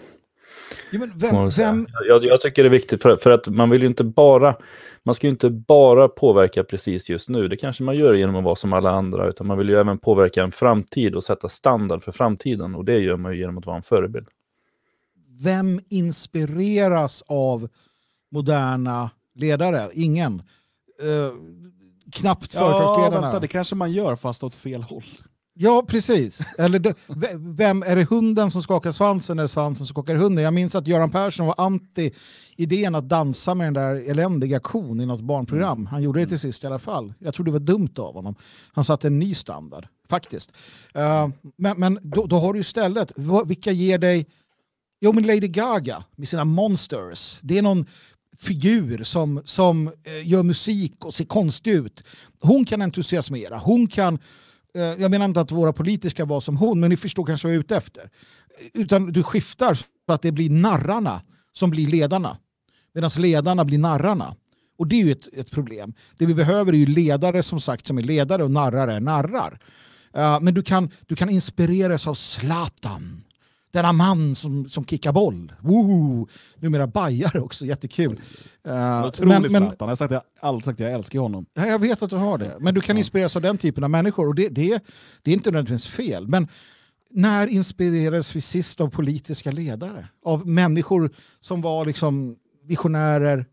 [0.90, 3.88] Ja, vem, vem, Jag, jag tycker det är viktigt för, för att man vill ju
[3.88, 4.56] inte bara,
[5.02, 7.48] man ska ju inte bara påverka precis just nu.
[7.48, 9.98] Det kanske man gör genom att vara som alla andra, utan man vill ju även
[9.98, 12.74] påverka en framtid och sätta standard för framtiden.
[12.74, 14.26] Och det gör man ju genom att vara en förebild.
[15.42, 17.68] vem inspireras av
[18.30, 19.88] moderna ledare?
[19.92, 20.42] Ingen.
[21.02, 21.32] Eh,
[22.12, 23.20] knappt Ja, företagsledarna.
[23.20, 25.04] vänta, det kanske man gör fast åt fel håll.
[25.54, 26.40] Ja, precis.
[26.58, 26.94] Eller det,
[27.36, 30.44] vem, är det hunden som skakar svansen eller svansen som skakar hunden?
[30.44, 32.10] Jag minns att Göran Persson var anti
[32.56, 35.86] idén att dansa med den där eländiga kon i något barnprogram.
[35.86, 37.14] Han gjorde det till sist i alla fall.
[37.18, 38.34] Jag tror det var dumt av honom.
[38.72, 40.52] Han satte en ny standard, faktiskt.
[40.94, 43.12] Eh, men men då, då har du istället,
[43.46, 44.26] vilka ger dig...
[45.00, 47.38] Jo, men Lady Gaga med sina monsters.
[47.42, 47.86] Det är någon
[48.38, 52.02] figur som, som eh, gör musik och ser konstig ut.
[52.40, 53.58] Hon kan entusiasmera.
[53.58, 54.18] Hon kan...
[54.74, 57.48] Eh, jag menar inte att våra politiker ska vara som hon, men ni förstår kanske
[57.48, 58.10] vad jag är ute efter.
[58.74, 61.22] Utan du skiftar så att det blir narrarna
[61.52, 62.38] som blir ledarna.
[62.94, 64.36] Medan ledarna blir narrarna.
[64.78, 65.94] Och det är ju ett, ett problem.
[66.18, 69.58] Det vi behöver är ju ledare som sagt som är ledare och narrar är narrar.
[70.16, 73.24] Uh, men du kan, du kan inspireras av Zlatan.
[73.72, 75.52] Denna man som, som kickar boll.
[75.60, 76.28] Woo!
[76.56, 78.20] Numera bajare också, jättekul.
[78.64, 79.76] Eh, Otrolig Zlatan.
[79.78, 81.46] Jag har sagt, jag alltid sagt jag älskar honom.
[81.54, 82.56] Ja, jag vet att du har det.
[82.60, 84.84] Men du kan inspireras av den typen av människor och det, det,
[85.22, 86.28] det är inte nödvändigtvis fel.
[86.28, 86.48] Men
[87.10, 90.08] när inspirerades vi sist av politiska ledare?
[90.24, 93.46] Av människor som var liksom visionärer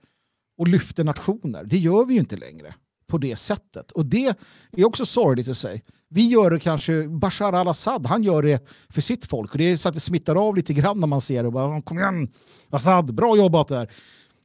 [0.58, 1.64] och lyfte nationer.
[1.64, 2.74] Det gör vi ju inte längre
[3.10, 3.91] på det sättet.
[3.91, 4.36] Och det
[4.72, 5.84] är också sorgligt i sig.
[6.10, 9.52] Vi gör det kanske, Bashar al-Assad, han gör det för sitt folk.
[9.52, 11.48] Och det är så att det smittar av lite grann när man ser det.
[11.48, 12.30] Och bara, Kom igen,
[12.69, 13.90] Assad, bra jobbat där.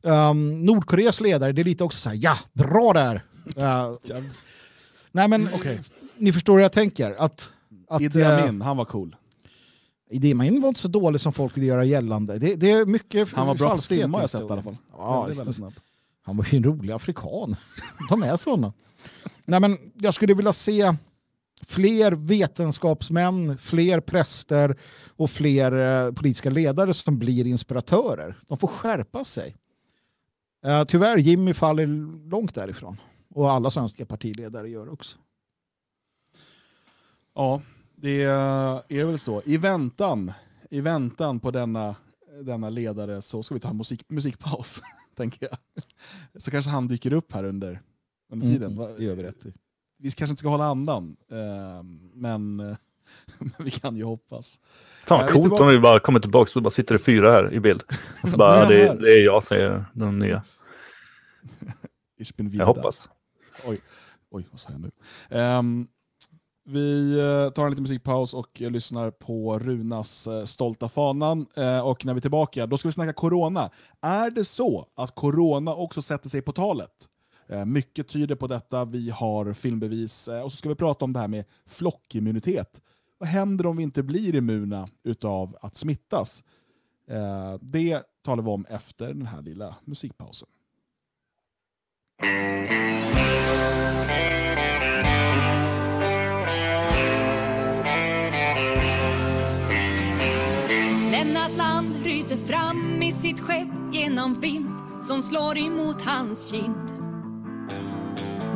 [0.03, 3.24] Um, Nordkoreas ledare, det är lite också så här, ja, bra där.
[3.57, 4.20] Uh,
[5.12, 5.81] nej men, Okej.
[6.16, 7.15] ni förstår hur jag tänker.
[7.19, 7.51] Att,
[7.89, 9.16] att, Idi Amin, han var cool.
[10.11, 12.39] Idi Amin var inte så dålig som folk vill göra gällande.
[12.39, 14.62] Det, det är mycket Han var bra på falskhet simma har jag sett i alla
[14.62, 14.77] fall.
[14.93, 15.74] Ja, väldigt, väldigt snabb.
[16.27, 17.57] Han var ju en rolig afrikan.
[18.09, 18.73] De är sådana.
[19.45, 20.95] Nej, men jag skulle vilja se
[21.67, 24.77] fler vetenskapsmän, fler präster
[25.17, 28.39] och fler eh, politiska ledare som blir inspiratörer.
[28.49, 29.57] De får skärpa sig.
[30.65, 31.87] Eh, tyvärr, Jimmy faller
[32.31, 33.01] långt därifrån.
[33.35, 35.19] Och alla svenska partiledare gör också.
[37.35, 37.63] Ja,
[37.97, 39.43] det är väl så.
[39.45, 40.33] I väntan,
[40.71, 41.97] i väntan på denna,
[42.43, 44.83] denna ledare så ska vi ta en musik, musikpaus,
[45.15, 45.59] tänker jag.
[46.43, 47.81] Så kanske han dyker upp här under,
[48.32, 48.73] under tiden.
[48.73, 49.53] Mm, det gör vi rätt i.
[49.99, 51.82] Vi kanske inte ska hålla andan, eh,
[52.15, 52.77] men, eh,
[53.39, 54.61] men vi kan ju hoppas.
[55.05, 57.32] Fan Jag vad är coolt om vi bara kommer tillbaka så bara sitter det fyra
[57.32, 57.82] här i bild.
[58.23, 60.43] Och så bara, Nu är det, det är jag, säger den nya.
[62.51, 63.09] Jag hoppas.
[64.35, 64.91] Oj, vad sa jag nu?
[65.31, 65.89] Ehm,
[66.66, 71.47] vi eh, tar en liten musikpaus och eh, lyssnar på Runas eh, Stolta fanan.
[71.85, 73.70] Och när vi är tillbaka, då ska vi snacka corona.
[74.01, 77.09] Är det så att corona också sätter sig på talet?
[77.66, 80.28] Mycket tyder på detta, vi har filmbevis.
[80.28, 82.81] Och så ska vi prata om det här med flockimmunitet.
[83.19, 86.43] Vad händer om vi inte blir immuna utav att smittas?
[87.61, 90.49] Det talar vi om efter den här lilla musikpausen.
[102.25, 104.71] Bryter fram i sitt skepp genom vind
[105.09, 106.89] som slår emot hans kind.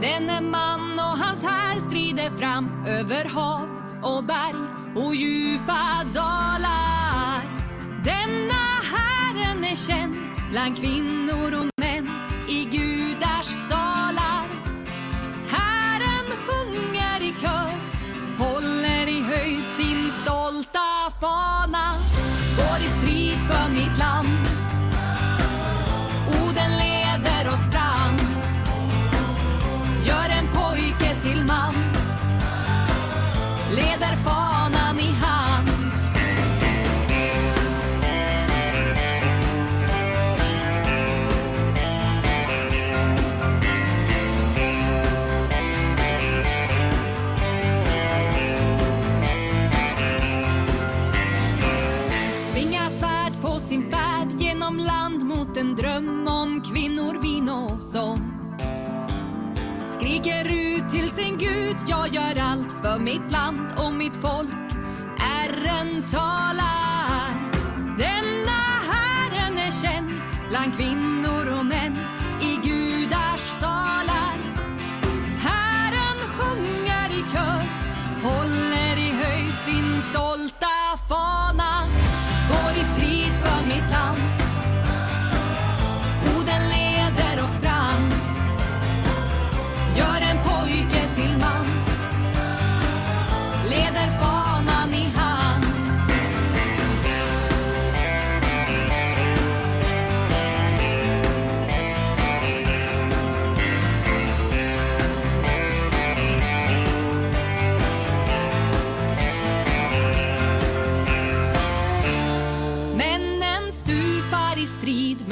[0.00, 3.68] Denne man och hans här strider fram över hav
[4.02, 7.42] och berg och djupa dalar.
[8.04, 10.14] Denna Herren är känd
[10.50, 11.77] bland kvinnor och
[61.28, 64.72] min Gud, jag gör allt för mitt land och mitt folk.
[65.18, 67.50] Herren talar.
[67.98, 68.60] Denna
[68.92, 71.87] Herren är känd bland kvinnor och män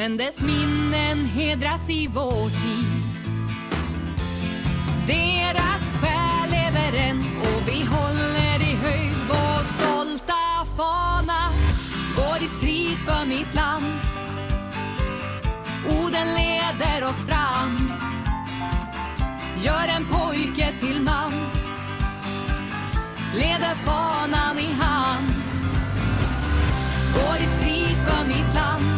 [0.09, 3.03] men dess minnen hedras i vår tid.
[5.07, 11.53] Deras själ lever än och vi håller i höjd vår stolta fana.
[12.17, 13.85] Går i strid för mitt land.
[15.89, 17.91] Oden leder oss fram.
[19.65, 21.33] Gör en pojke till man.
[23.35, 25.27] Leder fanan i hand.
[27.15, 28.96] Går i strid för mitt land.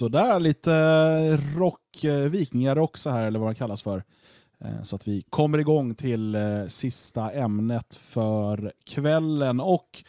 [0.00, 4.04] Sådär, lite rock, eh, vikingarock så här, eller vad det kallas för.
[4.60, 9.60] Eh, så att vi kommer igång till eh, sista ämnet för kvällen.
[9.60, 10.04] Och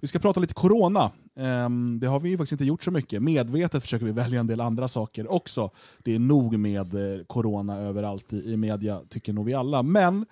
[0.00, 1.10] vi ska prata lite corona.
[1.36, 3.22] Ehm, det har vi ju faktiskt inte gjort så mycket.
[3.22, 5.70] Medvetet försöker vi välja en del andra saker också.
[5.98, 6.94] Det är nog med
[7.26, 9.82] corona överallt i, media, tycker nog vi alla.
[9.82, 10.26] Men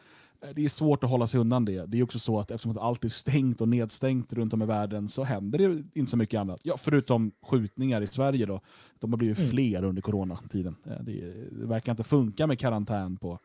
[0.55, 1.87] det är svårt att hålla sig undan det.
[1.87, 4.67] Det är också så att eftersom att allt är stängt och nedstängt runt om i
[4.67, 6.61] världen så händer det inte så mycket annat.
[6.63, 8.61] Ja, förutom skjutningar i Sverige då.
[8.99, 10.77] De har blivit fler under coronatiden.
[10.87, 11.13] Eh, Det,
[11.51, 13.39] det verkar inte funka med karantän på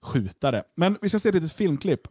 [0.00, 0.62] skjutare.
[0.74, 2.08] Men vi ska se ett litet filmklipp.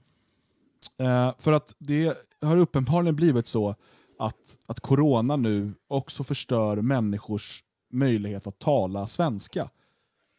[0.98, 3.76] Eh, för att det har uppenbarligen blivit så
[4.20, 9.70] att, att corona nu också förstör människors möjlighet att tala svenska.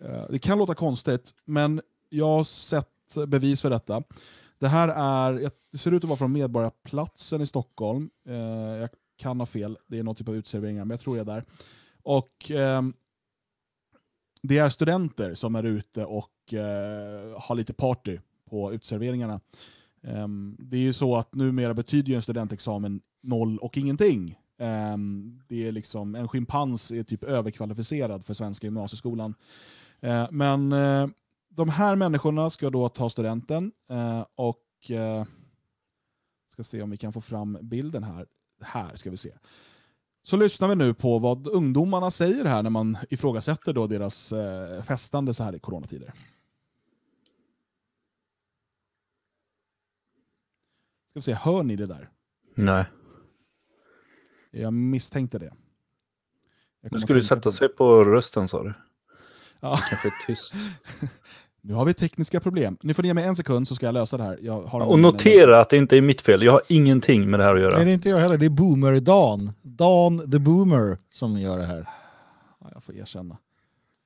[0.04, 2.88] Eh, det kan låta konstigt, men jag har sett
[3.26, 4.02] bevis för detta.
[4.58, 8.10] Det här är, det ser ut att vara från Medborgarplatsen i Stockholm.
[8.28, 8.36] Eh,
[8.80, 11.34] jag kan ha fel, det är någon typ av utserveringar, men jag tror jag är
[11.34, 11.44] där.
[12.02, 12.82] Och eh,
[14.42, 18.18] det är studenter som är ute och eh, har lite party
[18.50, 19.40] på utserveringarna.
[20.02, 24.38] Ehm, det är ju så att numera betyder ju en studentexamen noll och ingenting.
[24.58, 29.34] Ehm, det är liksom, en schimpans är typ överkvalificerad för svenska gymnasieskolan.
[30.00, 31.06] Eh, men eh,
[31.58, 35.24] de här människorna ska då ta studenten eh, och eh,
[36.44, 38.26] ska se om vi kan få fram bilden här.
[38.60, 39.32] Här ska vi se.
[40.22, 44.82] Så lyssnar vi nu på vad ungdomarna säger här när man ifrågasätter då deras eh,
[44.82, 46.12] festande så här i coronatider.
[51.08, 52.08] Ska vi se, hör ni det där?
[52.54, 52.84] Nej.
[54.50, 55.54] Jag misstänkte det.
[56.80, 58.74] Jag skulle du tänka sätta sig på rösten sa du.
[59.60, 59.80] Ja.
[59.90, 60.52] Kanske tyst.
[61.62, 62.76] Nu har vi tekniska problem.
[62.82, 64.38] Ni får ge mig en sekund så ska jag lösa det här.
[64.42, 66.42] Jag har Och notera att det inte är mitt fel.
[66.42, 67.84] Jag har ingenting med det här att Nej, göra.
[67.84, 68.38] det är inte jag heller.
[68.38, 69.52] Det är Boomer-Dan.
[69.62, 71.88] Dan the Boomer som gör det här.
[72.60, 73.36] Ja, jag får erkänna.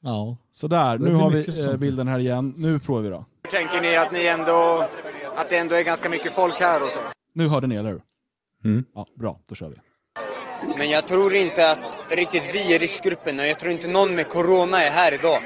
[0.02, 0.36] Ja.
[0.52, 1.80] Sådär, nu har vi eh, sånt.
[1.80, 2.54] bilden här igen.
[2.56, 3.24] Nu provar vi då.
[3.50, 4.88] Tänker ni att, ni ändå,
[5.36, 7.00] att det ändå är ganska mycket folk här och så?
[7.34, 8.02] Nu hörde ni, eller hur?
[8.64, 8.84] Mm.
[8.94, 9.76] Ja, bra, då kör vi.
[10.78, 11.78] Men jag tror inte att
[12.10, 15.40] riktigt vi i riskgruppen och jag tror inte någon med corona är här idag.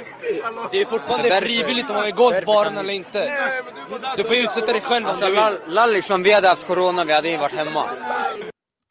[0.70, 3.30] Det är fortfarande därför- frivilligt om man vill gå till därför baren eller inte.
[4.16, 5.40] Du får utsätta dig själv om Alltså du vill.
[5.40, 7.84] Lall- Lallish, om vi hade haft corona, vi hade ju varit hemma.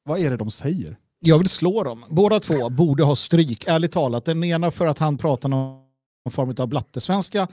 [0.06, 0.98] Vad är det de säger?
[1.20, 2.06] Jag vill slå dem.
[2.10, 4.26] Båda två borde ha stryk, ärligt talat.
[4.26, 5.82] Den ena för att han pratar någon
[6.32, 7.48] form av blattesvenska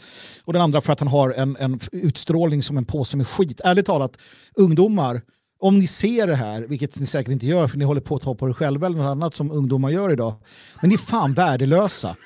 [0.44, 3.60] och den andra för att han har en, en utstrålning som en påse med skit.
[3.64, 4.16] Ärligt talat,
[4.56, 5.20] ungdomar,
[5.62, 8.22] om ni ser det här, vilket ni säkert inte gör för ni håller på att
[8.22, 10.34] ta på er själva eller något annat som ungdomar gör idag,
[10.80, 12.16] men ni är fan värdelösa.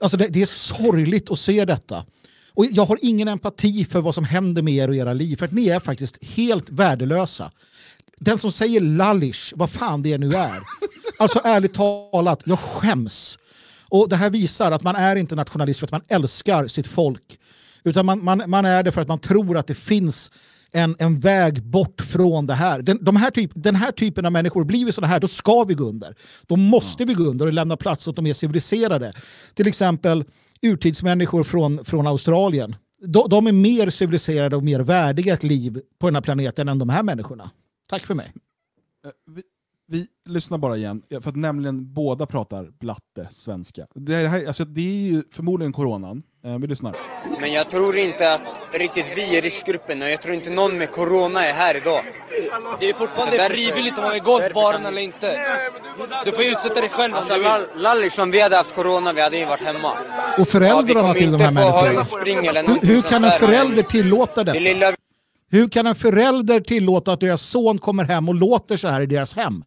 [0.00, 2.04] Alltså det, det är sorgligt att se detta.
[2.54, 5.46] Och jag har ingen empati för vad som händer med er och era liv, för
[5.46, 7.50] att ni är faktiskt helt värdelösa.
[8.18, 10.58] Den som säger lallish, vad fan det nu är.
[11.18, 13.38] Alltså ärligt talat, jag skäms.
[13.88, 17.38] Och det här visar att man är inte nationalist för att man älskar sitt folk.
[17.84, 20.30] Utan man, man, man är det för att man tror att det finns
[20.72, 22.82] en, en väg bort från det här.
[22.82, 25.64] Den, de här typ, den här typen av människor, blir vi sådana här, då ska
[25.64, 26.14] vi gå under.
[26.46, 29.12] Då måste vi gå under och lämna plats åt de mer civiliserade.
[29.54, 30.24] Till exempel
[30.62, 32.76] urtidsmänniskor från, från Australien.
[33.06, 36.78] De, de är mer civiliserade och mer värdiga ett liv på den här planeten än
[36.78, 37.50] de här människorna.
[37.88, 38.32] Tack för mig.
[39.26, 39.42] Vi,
[39.86, 43.86] vi lyssnar bara igen, för att nämligen båda pratar blatte svenska.
[43.94, 46.22] Det, här, alltså, det är ju förmodligen coronan.
[46.44, 46.96] Eh, vi lyssnar.
[47.40, 48.40] Men jag tror inte att
[48.72, 52.00] riktigt vi i riskgruppen och jag tror inte någon med corona är här idag.
[52.80, 55.38] Det är fortfarande därför- frivilligt om man vill gå till baren eller inte.
[56.24, 57.48] Du får utsätta dig själv om Alltså du vill.
[57.48, 59.90] Lall- Lallish, om vi hade haft corona, vi hade ju varit hemma.
[59.92, 59.96] Och
[60.38, 62.62] Ja, föräldrarna kommer till de här människorna.
[62.82, 64.96] Hur, hur kan en förälder tillåta Det detta?
[65.50, 69.06] Hur kan en förälder tillåta att deras son kommer hem och låter så här i
[69.06, 69.64] deras hem?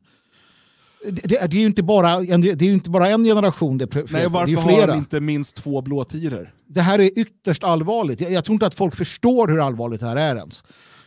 [1.05, 3.95] Det, det, det är ju inte bara en, det är inte bara en generation, det
[3.95, 4.87] är, Nej, det varför är har flera.
[4.87, 6.53] de inte minst två blåtiror?
[6.67, 8.21] Det här är ytterst allvarligt.
[8.21, 10.63] Jag, jag tror inte att folk förstår hur allvarligt det här är ens.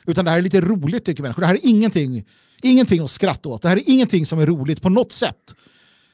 [0.07, 1.41] Utan det här är lite roligt tycker människor.
[1.41, 2.25] Det här är ingenting,
[2.63, 3.63] ingenting att skratta åt.
[3.63, 5.55] Det här är ingenting som är roligt på något sätt.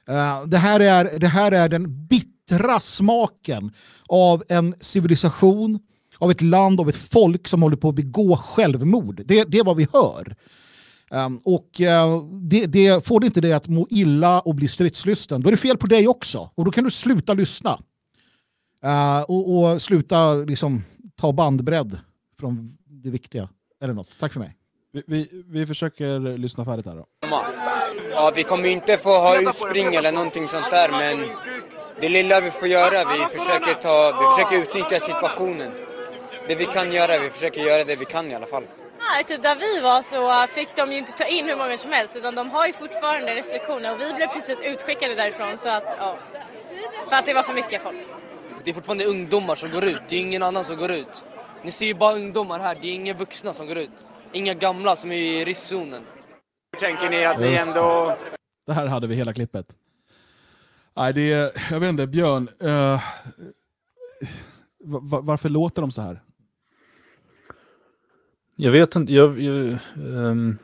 [0.09, 3.72] Eh, det, här är, det här är den bittra smaken
[4.09, 5.78] av en civilisation,
[6.18, 9.22] av ett land, av ett folk som håller på att begå självmord.
[9.26, 10.36] Det, det är vad vi hör.
[11.12, 15.43] Um, och eh, det, det får det inte dig att må illa och bli stridslysten,
[15.43, 16.51] då är det fel på dig också.
[16.55, 17.78] Och då kan du sluta lyssna.
[18.82, 20.84] Eh, och, och sluta liksom,
[21.16, 22.01] ta bandbredd
[22.39, 23.48] från det viktiga.
[23.82, 24.09] Eller något.
[24.20, 24.56] Tack för mig.
[24.93, 27.06] Vi, vi, vi försöker lyssna färdigt här då.
[28.10, 31.28] Ja, vi kommer inte få ha utspring eller någonting sånt där, men
[32.01, 35.72] det lilla vi får göra, vi försöker, ta, vi försöker utnyttja situationen.
[36.48, 38.64] Det vi kan göra, vi försöker göra det vi kan i alla fall.
[39.11, 41.93] Nej, typ där vi var så fick de ju inte ta in hur många som
[41.93, 45.85] helst utan de har ju fortfarande restriktioner och vi blev precis utskickade därifrån så att
[45.99, 46.19] ja.
[47.09, 48.07] För att det var för mycket folk.
[48.65, 51.24] Det är fortfarande ungdomar som går ut, det är ingen annan som går ut.
[51.65, 53.91] Ni ser ju bara ungdomar här, det är inga vuxna som går ut.
[54.33, 56.03] Inga gamla som är i riskzonen.
[56.81, 58.16] Tänker ni att ni ändå...
[58.66, 59.66] Det här hade vi hela klippet.
[60.97, 62.49] Nej, det är, jag vet inte, Björn.
[64.85, 66.20] va- varför låter de så här?
[68.57, 70.59] Jag vet inte, jag, jag, ehm,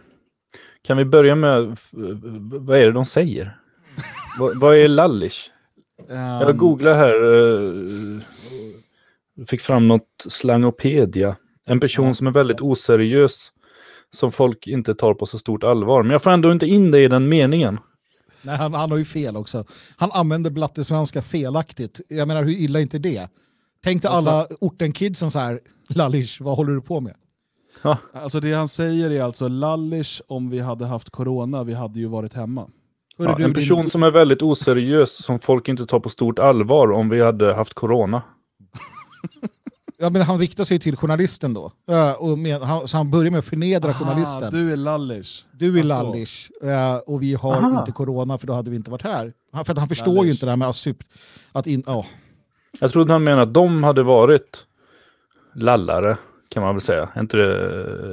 [0.82, 1.90] kan vi börja med, f-
[2.50, 3.58] vad är det de säger?
[4.38, 5.50] vad, vad är lallish?
[6.08, 8.20] Jag Ehm, googlar här, uh,
[9.46, 11.36] fick fram något slangopedia.
[11.64, 13.52] En person som är väldigt oseriös,
[14.14, 16.02] som folk inte tar på så stort allvar.
[16.02, 17.78] Men jag får ändå inte in det i den meningen.
[18.42, 19.64] Nej, han, han har ju fel också.
[19.96, 22.00] Han använder blattesvenska felaktigt.
[22.08, 23.28] Jag menar, hur illa är inte det?
[23.84, 27.14] Tänk dig Alltså- alla ortenkidsen så här, Lallish, vad håller du på med?
[28.12, 32.06] Alltså det han säger är alltså lallish om vi hade haft corona, vi hade ju
[32.06, 32.66] varit hemma.
[33.16, 36.38] Ja, du, en din- person som är väldigt oseriös, som folk inte tar på stort
[36.38, 38.22] allvar om vi hade haft corona.
[40.00, 41.72] Ja, men han riktar sig till journalisten då.
[41.90, 44.50] Eh, och med, han, så han börjar med att förnedra Aha, journalisten.
[44.52, 45.44] Du, du är lallish.
[45.60, 45.88] är Alltså.
[46.02, 47.80] lallish eh, och vi har Aha.
[47.80, 49.32] inte corona för då hade vi inte varit här.
[49.52, 50.30] Han, för att han förstår ju Lallish.
[50.32, 50.96] inte det här med asyp,
[51.52, 52.06] att in, ja.
[52.80, 54.64] Jag trodde han menade att de hade varit
[55.54, 56.16] lallare,
[56.48, 57.08] kan man väl säga.
[57.14, 57.66] Är inte det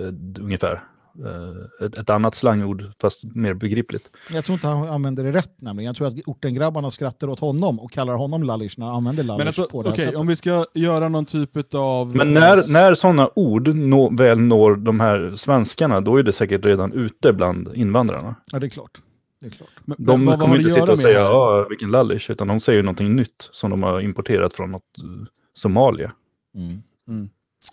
[0.07, 0.83] eh, ungefär?
[1.25, 4.11] Eh, ett, ett annat slangord, fast mer begripligt.
[4.33, 5.87] Jag tror inte han använder det rätt nämligen.
[5.87, 9.37] Jag tror att ortengrabbarna skrattar åt honom och kallar honom lallish när han använder lallish
[9.39, 10.19] Men alltså, på det här okej, sättet.
[10.19, 12.15] om vi ska göra någon typ av...
[12.15, 16.65] Men när, när sådana ord nå, väl når de här svenskarna, då är det säkert
[16.65, 18.35] redan ute bland invandrarna.
[18.51, 18.97] Ja, det är klart.
[19.41, 19.69] Det är klart.
[19.85, 22.83] Men- De men vad kommer inte sitta och säga ja, vilken lallish, utan de säger
[22.83, 26.11] någonting nytt som de har importerat från något eh, Somalia.
[26.53, 27.29] Men, men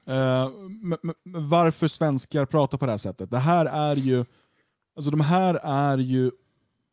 [0.06, 0.48] Eh,
[1.24, 3.30] varför svenskar pratar på det här sättet?
[3.30, 4.24] Det här är ju,
[4.96, 6.30] alltså de här är ju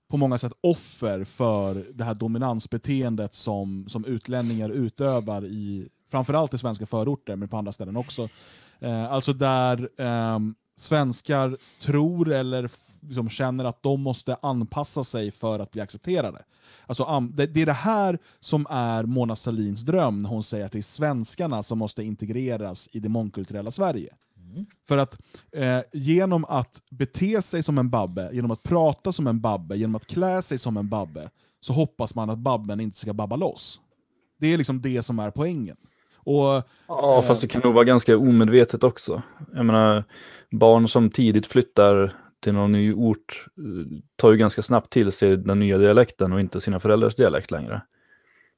[0.10, 6.58] på många sätt offer för det här dominansbeteendet som, som utlänningar utövar i framförallt i
[6.58, 8.30] svenska förorter, men på andra ställen också.
[8.80, 10.40] Eh, alltså där eh,
[10.78, 12.70] svenskar tror eller
[13.02, 16.44] liksom känner att de måste anpassa sig för att bli accepterade.
[16.86, 20.78] Alltså, det, är det här som är Mona Sahlins dröm när hon säger att det
[20.78, 24.14] är svenskarna som måste integreras i det mångkulturella Sverige.
[24.88, 25.18] För att
[25.52, 29.96] eh, genom att bete sig som en babbe, genom att prata som en babbe, genom
[29.96, 31.30] att klä sig som en babbe,
[31.62, 33.80] så hoppas man att babben inte ska babba loss.
[34.40, 35.78] Det är liksom det som är poängen.
[36.16, 39.22] Och, Ja, fast det kan nog vara ganska omedvetet också.
[39.54, 40.04] Jag menar,
[40.52, 43.46] barn som tidigt flyttar till någon ny ort
[44.16, 47.82] tar ju ganska snabbt till sig den nya dialekten och inte sina föräldrars dialekt längre.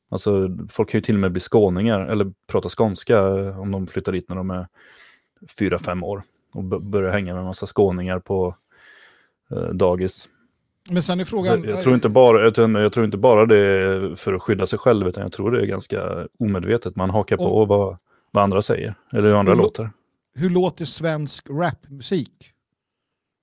[0.09, 3.87] Alltså, folk kan ju till och med bli skåningar eller prata skånska eh, om de
[3.87, 4.67] flyttar dit när de är
[5.57, 8.55] fyra, fem år och börjar hänga med en massa skåningar på
[9.51, 10.27] eh, dagis.
[10.89, 11.63] Men sen är frågan...
[11.63, 14.67] Jag, jag, tror inte bara, jag, jag tror inte bara det är för att skydda
[14.67, 16.95] sig själv, utan jag tror det är ganska omedvetet.
[16.95, 17.97] Man hakar på Och- vad,
[18.31, 19.89] vad andra säger, eller hur andra lo- låter.
[20.35, 22.51] Hur låter svensk rapmusik?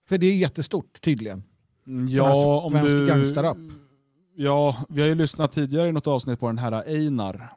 [0.09, 1.43] För det är jättestort tydligen.
[2.11, 3.57] ja, om svensk du, gangsterrap.
[4.37, 7.53] Ja, vi har ju lyssnat tidigare i något avsnitt på den här Einar.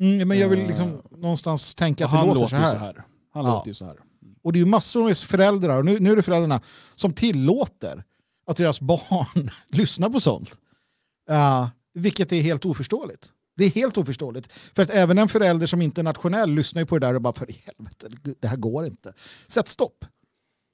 [0.00, 2.72] Mm, men jag vill Eh, liksom någonstans tänka att det han låter, låter så här.
[2.72, 3.02] så här.
[3.32, 3.54] Han Ja.
[3.54, 3.96] låter ju så här.
[4.42, 6.60] Och det är ju massor med föräldrar, och nu, nu är det föräldrarna,
[6.94, 8.04] som tillåter
[8.46, 10.50] att deras barn lyssnar på sånt.
[11.30, 13.30] Uh, vilket är helt oförståeligt.
[13.56, 14.52] Det är helt oförståeligt.
[14.74, 17.22] För att även en förälder som inte är nationell lyssnar ju på det där och
[17.22, 19.12] bara för i helvete, det här går inte.
[19.48, 20.04] Sätt stopp.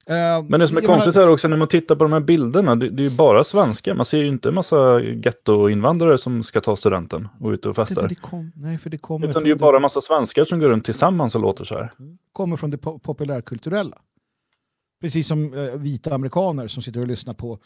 [0.09, 2.21] Eh, Men det som är menar- konstigt här också när man tittar på de här
[2.21, 3.95] bilderna, det, det är ju bara svenskar.
[3.95, 8.09] Man ser ju inte en massa gettoinvandrare som ska ta studenten och ut och festar.
[8.09, 10.59] det kom, nej, för det kommer, Utan det är ju bara en massa svenskar som
[10.59, 11.93] går runt tillsammans och låter så här.
[12.33, 13.99] kommer från det po- populärkulturella.
[15.01, 17.59] Precis som eh, vita amerikaner som sitter och lyssnar på,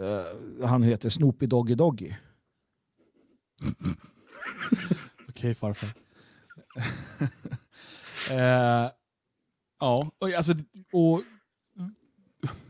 [0.00, 2.12] eh, han heter Snoopy Doggy Doggy.
[5.28, 5.88] Okej farfar.
[8.30, 8.90] eh,
[9.80, 10.52] ja, och, alltså,
[10.92, 11.22] och,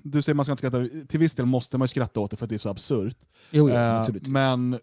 [0.02, 2.36] du säger man ska inte skratta, till viss del måste man ju skratta åt det
[2.36, 3.16] för att det är så absurt.
[3.50, 4.78] Jo, ja, Eh, men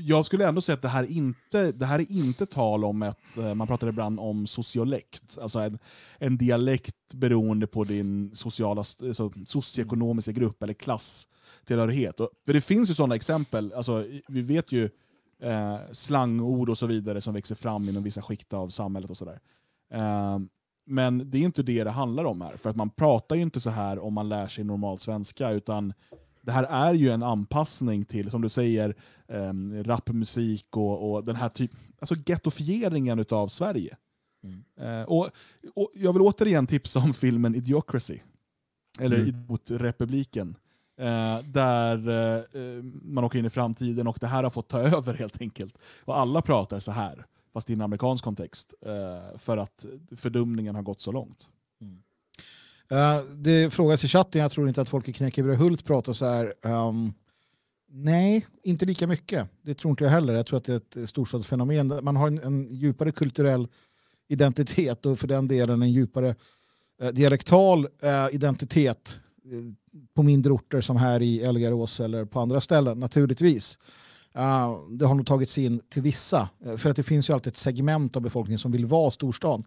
[0.00, 3.36] jag skulle ändå säga att det här, inte, det här är inte tal om ett,
[3.38, 5.78] eh, man pratar ibland om sociolekt, alltså en,
[6.18, 12.20] en dialekt beroende på din sociala, st- alltså, socioekonomiska grupp eller klasstillhörighet.
[12.20, 14.84] Och, för det finns ju sådana exempel, alltså, vi vet ju
[15.42, 19.40] eh, slangord och så vidare som växer fram inom vissa skikt av samhället och sådär.
[19.92, 20.38] Eh,
[20.86, 23.60] men det är inte det det handlar om här, för att man pratar ju inte
[23.60, 25.92] så här om man lär sig normal svenska, utan
[26.42, 28.94] det här är ju en anpassning till, som du säger,
[29.28, 33.96] um, rapmusik och, och den här typen, alltså gettofieringen av Sverige.
[34.80, 35.30] Eh, och,
[35.74, 38.18] och jag vill återigen tipsa om filmen Idiocracy,
[39.00, 39.28] eller Mm.
[39.28, 40.56] Idiotrepubliken.
[41.00, 42.08] Eh, där
[42.56, 45.78] eh, man åker in i framtiden och det här har fått ta över helt enkelt.
[46.04, 48.74] Och alla pratar så här, fast i en amerikansk kontext.
[48.86, 49.86] Eh, för att
[50.16, 51.48] fördumningen har gått så långt.
[51.80, 52.02] Mm.
[52.88, 56.54] Eh, det frågas i chatten, jag tror inte att folk i Knäckebröd pratar så här.
[56.62, 57.12] Um,
[57.88, 59.48] nej, inte lika mycket.
[59.62, 60.34] Det tror inte jag heller.
[60.34, 61.98] Jag tror att det är ett eh, storstadsfenomen.
[62.02, 63.68] Man har en, en djupare kulturell
[64.28, 66.34] identitet och för den delen en djupare
[67.00, 69.60] eh, dialektal eh, identitet eh,
[70.14, 73.78] på mindre orter som här i Elgarås eller på andra ställen naturligtvis.
[74.38, 76.48] Uh, det har nog tagits in till vissa.
[76.64, 79.64] Eh, för att det finns ju alltid ett segment av befolkningen som vill vara storstan.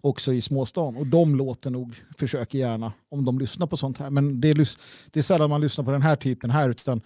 [0.00, 0.96] Också i småstan.
[0.96, 4.10] Och de låter nog, försöker gärna, om de lyssnar på sånt här.
[4.10, 4.68] Men det är,
[5.10, 6.68] det är sällan man lyssnar på den här typen här.
[6.68, 7.00] Utan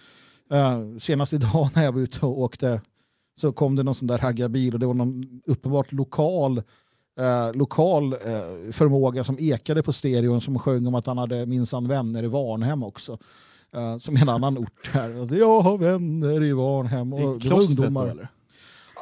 [0.53, 2.81] uh, senast idag när jag var ute och åkte
[3.37, 6.63] så kom det någon sån där raggarbil och det var någon uppenbart lokal
[7.19, 11.89] eh, lokal eh, förmåga som ekade på stereon som sjöng om att han hade minsann
[11.89, 13.19] vänner i Varnhem också.
[13.75, 15.21] Eh, som är en annan ort här.
[15.21, 17.13] Alltså, Jag har vänner i Varnhem.
[17.13, 18.05] I Och det var ungdomar.
[18.05, 18.29] då, eller?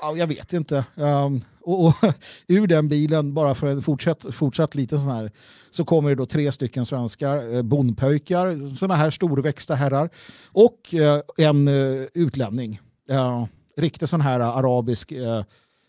[0.00, 0.84] Ja, jag vet inte.
[0.94, 1.94] Um, och, och
[2.46, 5.32] ur den bilen, bara för en fortsatt, fortsatt liten sån här,
[5.70, 10.10] så kommer det då tre stycken svenskar, eh, bondpöjkar, såna här storväxta herrar
[10.52, 12.80] och eh, en eh, utlänning.
[13.10, 13.44] Uh,
[13.76, 15.42] riktigt sån här arabisk eh,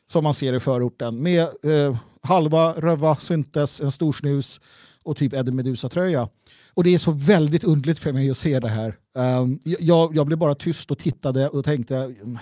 [0.09, 4.61] som man ser i förorten med eh, halva röva syntes, en stor snus
[5.03, 6.29] och typ Eddie Meduza-tröja.
[6.77, 8.97] Och det är så väldigt underligt för mig att se det här.
[9.13, 12.37] Um, jag, jag blev bara tyst och tittade och tänkte mm.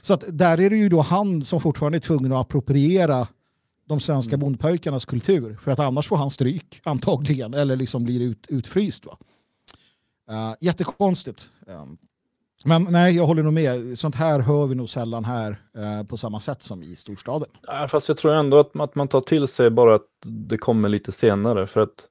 [0.00, 3.26] så att där är det ju då han som fortfarande är tvungen att appropriera
[3.88, 5.58] de svenska bondpojkarnas kultur.
[5.62, 7.54] För att annars får han stryk, antagligen.
[7.54, 9.06] Eller liksom blir ut, utfryst.
[9.06, 9.18] Va?
[10.30, 11.50] Uh, jättekonstigt.
[11.66, 11.98] Um,
[12.64, 13.98] men nej, jag håller nog med.
[13.98, 17.48] Sånt här hör vi nog sällan här eh, på samma sätt som i storstaden.
[17.66, 20.88] Ja, fast jag tror ändå att, att man tar till sig bara att det kommer
[20.88, 21.66] lite senare.
[21.66, 22.08] För att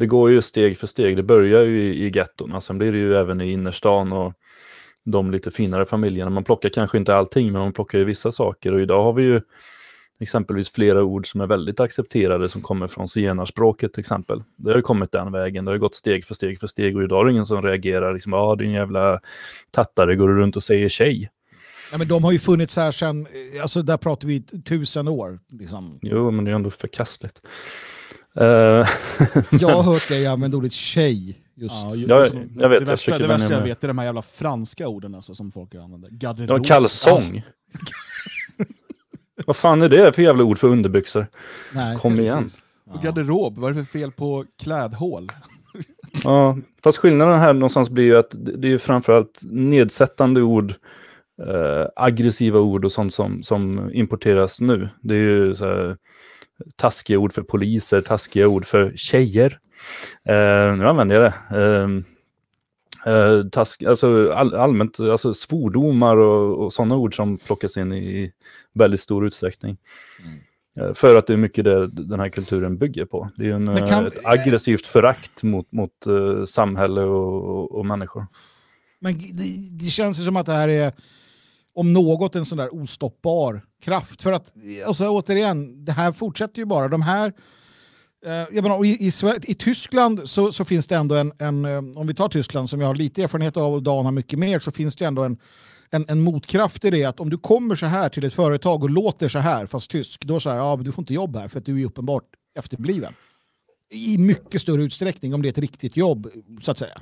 [0.00, 1.16] det går ju steg för steg.
[1.16, 4.32] Det börjar ju i, i gettorna, sen blir det ju även i innerstan och
[5.04, 6.30] de lite finare familjerna.
[6.30, 8.72] Man plockar kanske inte allting, men man plockar ju vissa saker.
[8.72, 9.40] Och idag har vi ju
[10.20, 14.42] exempelvis flera ord som är väldigt accepterade som kommer från zigenarspråket till exempel.
[14.56, 16.96] Det har ju kommit den vägen, det har ju gått steg för steg för steg
[16.96, 19.20] och idag är det ingen som reagerar liksom, ja ah, din jävla
[19.70, 21.30] tattare går du runt och säger tjej.
[21.92, 23.26] Ja, men de har ju funnits här sedan,
[23.62, 25.38] alltså där pratar vi tusen år.
[25.48, 25.98] Liksom.
[26.02, 27.40] Jo, men det är ändå förkastligt.
[28.36, 28.44] Eh,
[29.60, 31.38] Jag har hört dig använda ordet tjej.
[31.54, 31.74] Just.
[31.84, 33.88] Ja, ju- Ja, alltså, jag vet, det jag värsta, försöker det värsta jag vet är
[33.88, 36.08] de här jävla franska orden alltså, som folk använder.
[36.12, 36.66] ja, Garderob.
[36.66, 37.42] kalsong.
[39.46, 41.26] Vad fan är det för jävla ord för underbyxor?
[41.74, 42.42] Nej, Kom igen.
[42.42, 42.62] precis.
[42.90, 45.28] Och garderob, vad är det för fel på klädhål?
[46.24, 50.74] Ja, fast skillnaden här någonstans blir ju att det det är ju framförallt nedsättande ord,
[51.46, 54.88] eh, aggressiva ord och sånt som, som importeras nu.
[55.02, 55.96] Det är ju så här,
[56.76, 59.58] taskiga ord för poliser, taskiga ord för tjejer.
[60.24, 61.60] Eh, nu använder jag det.
[63.06, 67.92] Eh, eh, task, alltså all, allmänt alltså svordomar och, och sådana ord som plockas in
[67.92, 68.32] i
[68.72, 69.76] väldigt stor utsträckning.
[70.80, 73.30] Eh, För att det är mycket det den här kulturen bygger på.
[73.36, 77.86] Det är en, kan- eh, ett aggressivt förakt mot, mot eh, samhälle och, och, och
[77.86, 78.26] människor.
[78.98, 80.92] Men det, det känns ju som att det här är
[81.74, 84.22] om något en sån där ostoppbar kraft.
[84.22, 84.52] För att,
[84.86, 86.88] alltså, återigen, det här fortsätter ju bara.
[86.88, 87.32] De här,
[88.26, 91.78] eh, jag menar, i, i, I Tyskland så, så finns det ändå en, en, eh,
[91.78, 94.58] om vi tar Tyskland som jag har lite erfarenhet av och Dan har mycket mer,
[94.58, 95.38] så finns det ändå en,
[95.90, 98.90] en, en motkraft i det att om du kommer så här till ett företag och
[98.90, 101.64] låter så här, fast tysk, då säger ja, du får inte jobb här för att
[101.64, 102.24] du är uppenbart
[102.58, 103.14] efterbliven.
[103.92, 106.30] I mycket större utsträckning om det är ett riktigt jobb,
[106.62, 107.00] så att säga.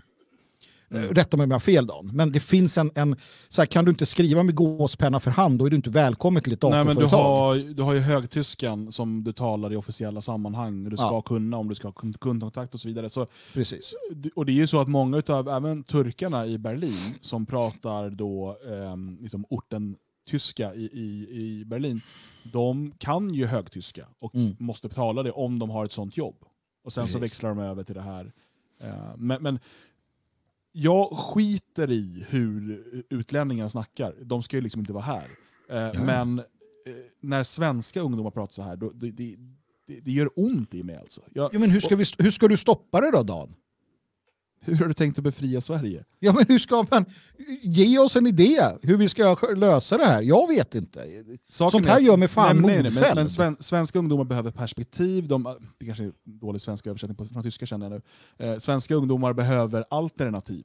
[0.91, 1.15] Mm.
[1.15, 3.17] Rätta mig om jag har fel Dan, men det finns en, en
[3.49, 6.43] så här, kan du inte skriva med gåspenna för hand, då är du inte välkommen
[6.43, 7.19] till ett Nej, men du datorföretag.
[7.25, 10.85] har, du har ju högtyskan som du talar i officiella sammanhang.
[10.89, 11.21] Du ska Ja.
[11.23, 13.11] kunna om du ska ha kund- kundkontakt och så vidare.
[13.11, 13.95] Så, Precis.
[14.35, 18.57] och det är ju så att många av även turkarna i Berlin som pratar då
[18.73, 19.97] ehm, liksom orten
[20.31, 22.01] tyska i, i, i Berlin,
[22.53, 24.57] de kan ju högtyska och Mm.
[24.59, 26.37] måste betala det om de har ett sånt jobb.
[26.85, 27.23] Och sen så Precis.
[27.23, 28.33] växlar de över till det här.
[28.81, 29.59] Eh, men, men
[30.81, 34.15] jag skiter i hur utlänningar snackar.
[34.23, 35.29] De ska ju liksom inte vara här.
[35.71, 36.45] Eh, Men eh,
[37.21, 39.37] när svenska ungdomar pratar så här, då, det, det,
[39.87, 41.21] det, gör ont i mig alltså.
[41.33, 43.55] Jag, Ja, men hur, ska vi, hur ska du stoppa det då Dan?
[44.69, 46.05] Hur har du tänkt att befria Sverige?
[46.19, 47.05] Ja, men hur ska man...
[47.63, 50.23] Ge oss en idé hur vi ska lösa det här.
[50.23, 51.01] Jag vet inte.
[51.49, 54.25] Saken Sånt är här gör mig fan nej, nej, nej, men, men sven, Svenska ungdomar
[54.25, 55.29] behöver perspektiv.
[55.29, 58.03] De, det kanske är dålig svenska översättning på, från tyska känner jag
[58.39, 58.47] nu.
[58.47, 60.65] Eh, svenska ungdomar behöver alternativ.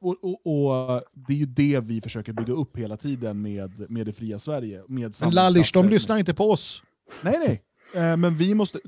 [0.00, 4.06] Och, och, och Det är ju det vi försöker bygga upp hela tiden med, med
[4.06, 4.82] det fria Sverige.
[4.88, 6.82] Med Men Lallish, de lyssnar inte på oss.
[7.22, 7.62] Nej, nej.
[7.94, 8.78] Eh, men vi måste...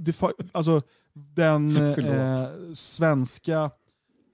[0.53, 0.83] Alltså,
[1.13, 2.45] den eh,
[2.75, 3.71] svenska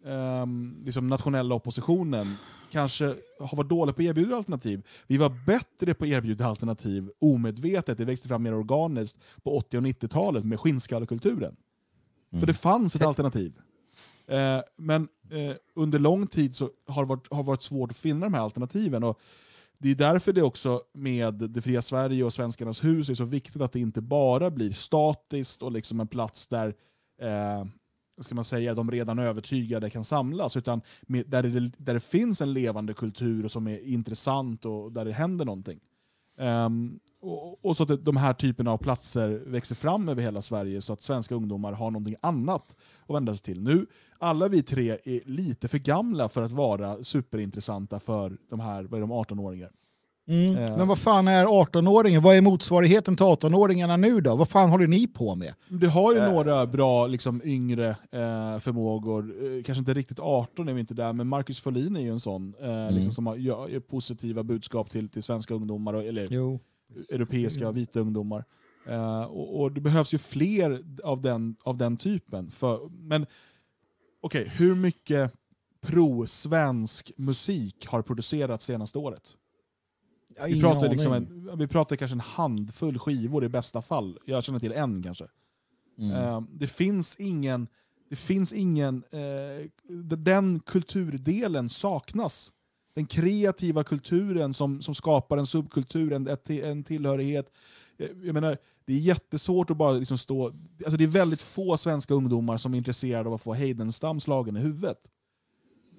[0.06, 2.36] ehm, liksom nationella oppositionen
[2.70, 4.86] kanske har varit dåliga på att erbjuda alternativ.
[5.06, 9.76] Vi var bättre på att erbjuda alternativ omedvetet, det växte fram mer organiskt på 80
[9.76, 11.56] och 90-talet med skinnskallekulturen.
[12.40, 13.52] För det fanns ett alternativ.
[14.26, 18.26] Eh, men eh, under lång tid så har det varit, har varit svårt att finna
[18.26, 19.04] de här alternativen.
[19.04, 19.20] Och
[19.78, 23.62] det är därför det också med Det fria Sverige och Svenskarnas hus är så viktigt
[23.62, 26.74] att det inte bara blir statiskt och liksom en plats där
[27.20, 27.64] eh,
[28.20, 32.40] ska man säga, de redan övertygade kan samlas, utan med, där, det, där det finns
[32.40, 35.80] en levande kultur som är intressant och där det händer någonting.
[36.38, 40.80] Um, och, och så att de här typerna av platser växer fram över hela Sverige
[40.80, 42.76] så att svenska ungdomar har någonting annat
[43.06, 43.62] att vända sig till.
[43.62, 43.86] Nu,
[44.18, 49.72] alla vi tre är lite för gamla för att vara superintressanta för de här 18-åringarna.
[50.28, 50.56] Mm.
[50.56, 50.76] Eh.
[50.76, 52.20] Men vad fan är 18-åringen?
[52.22, 54.36] Vad är motsvarigheten till 18-åringarna nu då?
[54.36, 55.54] Vad fan håller ni på med?
[55.68, 56.32] Det har ju Eh.
[56.32, 61.12] några bra liksom, yngre eh, förmågor, eh, kanske inte riktigt 18 är vi inte där,
[61.12, 64.90] men Marcus Folin är ju en sån eh, liksom, som har gör, gör positiva budskap
[64.90, 66.60] till, till svenska ungdomar, och, eller Jo.
[67.12, 68.44] europeiska vita ungdomar.
[68.88, 72.50] Eh, och, och det behövs ju fler av den, av den typen.
[72.50, 73.26] För, men
[74.20, 75.32] okej, hur mycket
[75.86, 79.34] pro-svensk musik har producerats senaste året?
[80.44, 84.18] Vi pratar, liksom en, vi pratar kanske en handfull skivor i bästa fall.
[84.24, 85.24] Jag känner till en kanske.
[85.98, 86.10] Mm.
[86.12, 87.68] Eh, det finns ingen,
[88.10, 89.02] det finns ingen
[89.88, 92.52] d- den kulturdelen saknas.
[92.94, 97.52] Den kreativa kulturen som, som skapar en subkultur, en, en tillhörighet.
[97.98, 100.46] Eh, Jag menar, det är jättesvårt att bara liksom stå...
[100.46, 104.56] Alltså det är väldigt få svenska ungdomar som är intresserade av att få Heidenstam slagen
[104.56, 104.98] i huvudet.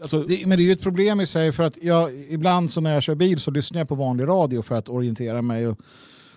[0.01, 2.81] Alltså, Det, men det är ju ett problem i sig för att jag, ibland så
[2.81, 5.79] när jag kör bil så lyssnar jag på vanlig radio för att orientera mig och,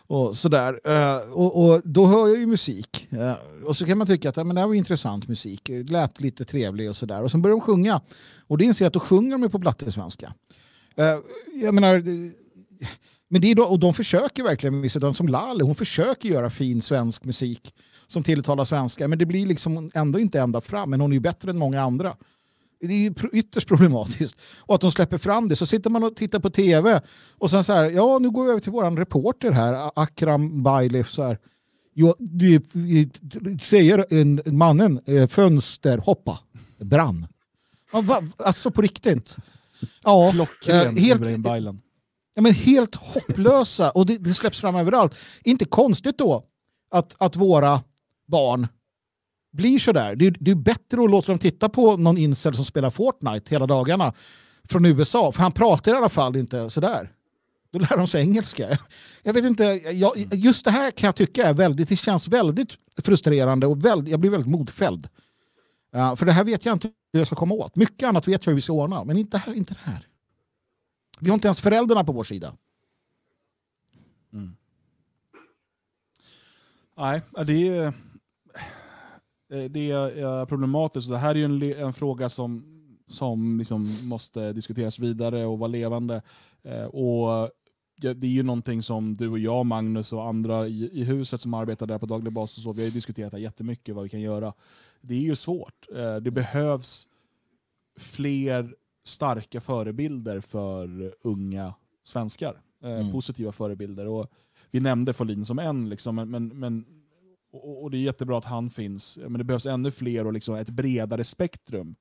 [0.06, 0.80] och sådär.
[0.88, 3.08] Uh, och, och då hör jag ju musik.
[3.12, 5.90] Uh, och så kan man tycka att ja, men det här var intressant musik, det
[5.90, 7.22] lät lite trevlig och sådär.
[7.22, 8.00] Och sen börjar de sjunga.
[8.46, 10.34] Och det inser jag att då sjunger de ju på blattesvenska.
[10.98, 11.04] Uh,
[11.62, 12.02] jag menar,
[13.28, 16.50] men det är då, och de försöker verkligen, vissa de som Lalle, hon försöker göra
[16.50, 17.74] fin svensk musik
[18.06, 21.20] som tilltalar svenska, men det blir liksom ändå inte ända fram, men hon är ju
[21.20, 22.16] bättre än många andra.
[22.80, 24.40] Det är ju ytterst problematiskt.
[24.58, 25.56] Och att de släpper fram det.
[25.56, 27.00] Så sitter man och tittar på tv
[27.38, 31.08] och sen så här, ja nu går vi över till våran reporter här, Akram Bailif
[31.10, 31.38] så här.
[31.94, 32.62] Jo, det,
[33.62, 36.38] säger en, mannen, eh, fönster, hoppa,
[36.78, 37.26] brann.
[37.92, 39.36] Va, alltså på riktigt.
[40.02, 41.82] Ja, Klockren, eh, helt, Ibrahim Baylan.
[42.34, 45.14] ja, men helt hopplösa och det, det släpps fram överallt.
[45.44, 46.44] Inte konstigt då
[46.90, 47.82] att, att våra
[48.26, 48.68] barn
[49.52, 50.16] blir sådär.
[50.16, 53.50] Det, är- det är bättre att låta dem titta på någon incel som spelar Fortnite
[53.54, 54.12] hela dagarna
[54.64, 57.12] från USA, för han pratar i alla fall inte sådär.
[57.72, 58.78] Då lär de sig engelska.
[59.22, 62.78] Jag vet inte, jag, just det här kan jag tycka är väldigt, det känns väldigt
[63.02, 65.08] frustrerande och väldigt, jag blir väldigt modfälld.
[65.96, 67.76] Uh, för det här vet jag inte hur jag ska komma åt.
[67.76, 70.06] Mycket annat vet jag hur vi ska ordna, men inte, här, inte det här.
[71.20, 72.54] Vi har inte ens föräldrarna på vår sida.
[74.32, 74.56] Mm.
[76.96, 77.92] Nej, det är,
[79.70, 81.06] det är problematiskt.
[81.08, 82.64] och Det här är en, en fråga som,
[83.06, 86.22] som liksom måste diskuteras vidare och vara levande.
[86.62, 87.50] Eh, Och
[88.02, 91.54] det är ju någonting som du och jag, Magnus och andra i, i huset som
[91.54, 94.10] arbetar där på daglig basis, så, vi har ju diskuterat det här jättemycket, vad vi
[94.10, 94.52] kan göra.
[95.00, 95.86] Det är ju svårt.
[95.96, 97.08] Eh, Det behövs
[97.98, 98.74] fler
[99.04, 101.74] starka förebilder för unga
[102.04, 102.60] svenskar.
[102.82, 103.12] Eh, Mm.
[103.12, 104.06] Positiva förebilder.
[104.06, 104.26] Och
[104.70, 106.84] vi nämnde Folin som en, liksom, men, men,
[107.52, 109.18] och, och det är jättebra att han finns.
[109.22, 111.94] Men det behövs ännu fler och liksom ett bredare spektrum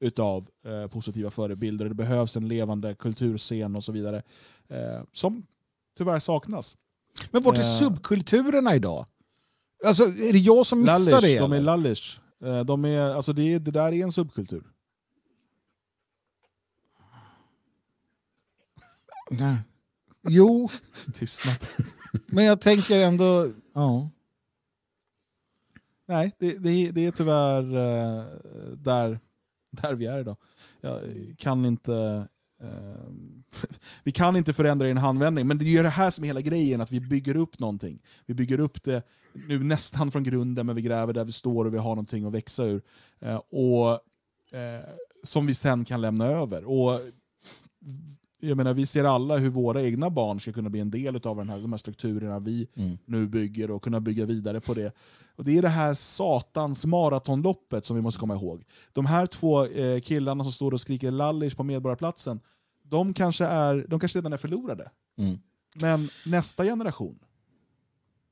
[0.00, 1.88] utav eh, positiva förebilder.
[1.88, 4.22] Det behövs en levande kulturscen och så vidare.
[4.68, 5.46] Eh, som
[5.98, 6.76] tyvärr saknas.
[7.30, 7.78] Men vart är Eh.
[7.78, 9.06] subkulturerna idag?
[9.86, 11.38] Alltså, är det jag som missar Lallish, det?
[11.38, 11.64] de är eller?
[11.66, 12.20] lallish.
[12.44, 14.64] Eh, de är, alltså det, det där är en subkultur.
[19.30, 19.56] Nej.
[20.28, 20.68] Jo,
[21.14, 21.56] Tystnad.
[22.26, 23.52] men jag tänker ändå...
[23.74, 24.10] Ja.
[26.08, 28.24] Nej, det, det, det är tyvärr eh,
[28.76, 29.20] där,
[29.70, 30.36] där vi är idag.
[30.80, 31.00] Jag
[31.38, 32.26] kan inte,
[32.62, 33.02] eh,
[34.04, 36.28] vi kan inte förändra i en handvändning, men det är ju det här som är
[36.28, 38.02] hela grejen, att vi bygger upp någonting.
[38.26, 39.02] Vi bygger upp det
[39.48, 42.32] nu nästan från grunden, men vi gräver där vi står och vi har någonting att
[42.32, 42.82] växa ur.
[43.20, 43.90] Eh, och
[44.58, 44.84] eh,
[45.22, 46.64] Som vi sen kan lämna över.
[46.64, 47.00] Och
[48.40, 51.36] jag menar, vi ser alla hur våra egna barn ska kunna bli en del av
[51.36, 52.98] den här, de här strukturerna vi Mm.
[53.04, 54.92] nu bygger och kunna bygga vidare på det.
[55.36, 58.64] Och Det är det här satans maratonloppet som vi måste komma ihåg.
[58.92, 62.40] De här två eh, killarna som står och skriker lallish på Medborgarplatsen,
[62.82, 64.90] de kanske, är, de kanske redan är förlorade.
[65.18, 65.38] Mm.
[65.74, 67.18] Men nästa generation,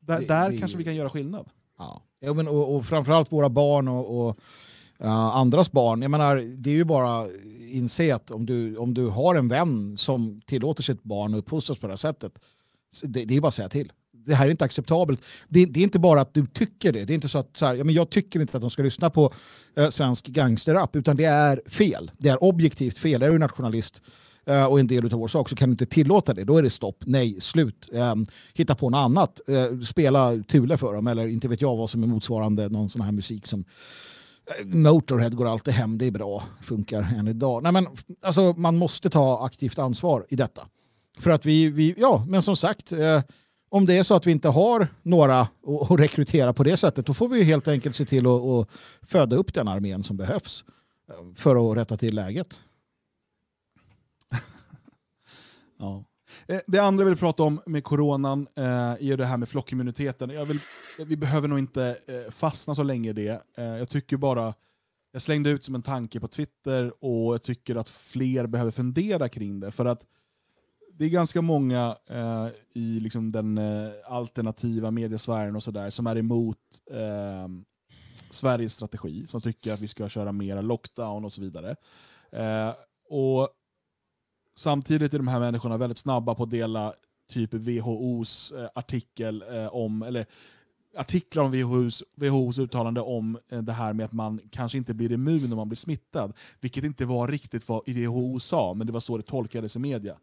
[0.00, 1.46] där, Det- där det- kanske vi kan göra skillnad.
[1.78, 2.02] Ja.
[2.20, 4.38] Ja, men, och, och framförallt våra barn och, och
[5.00, 6.02] Uh, andras barn.
[6.02, 7.26] Jag menar, det är ju bara
[7.72, 11.78] inse att om du, om du har en vän som tillåter sitt barn att uppfostras
[11.78, 12.32] på det här sättet,
[13.02, 13.92] det, det är bara att säga till.
[14.12, 15.22] Det här är inte acceptabelt.
[15.48, 17.04] Det, det är inte bara att du tycker det.
[17.04, 18.82] Det är inte så att så här, ja, men jag tycker inte att de ska
[18.82, 19.32] lyssna på
[19.80, 22.10] uh, svensk gangsterrap, utan det är fel.
[22.18, 23.22] Det är objektivt fel.
[23.22, 24.02] Är du nationalist
[24.50, 26.44] uh, och en del av vår sak så kan du inte tillåta det.
[26.44, 27.88] Då är det stopp, nej, slut.
[27.92, 29.40] Um, hitta på något annat.
[29.50, 33.02] Uh, spela Thule för dem eller inte vet jag vad som är motsvarande någon sån
[33.02, 33.64] här musik som
[34.64, 37.62] Motorhead går alltid hem, det är bra, funkar än idag.
[37.62, 37.86] Nej, men,
[38.22, 40.66] alltså, man måste ta aktivt ansvar i detta.
[41.18, 43.22] För att vi, vi ja, men som sagt, eh,
[43.68, 47.06] om det är så att vi inte har några att att rekrytera på det sättet,
[47.06, 48.68] då får vi helt enkelt se till att, att
[49.02, 50.64] föda upp den armén som behövs
[51.08, 52.60] eh, för att rätta till läget.
[55.78, 55.96] Ja.
[55.96, 56.04] Eh,
[56.48, 58.64] Eh, det andra jag vill prata om med coronan eh,
[59.10, 60.30] är det här med flockimmuniteten.
[60.30, 60.60] Jag vill,
[60.98, 63.42] vi behöver nog inte eh, fastna så länge i det.
[63.56, 64.54] Eh, jag tycker bara,
[65.12, 69.28] jag slängde ut som en tanke på Twitter och jag tycker att fler behöver fundera
[69.28, 69.70] kring det.
[69.70, 70.06] För att
[70.92, 76.18] det är ganska många eh, i liksom den eh, alternativa mediesfären och sådär som är
[76.18, 76.58] emot
[76.90, 77.48] eh,
[78.30, 81.76] Sveriges strategi, som tycker att vi ska köra mera lockdown och så vidare.
[82.32, 82.74] Eh,
[83.08, 83.48] och
[84.58, 86.94] Samtidigt är de här människorna väldigt snabba på att dela
[87.28, 90.26] typ WHOs eh, artikel eh, om, eller
[90.96, 95.12] artiklar om WHOs, WHOs uttalande om eh, det här med att man kanske inte blir
[95.12, 96.32] immun om man blir smittad.
[96.60, 100.16] Vilket inte var riktigt vad WHO sa, men det var så det tolkades i media.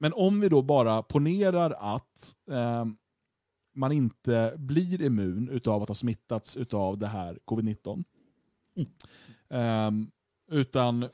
[0.00, 2.34] Men om vi då bara ponerar att
[3.74, 8.04] man inte blir immun utav att ha smittats utav det här covid-19.
[9.50, 10.10] Ehm,
[10.50, 11.08] utan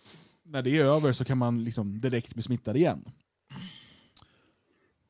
[0.45, 3.05] när det är över så kan man liksom direkt bli smittad igen.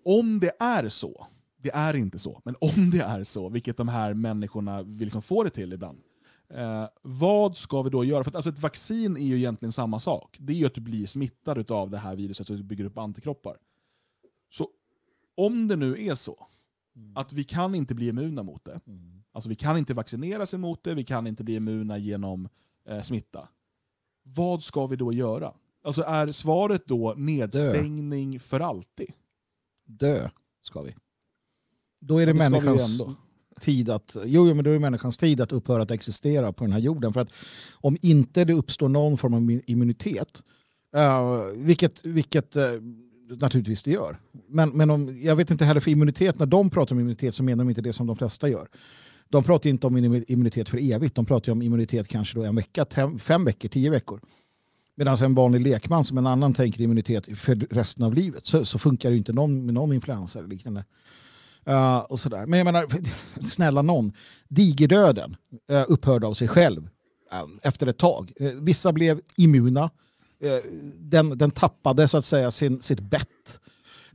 [0.04, 3.88] Om det är så, det är inte så, men om det är så, vilket de
[3.88, 6.02] här människorna vill liksom få det till ibland,
[6.48, 8.24] eh, vad ska vi då göra?
[8.24, 10.36] För att, alltså, ett vaccin är ju egentligen samma sak.
[10.40, 12.98] Det är ju att du blir smittad av det här viruset och du bygger upp
[12.98, 13.56] antikroppar.
[14.50, 14.68] Så
[15.36, 16.46] om det nu är så
[17.14, 18.80] att vi kan inte bli immuna mot det,
[19.32, 22.48] alltså vi kan inte vaccinera sig mot det, vi kan inte bli immuna genom
[22.88, 23.48] eh, smitta,
[24.24, 25.52] vad ska vi då göra?
[25.84, 29.12] Alltså är svaret då nedstängning för alltid?
[29.86, 30.28] Dö
[30.62, 30.94] ska vi.
[32.00, 33.02] Då är det, människans
[33.60, 36.64] tid att, jo, jo, men då är det människans tid att upphöra att existera på
[36.64, 37.12] den här jorden.
[37.12, 37.32] För att
[37.72, 40.42] om inte det uppstår någon form av immunitet,
[40.96, 42.70] eh, vilket, vilket eh,
[43.28, 44.18] naturligtvis det gör.
[44.48, 47.42] Men, men om, jag vet inte heller för immunitet, när de pratar om immunitet så
[47.42, 48.68] menar de inte det som de flesta gör.
[49.34, 52.84] De pratar inte om immunitet för evigt, de pratar om immunitet kanske då en vecka,
[52.84, 54.20] tem- fem veckor, tio veckor.
[54.94, 58.78] Medan en vanlig lekman som en annan tänker immunitet för resten av livet så, så
[58.78, 60.84] funkar det ju inte någon, med någon influensa eller liknande.
[61.68, 62.46] Uh, och sådär.
[62.46, 62.86] Men jag menar,
[63.46, 64.12] snälla någon,
[64.48, 65.36] digerdöden
[65.72, 66.82] uh, upphörde av sig själv
[67.32, 68.32] uh, efter ett tag.
[68.40, 69.84] Uh, vissa blev immuna,
[70.44, 73.60] uh, den, den tappade så att säga sin, sitt bett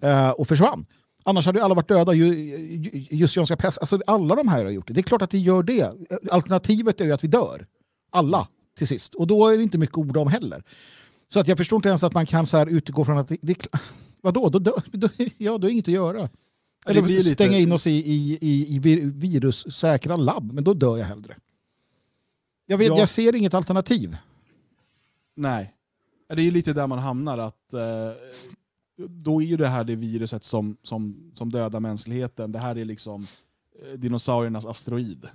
[0.03, 0.85] uh, och försvann.
[1.23, 2.13] Annars hade ju alla varit döda.
[2.13, 4.93] Ju, ju, just Jonska pest, alltså alla de här har gjort det.
[4.93, 5.93] Det är klart att det gör det.
[6.31, 7.67] Alternativet är ju att vi dör.
[8.09, 8.47] Alla
[8.77, 9.15] till sist.
[9.15, 10.63] Och då är det inte mycket ord om heller.
[11.27, 13.37] Så att jag förstår inte ens att man kan så här utgå från att det,
[13.41, 13.67] det
[14.21, 16.29] vadå, då, dör, då, ja, då är inget att göra.
[16.85, 20.73] Eller blir lite- stänga in oss i, i, i, i vir- virussäkra labb, men då
[20.73, 21.35] dör jag hellre.
[22.65, 22.97] Jag, vet, Ja.
[22.99, 24.17] jag ser inget alternativ.
[25.35, 25.73] Nej.
[26.29, 27.37] Det är ju lite där man hamnar.
[27.37, 27.79] att eh,
[29.07, 32.51] då är ju det här det viruset som, som, som dödar mänskligheten.
[32.51, 33.27] Det här är liksom
[33.83, 35.27] eh, dinosauriernas asteroid.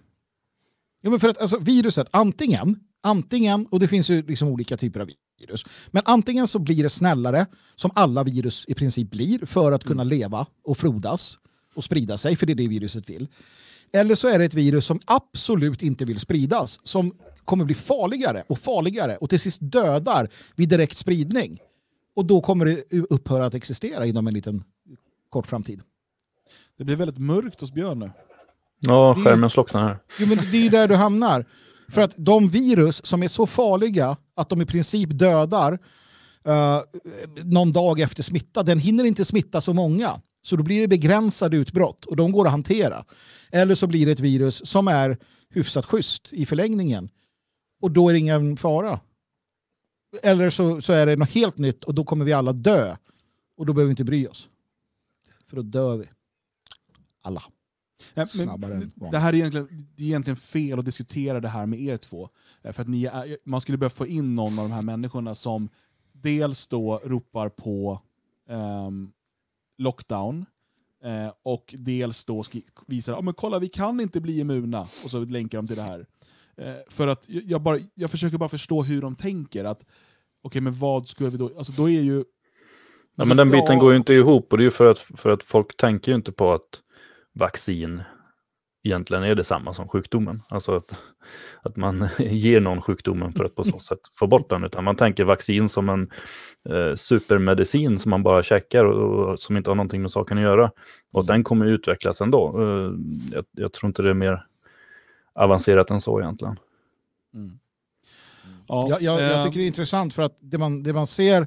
[1.01, 5.01] Ja, men för att alltså, viruset, antingen, antingen, och det finns ju liksom olika typer
[5.01, 5.11] av
[5.41, 7.47] virus, men antingen så blir det snällare,
[7.77, 11.39] som alla virus i princip blir, för att kunna leva och frodas
[11.75, 13.29] och sprida sig, för det är det viruset vill.
[13.93, 17.13] Eller så är det ett virus som absolut inte vill spridas, som
[17.45, 21.61] kommer bli farligare och farligare och till sist dödar vid direkt spridning.
[22.17, 24.65] Och då kommer det upphöra att existera inom en liten
[25.31, 25.83] kort framtid.
[26.79, 28.11] Det blir väldigt mörkt hos Björn nu.
[28.81, 29.99] Ja, skärmen slocknar här.
[30.19, 31.47] Jo, men det är ju där du hamnar.
[31.89, 35.79] För att de virus som är så farliga att de i princip dödar
[36.45, 36.81] eh,
[37.45, 40.21] någon dag efter smitta, den hinner inte smitta så många.
[40.43, 43.05] Så då blir det begränsade utbrott och de går att hantera.
[43.51, 45.19] Eller så blir det ett virus som är
[45.51, 47.09] hyfsat schysst i förlängningen.
[47.83, 49.01] Och då är det ingen fara.
[50.23, 52.97] Eller så, så är det något helt nytt och då kommer vi alla dö.
[53.57, 54.49] Och då behöver vi inte bry oss.
[55.47, 56.09] För då dör vi.
[57.23, 57.43] Alla.
[58.15, 61.81] Ja, men, det här är egentligen, det är egentligen fel att diskutera det här med
[61.81, 62.29] er två.
[62.63, 65.35] Eh, För att ni är, man skulle behöva få in någon av de här människorna
[65.35, 65.69] som
[66.13, 68.01] dels då ropar på
[68.49, 69.13] ehm,
[69.79, 70.47] lockdown
[71.05, 72.45] eh, och dels då
[72.87, 75.83] visar att men kolla vi kan inte bli immuna och så länkar de till det
[75.83, 76.07] här.
[76.57, 79.65] Eh, för att jag, bara, jag försöker bara förstå hur de tänker.
[79.65, 79.85] att
[80.43, 81.51] Okej, men vad skulle vi då...
[81.57, 82.17] Alltså då är ju...
[82.17, 82.23] Ja,
[83.23, 84.99] alltså, men den biten ja, går ju inte ihop och det är ju för att,
[84.99, 86.83] för att folk tänker ju inte på att
[87.33, 88.03] vaccin
[88.85, 90.43] egentligen är detsamma som sjukdomen.
[90.49, 90.99] Alltså att,
[91.63, 94.65] att man ger någon sjukdomen för att på så sätt få bort den.
[94.65, 96.11] Utan man tänker vaccin som en
[96.69, 100.45] eh, supermedicin som man bara checkar och, och som inte har någonting med saken att
[100.45, 100.71] göra.
[101.13, 102.63] Och den kommer utvecklas ändå.
[102.63, 102.93] Eh,
[103.33, 104.47] jag, jag tror inte det är mer
[105.35, 106.59] avancerat än så egentligen.
[107.35, 107.59] Mm.
[108.69, 111.07] Ja, Jag, jag, jag eh, tycker det är intressant för att det man, det man
[111.07, 111.47] ser,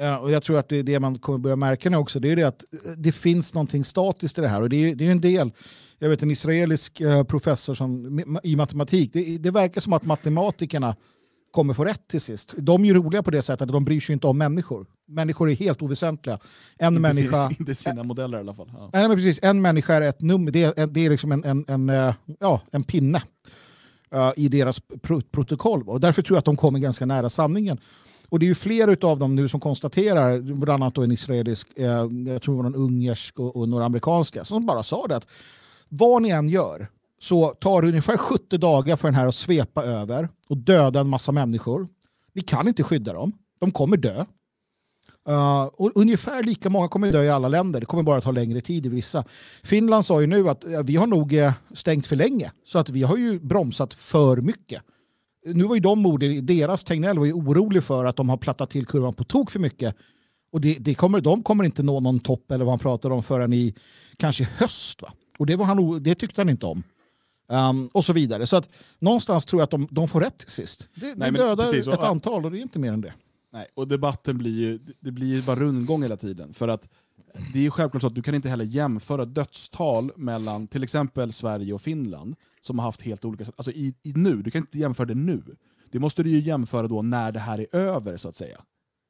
[0.00, 2.32] eh, och jag tror att det är det man kommer börja märka nu också, det
[2.32, 4.62] är det att eh, det finns någonting statiskt i det här.
[4.62, 5.52] Och det är, det är en del,
[5.98, 10.96] jag vet en israelisk professor som, i matematik, det, det verkar som att matematikerna
[11.50, 12.54] kommer få rätt till sist.
[12.56, 14.86] De är ju roliga på det sättet att de bryr sig inte om människor.
[15.06, 16.38] Människor är helt oväsentliga.
[16.78, 17.48] En inte människa...
[17.48, 18.70] Sina, inte sina modeller i alla fall.
[18.72, 18.90] Ja.
[18.92, 19.38] Nej, men precis.
[19.42, 20.50] En människa är ett nummer.
[20.50, 23.22] Det är, det är liksom en, en, en, eh, ja, en pinne
[24.12, 25.88] eh, i deras pro protokoll.
[25.88, 27.80] Och därför tror jag att de kommer ganska nära sanningen.
[28.28, 31.86] Och det är ju fler av dem nu som konstaterar, bland annat en israelisk, eh,
[32.26, 35.26] jag tror det var någon ungersk och, och några amerikanska, som bara sa det att
[35.88, 36.88] vad ni än gör
[37.20, 41.08] så tar det ungefär 70 dagar för den här att svepa över och döda en
[41.08, 41.88] massa människor.
[42.32, 43.32] Vi kan inte skydda dem.
[43.58, 44.24] De kommer dö.
[45.28, 47.80] Uh, och ungefär lika många kommer dö i alla länder.
[47.80, 49.24] Det kommer bara ta längre tid i vissa.
[49.62, 52.52] Finland sa ju nu att uh, vi har nog uh, stängt för länge.
[52.64, 54.82] Så att vi har ju bromsat för mycket.
[55.46, 58.70] Nu var ju de ord, deras Tegnell var ju orolig för att de har plattat
[58.70, 59.96] till kurvan på tok för mycket.
[60.52, 63.22] Och det, det kommer, de kommer inte nå någon topp eller vad han pratar om
[63.22, 63.74] förrän i
[64.16, 65.02] kanske höst.
[65.02, 65.12] Va?
[65.38, 66.82] Och det, var han, det tyckte han inte om.
[67.48, 68.46] Um, och så vidare.
[68.46, 68.68] Så att
[68.98, 70.88] någonstans tror jag att de, de får rätt till sist.
[70.94, 73.12] Det, Nej, de dödar precis, och- ett antal och det är inte mer än det.
[73.54, 76.52] Nej, och debatten blir ju, det blir ju bara rundgång hela tiden.
[76.54, 76.88] För att
[77.52, 81.32] det är ju självklart så att du kan inte heller jämföra dödstal mellan till exempel
[81.32, 83.44] Sverige och Finland, som har haft helt olika...
[83.56, 85.42] Alltså i, i nu, du kan inte jämföra det nu.
[85.90, 88.60] Det måste du ju jämföra då när det här är över, så att säga.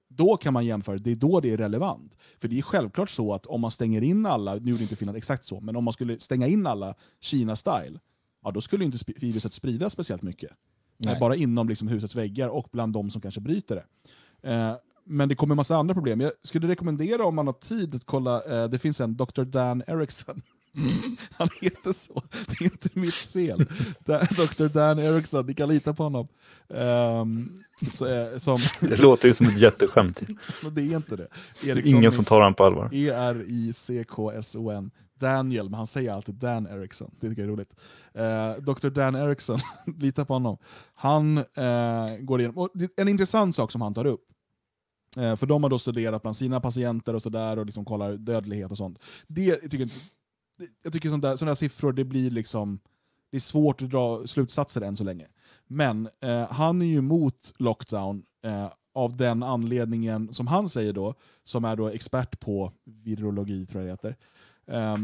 [0.08, 2.16] Då kan man jämföra, det är då det är relevant.
[2.38, 5.18] För det är självklart så att om man stänger in alla, nu gjorde inte Finland
[5.18, 7.98] exakt så, men om man skulle stänga in alla Kina-style,
[8.44, 10.50] ja då skulle inte viruset spridas speciellt mycket.
[10.96, 11.16] Nej.
[11.20, 13.84] Bara inom liksom husets väggar och bland de som kanske bryter det.
[14.44, 14.72] Eh,
[15.06, 16.20] men det kommer en massa andra problem.
[16.20, 19.42] Jag skulle rekommendera om man har tid att kolla, eh, det finns en Dr.
[19.42, 20.42] Dan Eriksson.
[21.32, 23.66] Han heter så, det är inte mitt fel.
[24.30, 24.68] Dr.
[24.68, 26.28] Dan Eriksson, ni kan lita på honom.
[26.74, 27.52] Ehm,
[27.90, 30.22] så, eh, som, Det låter ju som ett jätteskämt.
[30.62, 31.28] men det är inte det.
[31.64, 32.90] Eriksson ingen som tar han på allvar.
[32.92, 34.90] E-R-I-C-K-S-O-N.
[35.18, 37.10] Daniel, men han säger alltid Dan Eriksson.
[37.20, 37.74] Det tycker jag är roligt.
[38.14, 38.88] Eh, Dr.
[38.88, 39.58] Dan Eriksson,
[39.98, 40.58] lita på honom.
[40.94, 44.20] Han eh, går igenom, och en intressant sak som han tar upp.
[45.16, 48.70] Eh, för de har då studerat bland sina patienter och sådär och liksom kollar dödlighet
[48.70, 48.98] och sånt.
[49.26, 49.88] Det, jag tycker,
[50.82, 52.80] jag tycker sånt där, sådana där siffror, det blir liksom
[53.34, 55.26] det är svårt att dra slutsatser än så länge.
[55.66, 61.14] Men eh, han är ju emot lockdown eh, av den anledningen, som han säger då,
[61.42, 64.16] som är då expert på virologi, tror jag det heter,
[64.66, 64.96] eh,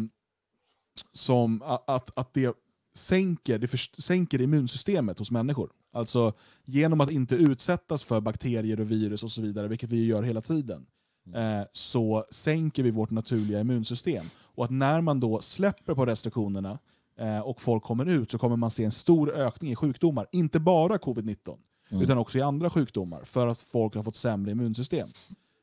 [1.12, 2.56] som att, att det
[2.94, 5.70] sänker, det sänker immunsystemet hos människor.
[5.92, 6.32] Alltså
[6.64, 10.42] genom att inte utsättas för bakterier och virus och så vidare, vilket vi gör hela
[10.42, 10.86] tiden,
[11.34, 14.24] eh, så sänker vi vårt naturliga immunsystem.
[14.38, 16.78] Och att när man då släpper på restriktionerna
[17.18, 20.26] eh, och folk kommer ut så kommer man se en stor ökning i sjukdomar.
[20.32, 21.58] Inte bara covid-19,
[21.90, 25.08] utan också i andra sjukdomar, för att folk har fått sämre immunsystem.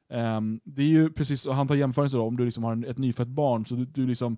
[0.09, 2.85] Ehm, det är ju precis, och han tar jämförelse då, om du liksom har en,
[2.85, 4.37] ett nyfött barn, så du, du, liksom,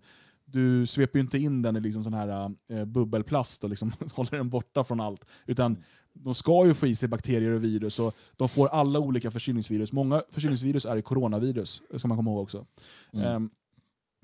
[0.52, 4.32] du sveper ju inte in den i liksom sån här eh, bubbelplast och liksom håller
[4.38, 5.26] den borta från allt.
[5.46, 5.78] Utan
[6.14, 9.92] de ska ju få i sig bakterier och virus, och de får alla olika förkylningsvirus.
[9.92, 12.66] Många förkylningsvirus är coronavirus, ska man komma ihåg också.
[13.14, 13.50] Ehm,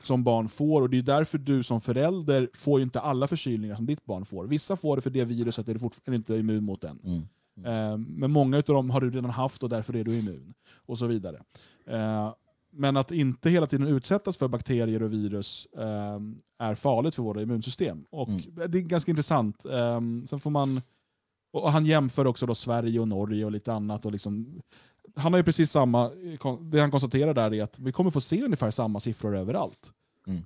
[0.04, 3.76] som barn får, och det är därför du som förälder får ju inte alla förkylningar
[3.76, 4.48] som ditt barn får.
[4.48, 7.00] Vissa får det för det viruset är du fortfarande inte immun mot än.
[7.66, 10.54] Eh, Men många av dem har du redan haft och därför är du immun.
[10.76, 11.42] Och så vidare.
[11.88, 12.34] Eh,
[12.76, 16.20] Men att inte hela tiden utsättas för bakterier och virus eh,
[16.68, 18.06] är farligt för våra immunsystem.
[18.10, 18.30] Och
[18.70, 19.66] Det är ganska intressant.
[19.66, 20.82] Eh, Sen får man,
[21.54, 24.06] och han jämför också då Sverige och Norge och lite annat.
[24.06, 24.62] Och liksom,
[25.16, 26.12] han har ju precis samma,
[26.62, 29.92] det han konstaterar där är att vi kommer få se ungefär samma siffror överallt.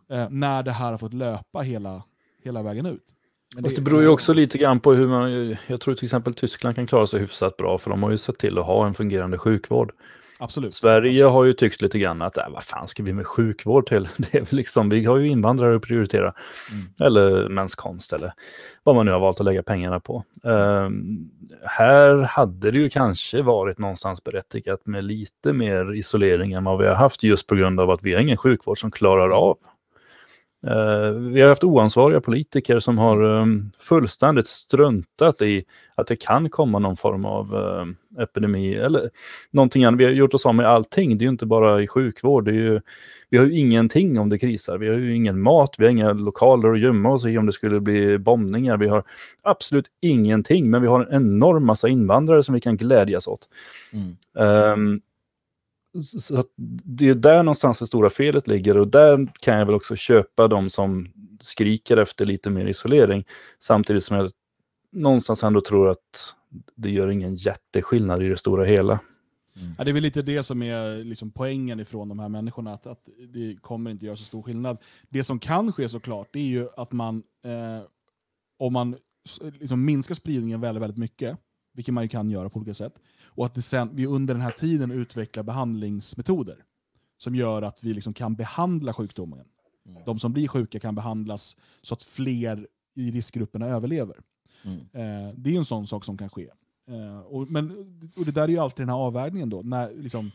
[0.09, 2.03] Eh, När det här har fått löpa hela,
[2.43, 3.15] hela vägen ut.
[3.63, 6.75] Fast det beror ju också lite grann på hur man, jag tror till exempel Tyskland
[6.75, 9.37] kan klara sig hyfsat bra för de har ju sett till att ha en fungerande
[9.37, 9.91] sjukvård.
[10.41, 10.75] Absolut.
[10.75, 14.07] Sverige har ju tyckt lite grann att äh, vad fan ska vi med sjukvård till?
[14.17, 16.33] Det är väl liksom, vi har ju invandrare att prioritera.
[16.99, 18.33] Eller mäns konst eller
[18.83, 20.23] vad man nu har valt att lägga pengarna på.
[20.43, 21.29] Ehm,
[21.65, 26.87] här hade det ju kanske varit någonstans berättigat med lite mer isolering än vad vi
[26.87, 29.57] har haft just på grund av att vi har ingen sjukvård som klarar av
[31.31, 35.63] vi har haft oansvariga politiker som har um, fullständigt struntat i
[35.95, 39.09] att det kan komma någon form av um, epidemi eller
[39.51, 39.99] någonting annat.
[39.99, 41.17] Vi har gjort oss av med allting.
[41.17, 42.49] Det är ju inte bara i sjukvård.
[42.49, 42.81] Ju,
[43.29, 44.77] vi har ju ingenting om det krisar.
[44.77, 47.53] Vi har ju ingen mat, vi har inga lokaler att gömma oss i om det
[47.53, 48.77] skulle bli bombningar.
[48.77, 49.03] Vi har
[49.41, 53.49] absolut ingenting, men vi har en enorm massa invandrare som vi kan glädjas åt.
[54.43, 55.08] Ehm, så
[56.01, 56.47] så att
[56.83, 60.47] det är där någonstans det stora felet ligger och där kan jag väl också köpa
[60.47, 61.07] de som
[61.41, 63.25] skriker efter lite mer isolering.
[63.59, 64.31] Samtidigt som jag
[64.91, 66.35] någonstans ändå tror att
[66.75, 68.99] det gör ingen jätteskillnad i det stora hela.
[69.77, 72.87] Ja, det är väl lite det som är liksom poängen ifrån de här människorna, att,
[72.87, 74.77] att det kommer inte göra så stor skillnad.
[75.09, 77.85] Det som kan ske såklart, det är ju att man, eh,
[78.57, 78.95] om man
[79.59, 81.37] liksom minskar spridningen väldigt, väldigt mycket,
[81.73, 82.93] vilket man ju kan göra på olika sätt,
[83.39, 86.63] och att sen, vi under den här tiden utvecklar behandlingsmetoder
[87.17, 89.45] som gör att vi liksom kan behandla sjukdomen.
[90.05, 94.15] De som blir sjuka kan behandlas så att fler i riskgrupperna överlever.
[94.93, 96.49] Eh, det är en sån sak som kan ske.
[96.87, 97.71] Eh, och, men,
[98.17, 99.61] och det där är ju alltid den här avvägningen då.
[99.61, 100.31] När, liksom,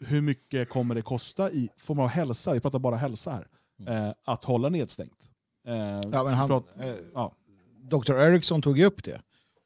[0.00, 3.46] hur mycket kommer det kosta i form av hälsa, vi pratar bara hälsa här,
[4.08, 5.30] eh, att hålla nedstängt?
[5.66, 5.74] Eh,
[6.12, 7.32] Ja, men han, prat- eh, ja.
[7.82, 8.12] Dr.
[8.12, 9.20] Ericsson tog ju upp det.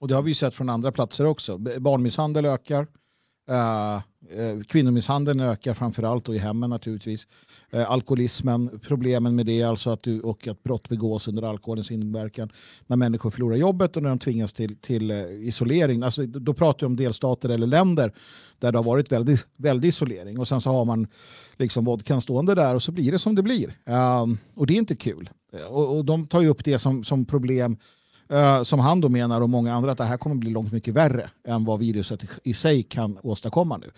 [0.04, 1.58] Och det har vi ju sett från andra platser också.
[1.58, 2.86] Barnmisshandel ökar.
[3.50, 7.26] Uh, kvinnomisshandeln ökar framförallt och i hemmen naturligtvis.
[7.70, 12.50] Eh, alkoholismen, problemen med det alltså att du, och att brott begås under alkoholens inverkan.
[12.86, 16.02] När människor förlorar jobbet och när de tvingas till, till eh, isolering.
[16.02, 18.12] Alltså, då pratar vi om delstater eller länder
[18.58, 20.38] där det har varit väldigt, väldigt isolering.
[20.38, 21.06] Och sen så har man
[21.56, 23.78] liksom vodkan stående där och så blir det som det blir.
[23.86, 25.30] Ehm, och det är inte kul.
[25.52, 27.76] Eh, och, och de tar ju upp det som, som problem
[28.28, 30.94] Eh, som han då menar och många andra att det här kommer bli långt mycket
[30.94, 33.90] värre än vad viruset i, sig kan åstadkomma nu.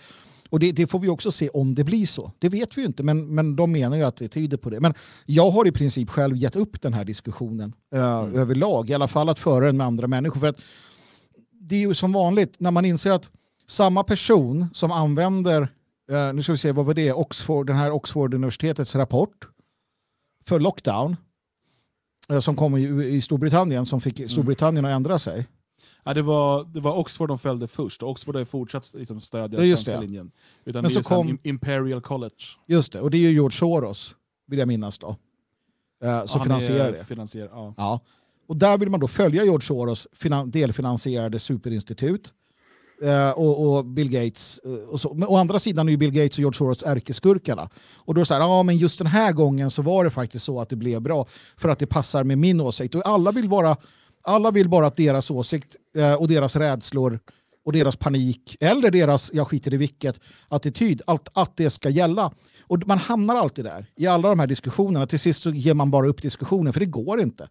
[0.50, 2.32] Och det, det får vi också se om det blir så.
[2.38, 4.80] Det vet vi ju inte, men, men de menar ju att det tyder på det.
[4.80, 4.94] Men
[5.24, 9.28] jag har i princip själv gett upp den här diskussionen eh, överlag, i alla fall
[9.28, 10.40] att föra den med andra människor.
[10.40, 10.60] För att
[11.52, 13.30] det är ju som vanligt, när man inser att
[13.68, 15.62] samma person som använder,
[16.10, 19.48] eh, nu ska vi se, vad var det, Oxford, den här Oxford-universitetets rapport
[20.46, 21.16] för lockdown,
[22.40, 25.46] som kom i, i Storbritannien, som fick Storbritannien att ändra sig.
[26.04, 29.20] Ja, det, var, det var Oxford de fällde först, och Oxford har ju fortsatt liksom,
[29.20, 30.00] stödja Ja, svenska det.
[30.00, 30.30] linjen.
[30.64, 32.34] Utan Men det så kom- Im- Imperial College.
[32.66, 34.14] Just det, och det är ju George Soros,
[34.46, 35.16] vill jag minnas då,
[36.04, 37.04] eh, som är finansierar det.
[37.04, 37.74] Finansierar, ja.
[37.76, 38.00] Ja.
[38.48, 42.32] Och där vill man då följa George Soros finan- delfinansierade superinstitut
[43.02, 44.60] eh, och, och Bill Gates.
[44.64, 45.14] Eh, och så.
[45.14, 47.68] Men å andra sidan är ju Bill Gates och George Soros ärkeskurkarna.
[47.96, 50.10] Och då är det så här, ja men just den här gången så var det
[50.10, 52.94] faktiskt så att det blev bra för att det passar med min åsikt.
[52.94, 53.76] Och alla vill bara,
[54.22, 57.20] alla vill bara att deras åsikt eh, och deras rädslor
[57.64, 62.32] och deras panik eller deras jag skiter i vilket attityd, allt, att det ska gälla.
[62.68, 65.06] Och man hamnar alltid där i alla de här diskussionerna.
[65.06, 67.48] Till sist så ger man bara upp diskussionen för det går inte.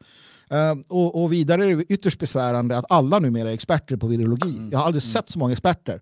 [0.49, 4.69] Eh, och, och vidare är det ytterst besvärande att alla numera är experter på virologi.
[4.71, 6.01] Jag har aldrig sett så många experter.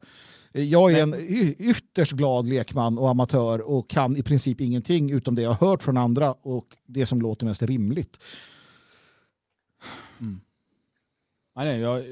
[0.53, 1.15] Eh, Jag är en
[1.59, 5.83] ytterst glad lekman och amatör och kan i princip ingenting utom det jag har hört
[5.83, 8.19] från andra och det som låter mest rimligt.
[11.55, 12.03] Nej, nej, jag,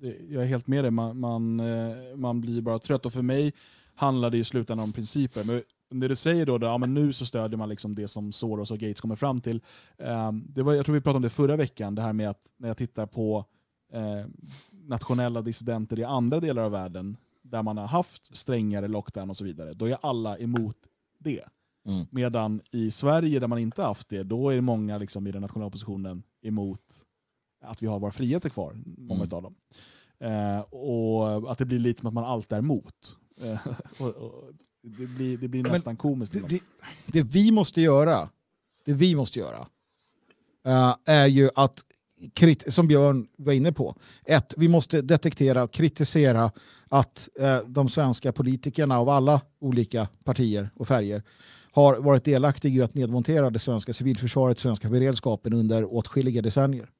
[0.00, 0.90] det- jag är helt med dig.
[0.90, 3.06] Man, man, eh, man blir bara trött.
[3.06, 3.52] Och för mig
[3.94, 5.44] handlar det i slutändan om principer.
[5.44, 5.62] Men
[6.00, 8.70] det du säger då, då ja, men nu så stödjer man liksom det som Soros
[8.70, 9.60] och Gates kommer fram till.
[9.98, 12.52] Ehm, det var, jag tror vi pratade om det förra veckan, det här med att
[12.56, 13.44] när jag tittar på
[13.92, 14.26] eh,
[14.72, 19.44] nationella dissidenter i andra delar av världen, där man har haft strängare lockdown och så
[19.44, 20.76] vidare, då är alla emot
[21.18, 21.44] det.
[21.86, 22.06] Mm.
[22.10, 25.42] Medan i Sverige, där man inte haft det, då är det många liksom, i den
[25.42, 26.80] nationella oppositionen emot
[27.60, 29.34] att vi har våra friheter kvar, många Mm.
[29.36, 29.54] av dem.
[30.18, 33.16] Eh, och att det blir lite som att man alltid är emot.
[34.00, 34.50] Och, och,
[34.84, 36.32] det, blir, det blir Men nästan komiskt.
[36.32, 36.60] Det, det,
[37.06, 38.28] det vi måste göra,
[38.84, 39.66] det vi måste göra
[40.66, 41.84] eh, är ju att,
[42.68, 43.94] som Björn var inne på,
[44.24, 46.52] ett, vi måste detektera och kritisera
[46.88, 51.22] att eh, de svenska politikerna av alla olika partier och färger
[51.72, 56.90] har varit delaktiga i att nedmontera det svenska civilförsvaret, svenska beredskapen under åtskilliga decennier.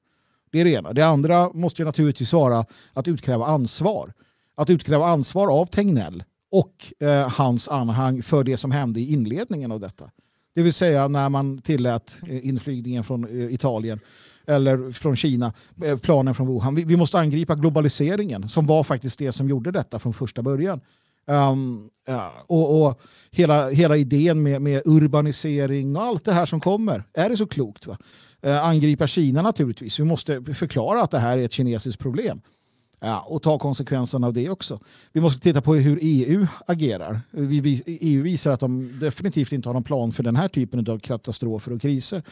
[0.51, 0.93] Det är det ena.
[0.93, 4.13] Det andra måste ju naturligtvis vara att utkräva ansvar.
[4.55, 6.25] Att utkräva ansvar av Tegnell
[6.55, 10.11] och eh, hans anhang för det som hände i inledningen av detta.
[10.55, 14.01] Det vill säga när man tillät eh, inflygningen från eh, Italien
[14.47, 15.53] eller från Kina,
[15.85, 16.75] eh, planen från Wuhan.
[16.75, 20.81] Vi, vi måste angripa globaliseringen som var faktiskt det som gjorde detta från första början.
[21.27, 23.01] Um, ja, och, och
[23.31, 27.05] hela, hela idén med, med urbanisering och allt det här som kommer.
[27.13, 27.87] Är det så klokt?
[27.87, 27.99] Va?
[28.43, 30.01] Eh, angripa Kina naturligtvis.
[30.01, 32.41] Vi måste förklara att det här är ett kinesiskt problem.
[33.01, 34.81] Ja, och ta konsekvenserna av det också.
[35.13, 37.21] Vi måste titta på hur EU agerar.
[37.31, 40.99] Vi, EU visar att de definitivt inte har någon plan för den här typen av
[40.99, 42.23] katastrofer och kriser.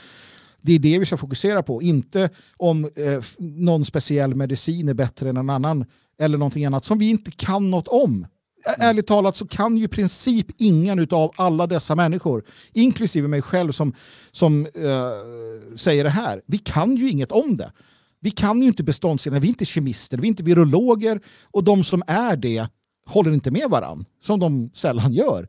[0.61, 5.29] Det är det vi ska fokusera på, inte om eh, någon speciell medicin är bättre
[5.29, 5.85] än en annan
[6.19, 8.27] eller någonting annat som vi inte kan något om.
[8.67, 13.43] Ä- Ärligt talat så kan ju i princip ingen av alla dessa människor, inklusive mig
[13.43, 13.93] själv som,
[14.33, 17.73] som eh, säger det här, vi kan ju inget om det.
[18.23, 21.85] Vi kan ju inte beståndsdelarna, vi är inte kemister, vi är inte virologer och de
[21.85, 22.69] som är det
[23.07, 25.49] håller inte med varann, som de sällan gör.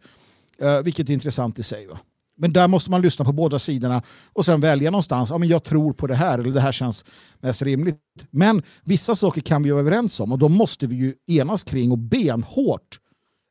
[0.57, 1.87] Eh, vilket är intressant i sig.
[1.87, 1.99] Va?
[2.35, 5.29] Men där måste man lyssna på båda sidorna och sen välja någonstans.
[5.29, 7.05] Ja, men jag tror på det här eller det här känns
[7.39, 7.97] mest rimligt.
[8.29, 11.91] Men vissa saker kan vi vara överens om och då måste vi ju enas kring
[11.91, 12.99] och benhårt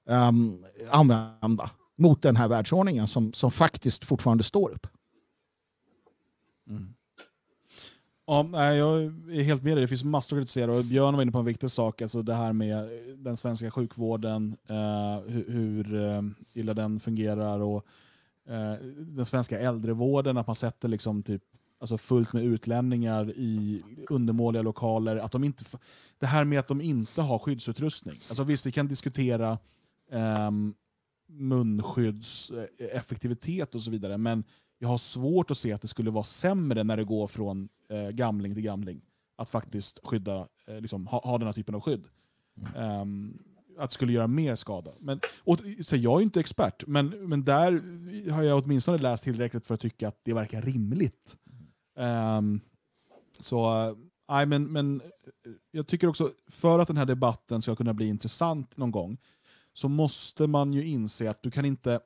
[0.09, 4.87] um, använda mot den här världsordningen som, som faktiskt fortfarande står upp.
[8.33, 9.83] Ja, nej, jag är helt med dig.
[9.83, 10.73] Det finns massor att kritisera.
[10.73, 14.57] Och Björn var inne på en viktig sak, alltså det här med den svenska sjukvården,
[14.69, 16.23] eh, hur, hur eh,
[16.53, 17.87] illa den fungerar och
[18.49, 21.43] eh, den svenska äldrevården, att man sätter liksom typ
[21.81, 25.17] alltså fullt med utlänningar i undermåliga lokaler.
[25.17, 25.65] Att de inte,
[26.19, 28.17] det här med att de inte har skyddsutrustning.
[28.29, 29.59] Alltså visst, vi kan diskutera
[30.13, 30.75] ehm, eh,
[31.33, 34.45] munskyddseffektivitet och så vidare, men
[34.83, 38.09] jag har svårt att se att det skulle vara sämre när det går från eh,
[38.09, 39.01] gamling till gamling.
[39.37, 42.05] Att faktiskt skydda, eh, liksom, ha, ha den här typen av skydd.
[42.77, 43.39] Um,
[43.79, 44.91] att det skulle göra mer skada.
[44.99, 47.73] Men, och, så jag är inte expert, men, men där
[48.31, 51.37] har jag åtminstone läst tillräckligt för att tycka att det verkar rimligt.
[52.39, 52.61] Um,
[53.41, 53.97] så, eh,
[54.29, 58.07] nej, men, men eh, jag tycker också, för att den här debatten ska kunna bli
[58.07, 59.19] intressant någon gång,
[59.73, 62.01] så måste man ju inse att du kan inte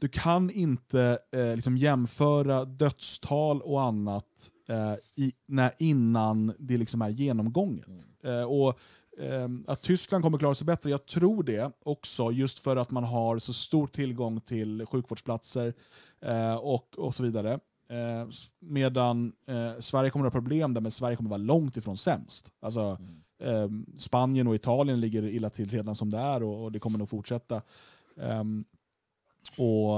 [0.00, 7.02] du kan inte eh, liksom jämföra dödstal och annat eh, i, när, innan det liksom
[7.02, 8.08] är genomgånget.
[8.24, 8.78] Eh, och,
[9.20, 13.04] ehm, att Tyskland kommer klara sig bättre, jag tror det också, just för att man
[13.04, 15.74] har så stor tillgång till sjukvårdsplatser
[16.20, 17.58] eh, och, och så vidare.
[17.90, 18.28] Eh,
[18.60, 22.50] medan eh, Sverige kommer att ha problem där, men Sverige kommer vara långt ifrån sämst.
[22.60, 22.98] Alltså,
[23.42, 23.68] eh,
[23.98, 27.08] Spanien och Italien ligger illa till redan som det är och, och det kommer nog
[27.08, 27.62] fortsätta.
[28.20, 28.64] Ehm,
[29.56, 29.96] och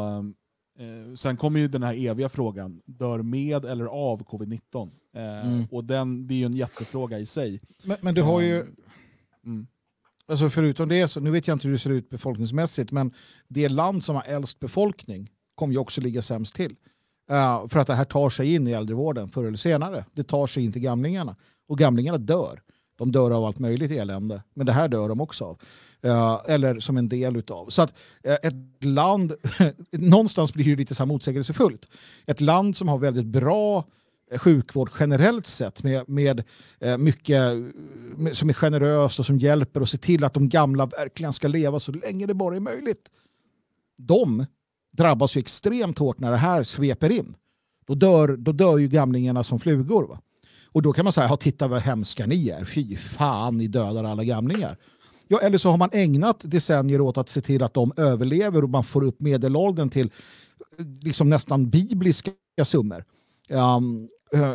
[0.85, 4.91] eh, Sen kommer ju den här eviga frågan, dör med eller av covid-19?
[5.17, 5.65] Eh, Mm.
[5.71, 7.61] Och den, det är ju en jättefråga i sig.
[7.85, 8.67] Men, men du har ju,
[9.45, 9.67] Mm.
[10.29, 13.13] alltså förutom det, så nu vet jag inte hur det ser ut befolkningsmässigt, men
[13.49, 16.77] det land som har äldst befolkning kommer ju också ligga sämst till.
[17.31, 20.05] Eh, för att det här tar sig in i äldrevården förr eller senare.
[20.15, 21.37] Det tar sig in till gamlingarna.
[21.69, 22.63] Och gamlingarna dör.
[22.97, 25.59] De dör av allt möjligt elände, men det här dör de också av.
[26.03, 27.67] Eh, eller som en del utav.
[27.69, 29.33] Så att eh, ett land,
[29.91, 31.89] någonstans blir det lite så här motsägelsefullt.
[32.27, 33.85] Ett land som har väldigt bra
[34.31, 36.43] eh, sjukvård generellt sett med, med
[36.81, 37.41] eh, mycket
[38.17, 41.49] med, som är generöst och som hjälper och ser till att de gamla verkligen ska
[41.49, 43.11] leva så länge det bara är möjligt.
[43.97, 44.47] De
[44.93, 47.37] drabbas ju extremt hårt när det här sveper in.
[47.87, 50.07] Då dör, då dör ju gamlingarna som flugor.
[50.09, 50.21] Va?
[50.73, 52.65] Och då kan man säga, ja, titta vad hemska ni är.
[52.65, 54.77] Fy fan, ni dödar alla gamlingar.
[55.33, 58.71] Ja, eller så har man ägnat decennier åt att se till att de överlever och
[58.71, 60.11] man får upp medelåldern till
[60.79, 62.31] eh, liksom nästan bibliska
[62.65, 63.05] summor.
[63.49, 64.09] Um,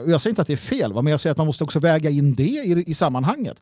[0.07, 1.01] jag säger inte att det är fel, va?
[1.01, 3.57] men jag säger att man måste också väga in det i, i sammanhanget.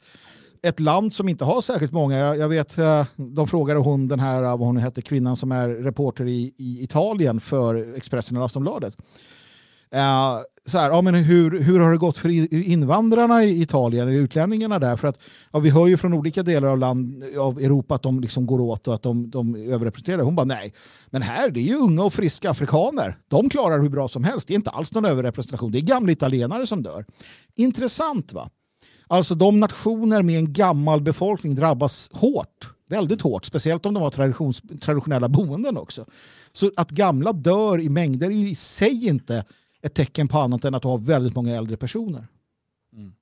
[0.62, 4.20] Ett land som inte har särskilt många, jag, jag vet, eh, de frågade hon den
[4.20, 8.98] här, vad hon hette, kvinnan som är reporter i, i Italien för Expressen och Aftonbladet.
[9.94, 14.80] Eh, så här, ja, men hur, hur har det gått för invandrarna i Italien, utlänningarna
[14.80, 14.98] där?
[14.98, 15.20] För att
[15.52, 18.62] ja, vi hör ju från olika delar av, land, av Europa att de liksom går
[18.62, 20.24] åt och att de, de är överrepresenterade.
[20.24, 20.74] Hon bara nej,
[21.10, 23.18] men här det är ju unga och friska afrikaner.
[23.28, 24.48] De klarar hur bra som helst.
[24.48, 25.72] Det är inte alls någon överrepresentation.
[25.72, 27.06] Det är gamla italienare som dör.
[27.56, 28.50] Intressant va?
[29.08, 32.70] Alltså de nationer med en gammal befolkning drabbas hårt.
[32.90, 33.46] Väldigt hårt.
[33.46, 36.06] Speciellt om de har traditions, traditionella boenden också.
[36.54, 39.46] Så att gamla dör i mängder är i sig inte
[39.84, 42.28] ett tecken på annat än att du har väldigt många äldre personer.
[42.94, 43.14] Mm.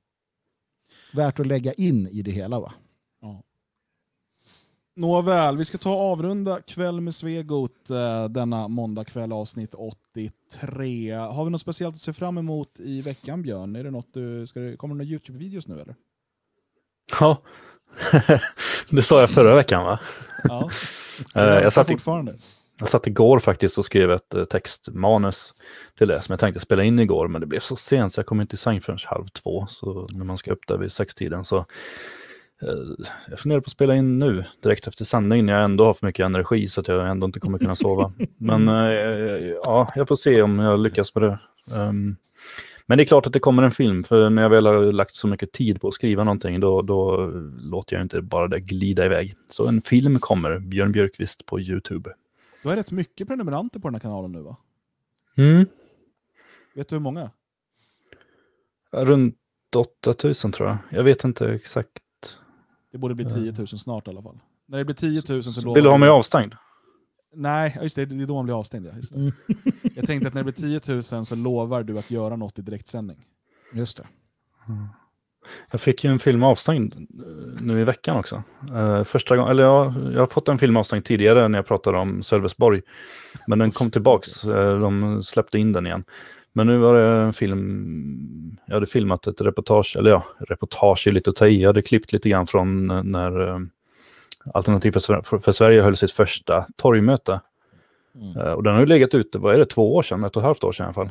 [1.14, 2.74] Värt att lägga in i det hela va?
[4.96, 11.14] Nåväl, vi ska ta och avrunda Kväll med Svegot eh, denna måndagkväll avsnitt 83.
[11.14, 13.76] Har vi något speciellt att se fram emot i veckan Björn?
[13.76, 15.96] Är det något du, ska det, kommer det några Youtube-videos nu eller?
[17.20, 17.42] Ja,
[18.90, 20.00] det sa jag förra veckan va?
[20.44, 20.70] Ja.
[21.36, 22.36] Eh, jag, satt i, fortfarande.
[22.82, 25.54] Jag satt igår faktiskt och skrev ett eh, textmanus
[25.98, 28.26] till det som jag tänkte spela in igår, men det blev så sent så jag
[28.26, 29.66] kom inte i säng förrän halv två.
[29.70, 33.96] Så när man ska upp där vid sextiden så eh, jag funderar på att spela
[33.96, 37.10] in nu direkt efter sändning när jag ändå har för mycket energi så att jag
[37.10, 38.12] ändå inte kommer kunna sova.
[38.38, 38.76] Men eh,
[39.64, 41.40] ja, jag får se om jag lyckas med det.
[41.76, 42.16] Ehm,
[42.86, 45.16] Men det är klart att det kommer en film, för när jag väl har lagt
[45.16, 49.06] så mycket tid på att skriva någonting, då, då låter jag inte bara det glida
[49.06, 49.36] iväg.
[49.50, 52.10] Så en film kommer, Björn Björkqvist på YouTube.
[52.62, 54.58] Du har rätt mycket prenumeranter på den här kanalen nu va?
[55.38, 55.66] Mm.
[56.76, 57.32] Vet du hur många?
[58.92, 59.38] Runt
[59.76, 60.78] 8000 tror jag.
[60.90, 61.92] Jag vet inte exakt.
[62.92, 64.40] Det borde bli 10 000 snart i alla fall.
[64.66, 66.54] När det blir 10 000 så lovar Vill du ha mig avstängd?
[67.34, 68.86] Nej, just det, det är då man blir avstängd.
[68.86, 69.34] Ja, just det.
[69.96, 72.62] Jag tänkte att när det blir 10 000 så lovar du att göra något i
[72.62, 73.18] direktsändning.
[73.74, 74.08] Just det.
[75.72, 78.44] Jag fick ju en film avstängd eh, nu i veckan också.
[78.76, 81.98] Eh, första gången, eller ja, jag har fått en film avstängd tidigare när jag pratade
[81.98, 82.82] om Sölvesborg.
[83.48, 86.04] Men den kom tillbaks, eh, de släppte in den igen.
[86.54, 91.12] Men nu var det en film, jag hade filmat ett reportage, eller ja, reportage är
[91.12, 91.62] lite att ta i.
[91.62, 93.60] Jag hade klippt lite grann från när eh,
[94.54, 97.42] Alternativ för, för, Sverige höll sitt första torgmöte.
[98.38, 100.42] Eh, och den har ju legat ute, vad är det, två år sedan, ett och
[100.42, 101.10] ett halvt år sedan i alla fall.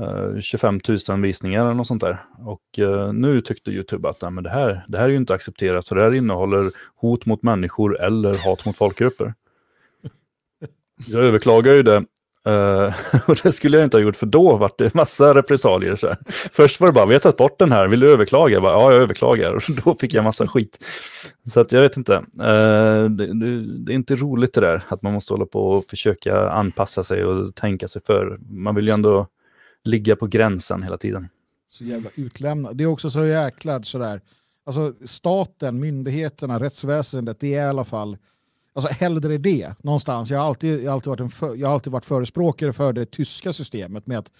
[0.00, 2.18] Eh, 25 000 visningar eller något sånt där.
[2.38, 5.34] Och eh, nu tyckte YouTube att nej, men det, här, det här är ju inte
[5.34, 9.34] accepterat för det här innehåller hot mot människor eller hat mot folkgrupper.
[11.06, 12.04] Jag överklagar ju det.
[12.46, 12.94] eh,
[13.26, 15.96] och det skulle jag inte ha gjort för då var det massa repressalier.
[15.96, 16.16] Så här.
[16.52, 18.54] Först var det bara, vi har tagit bort den här, vill du överklaga?
[18.54, 19.52] Jag bara, ja, jag överklagar.
[19.54, 20.84] Och då fick jag massa skit.
[21.52, 22.14] Så att jag vet inte.
[22.40, 25.84] Eh, det, det, det är inte roligt det där, att man måste hålla på och
[25.84, 28.38] försöka anpassa sig och tänka sig för.
[28.48, 29.26] Man vill ju ändå
[29.86, 31.28] ligga på gränsen hela tiden.
[31.70, 32.76] Så jävla utlämnad.
[32.76, 34.20] Det är också så jäkla sådär.
[34.64, 38.18] Alltså staten, myndigheterna, rättsväsendet, det är i alla fall
[38.76, 40.30] Alltså hellre det någonstans.
[40.30, 42.92] Jag har alltid, jag har alltid, varit, en för, jag har alltid varit förespråkare för
[42.92, 44.30] det tyska systemet med att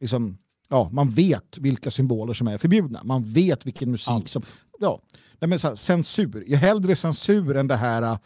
[0.00, 0.38] liksom,
[0.68, 3.00] ja, man vet vilka symboler som är förbjudna.
[3.04, 4.28] Man vet vilken musik Allt.
[4.28, 4.42] som...
[4.78, 5.00] Ja,
[5.38, 6.44] Nej, men så här, censur.
[6.46, 8.18] Jag hellre censur än det här eh,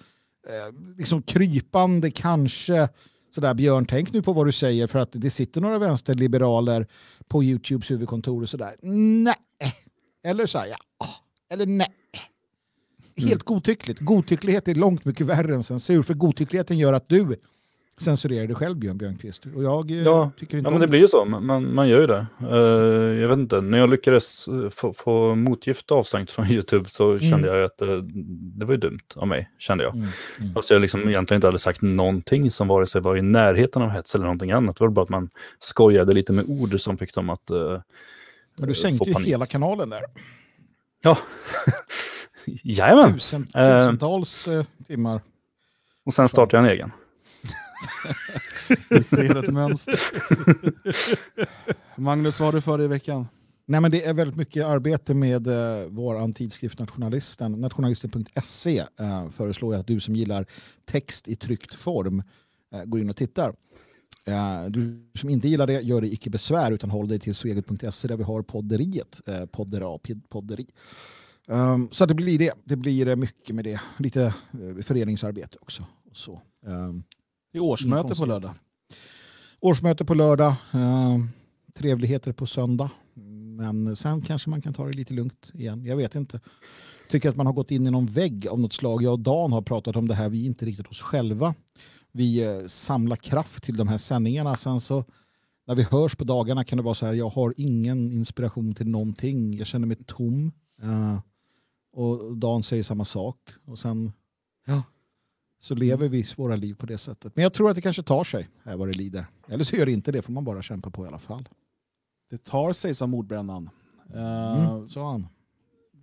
[0.98, 2.89] liksom krypande kanske
[3.31, 6.86] sådär Björn, tänk nu på vad du säger för att det sitter några vänsterliberaler
[7.28, 8.74] på YouTubes huvudkontor och sådär.
[8.82, 9.35] Nej.
[10.24, 10.77] Eller så här, ja.
[11.51, 11.94] Eller nej.
[13.16, 14.01] Helt godtyckligt.
[14.01, 16.02] Godtycklighet är långt mycket värre än censur.
[16.02, 17.36] För godtyckligheten gör att du
[18.01, 19.47] censurerar dig själv, Björn Björnqvist.
[19.56, 21.24] Och jag eh, Ja, tycker inte ja men det blir ju så.
[21.24, 22.27] Man, man, gör ju det.
[22.40, 27.18] Eh, jag vet inte, när jag lyckades eh, få, få motgift avstängt från YouTube så
[27.18, 28.02] kände jag att det,
[28.59, 29.94] det var ju dumt av mig, kände jag.
[29.94, 30.09] Mm,
[30.40, 30.52] mm.
[30.55, 33.90] Fast jag liksom egentligen inte hade sagt någonting som vare sig var i närheten av
[33.90, 34.77] hets eller någonting annat.
[34.77, 37.81] Det var bara att man skojade lite med ord som fick dem att uh,
[38.59, 40.02] Men du sänkte ju hela kanalen där.
[41.02, 41.18] Ja,
[42.44, 43.14] jajamän.
[43.14, 45.20] Tusen, tusentals eh, timmar.
[46.05, 46.93] Och sen startade jag en egen.
[48.90, 50.01] Vi ser ett mönster.
[51.97, 53.27] Magnus, vad har du för dig i veckan?
[53.66, 57.52] Nej, men det är väldigt mycket arbete med eh, vår tidskrift Nationalisten.
[57.52, 60.47] Nationalisten.se eh, föreslår jag att du som gillar
[60.85, 62.23] text i tryckt form
[62.74, 63.55] eh, går in och tittar.
[64.27, 68.09] Eh, du som inte gillar det, gör det icke besvär utan håll dig till sveget.se
[68.09, 69.20] där vi har podderiet.
[69.27, 69.98] Eh, poddera,
[70.28, 70.66] podderi.
[71.47, 72.52] Um, så det blir det.
[72.65, 73.81] Det blir eh, mycket med det.
[73.98, 75.82] Lite eh, föreningsarbete också.
[76.11, 76.40] Och så.
[76.66, 77.02] Um,
[77.52, 78.55] det är årsmöte på lördag.
[79.60, 80.55] Årsmöte på lördag.
[80.72, 81.28] ehm,
[81.74, 82.90] trevligheter på söndag.
[83.56, 85.85] Men sen kanske man kan ta det lite lugnt igen.
[85.85, 86.40] Jag vet inte.
[87.09, 89.02] Tycker att man har gått in i någon vägg av något slag.
[89.02, 90.28] Jag och Dan har pratat om det här.
[90.28, 91.55] Vi är inte riktigt oss själva.
[92.12, 94.56] Vi eh, samlar kraft till de här sändningarna.
[94.56, 95.05] Sen så
[95.66, 97.12] när vi hörs på dagarna kan det vara så här.
[97.12, 99.56] Jag har ingen inspiration till någonting.
[99.56, 100.52] Jag känner mig tom.
[100.82, 101.18] Eh,
[101.93, 103.36] och Dan säger samma sak.
[103.64, 104.12] Och sen
[104.66, 104.82] ja,
[105.61, 107.37] så lever vi våra liv på det sättet.
[107.37, 109.27] Men jag tror att det kanske tar sig här vad det lider.
[109.49, 111.49] Eller så gör det inte det, får man bara kämpa på i alla fall.
[112.31, 113.70] Det tar sig, sa mordbrännan.
[114.15, 115.27] Eh, Mm, sa han.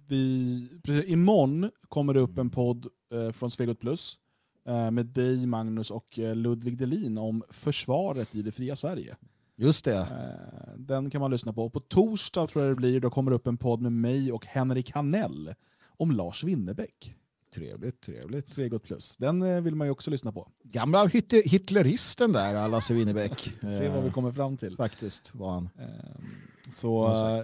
[0.07, 4.17] vi, precis, imorgon kommer det upp en podd eh, från Svegot Plus
[4.67, 9.15] eh, med dig, Magnus och Ludvig Delin om försvaret i det fria Sverige.
[9.59, 10.07] Just det.
[10.77, 11.65] Den kan man lyssna på.
[11.65, 14.31] Och på torsdag tror jag det blir, då kommer det upp en podd med mig
[14.31, 15.53] och Henrik Hanell
[15.87, 17.15] om Lars Winnerbäck.
[17.55, 18.49] Trevligt, trevligt.
[18.49, 19.17] Svegot Plus.
[19.17, 20.47] Den eh, vill man ju också lyssna på.
[20.63, 23.49] Gamla hit- hitleristen där, Lasse Winnerbäck.
[23.79, 24.77] Se vad vi kommer fram till.
[24.77, 25.69] Faktiskt var han.
[25.79, 25.85] Eh,
[26.71, 27.43] Så eh,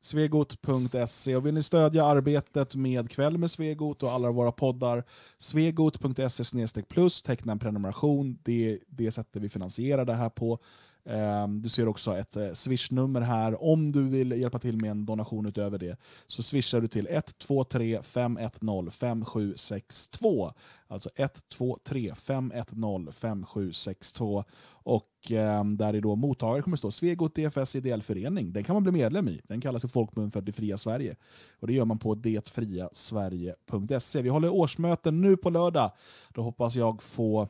[0.00, 5.04] svegot.se och vill ni stödja arbetet med Kväll med Svegot och alla våra poddar
[5.38, 8.38] svegot.se plus teckna en prenumeration.
[8.42, 10.58] Det är det sättet vi finansierar det här på.
[11.06, 13.62] Ehm, du ser också ett eh, swishnummer här.
[13.62, 18.02] Om du vill hjälpa till med en donation utöver det så swishar du till 123
[18.02, 20.52] 510 5762.
[20.86, 24.44] Alltså 123 510 5762.
[24.66, 28.52] Och ehm, där är då mottagare kommer stå Svegot DFS ideell förening.
[28.52, 29.40] Den kan man bli medlem i.
[29.44, 31.16] Den kallas i folkmun för Det fria Sverige.
[31.60, 34.22] Och det gör man på detfriasverige.se.
[34.22, 35.92] Vi håller årsmöten nu på lördag.
[36.34, 37.48] Då hoppas jag få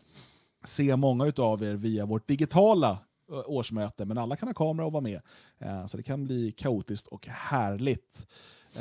[0.65, 2.99] se många av er via vårt digitala
[3.29, 5.21] årsmöte, men alla kan ha kamera och vara med.
[5.59, 8.27] Eh, Så det kan bli kaotiskt och härligt.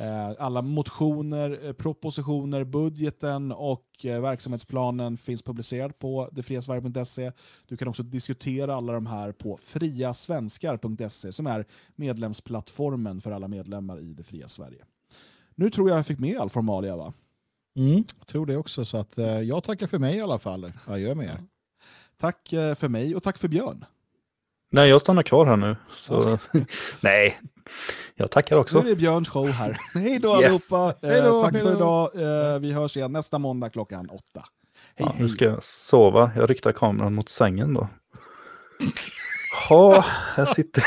[0.02, 7.32] Eh, Alla motioner, eh, propositioner, budgeten och eh, verksamhetsplanen finns publicerad på detfriasverige.se.
[7.68, 11.66] Du kan också diskutera alla de här på friasvenskar.se som är
[11.96, 14.86] medlemsplattformen för alla medlemmar i Det fria Sverige.
[15.56, 17.14] Nu tror jag jag fick med all formalia va?
[17.76, 20.72] Mm, jag tror det också, så att, eh, jag tackar för mig i alla fall.
[20.88, 21.44] Adjö med er.
[22.18, 23.86] Tack eh, för mig och tack för Björn.
[24.74, 25.76] Nej, jag stannar kvar här nu.
[25.90, 26.38] Så...
[27.02, 27.40] Nej,
[28.16, 28.78] jag tackar Nu också.
[28.80, 29.78] är det Björns show här.
[29.94, 30.72] Hej då Yes.
[30.72, 30.96] allihopa!
[31.08, 32.10] Hej då, Eh, tack hej för idag.
[32.16, 34.22] Eh, vi hörs igen nästa måndag klockan åtta.
[34.36, 34.44] Hej
[34.98, 35.22] Ja, hej!
[35.24, 36.32] nu ska jag sova.
[36.36, 37.88] Jag riktar kameran mot sängen då.
[39.70, 40.06] Ja,
[40.36, 40.84] här sitter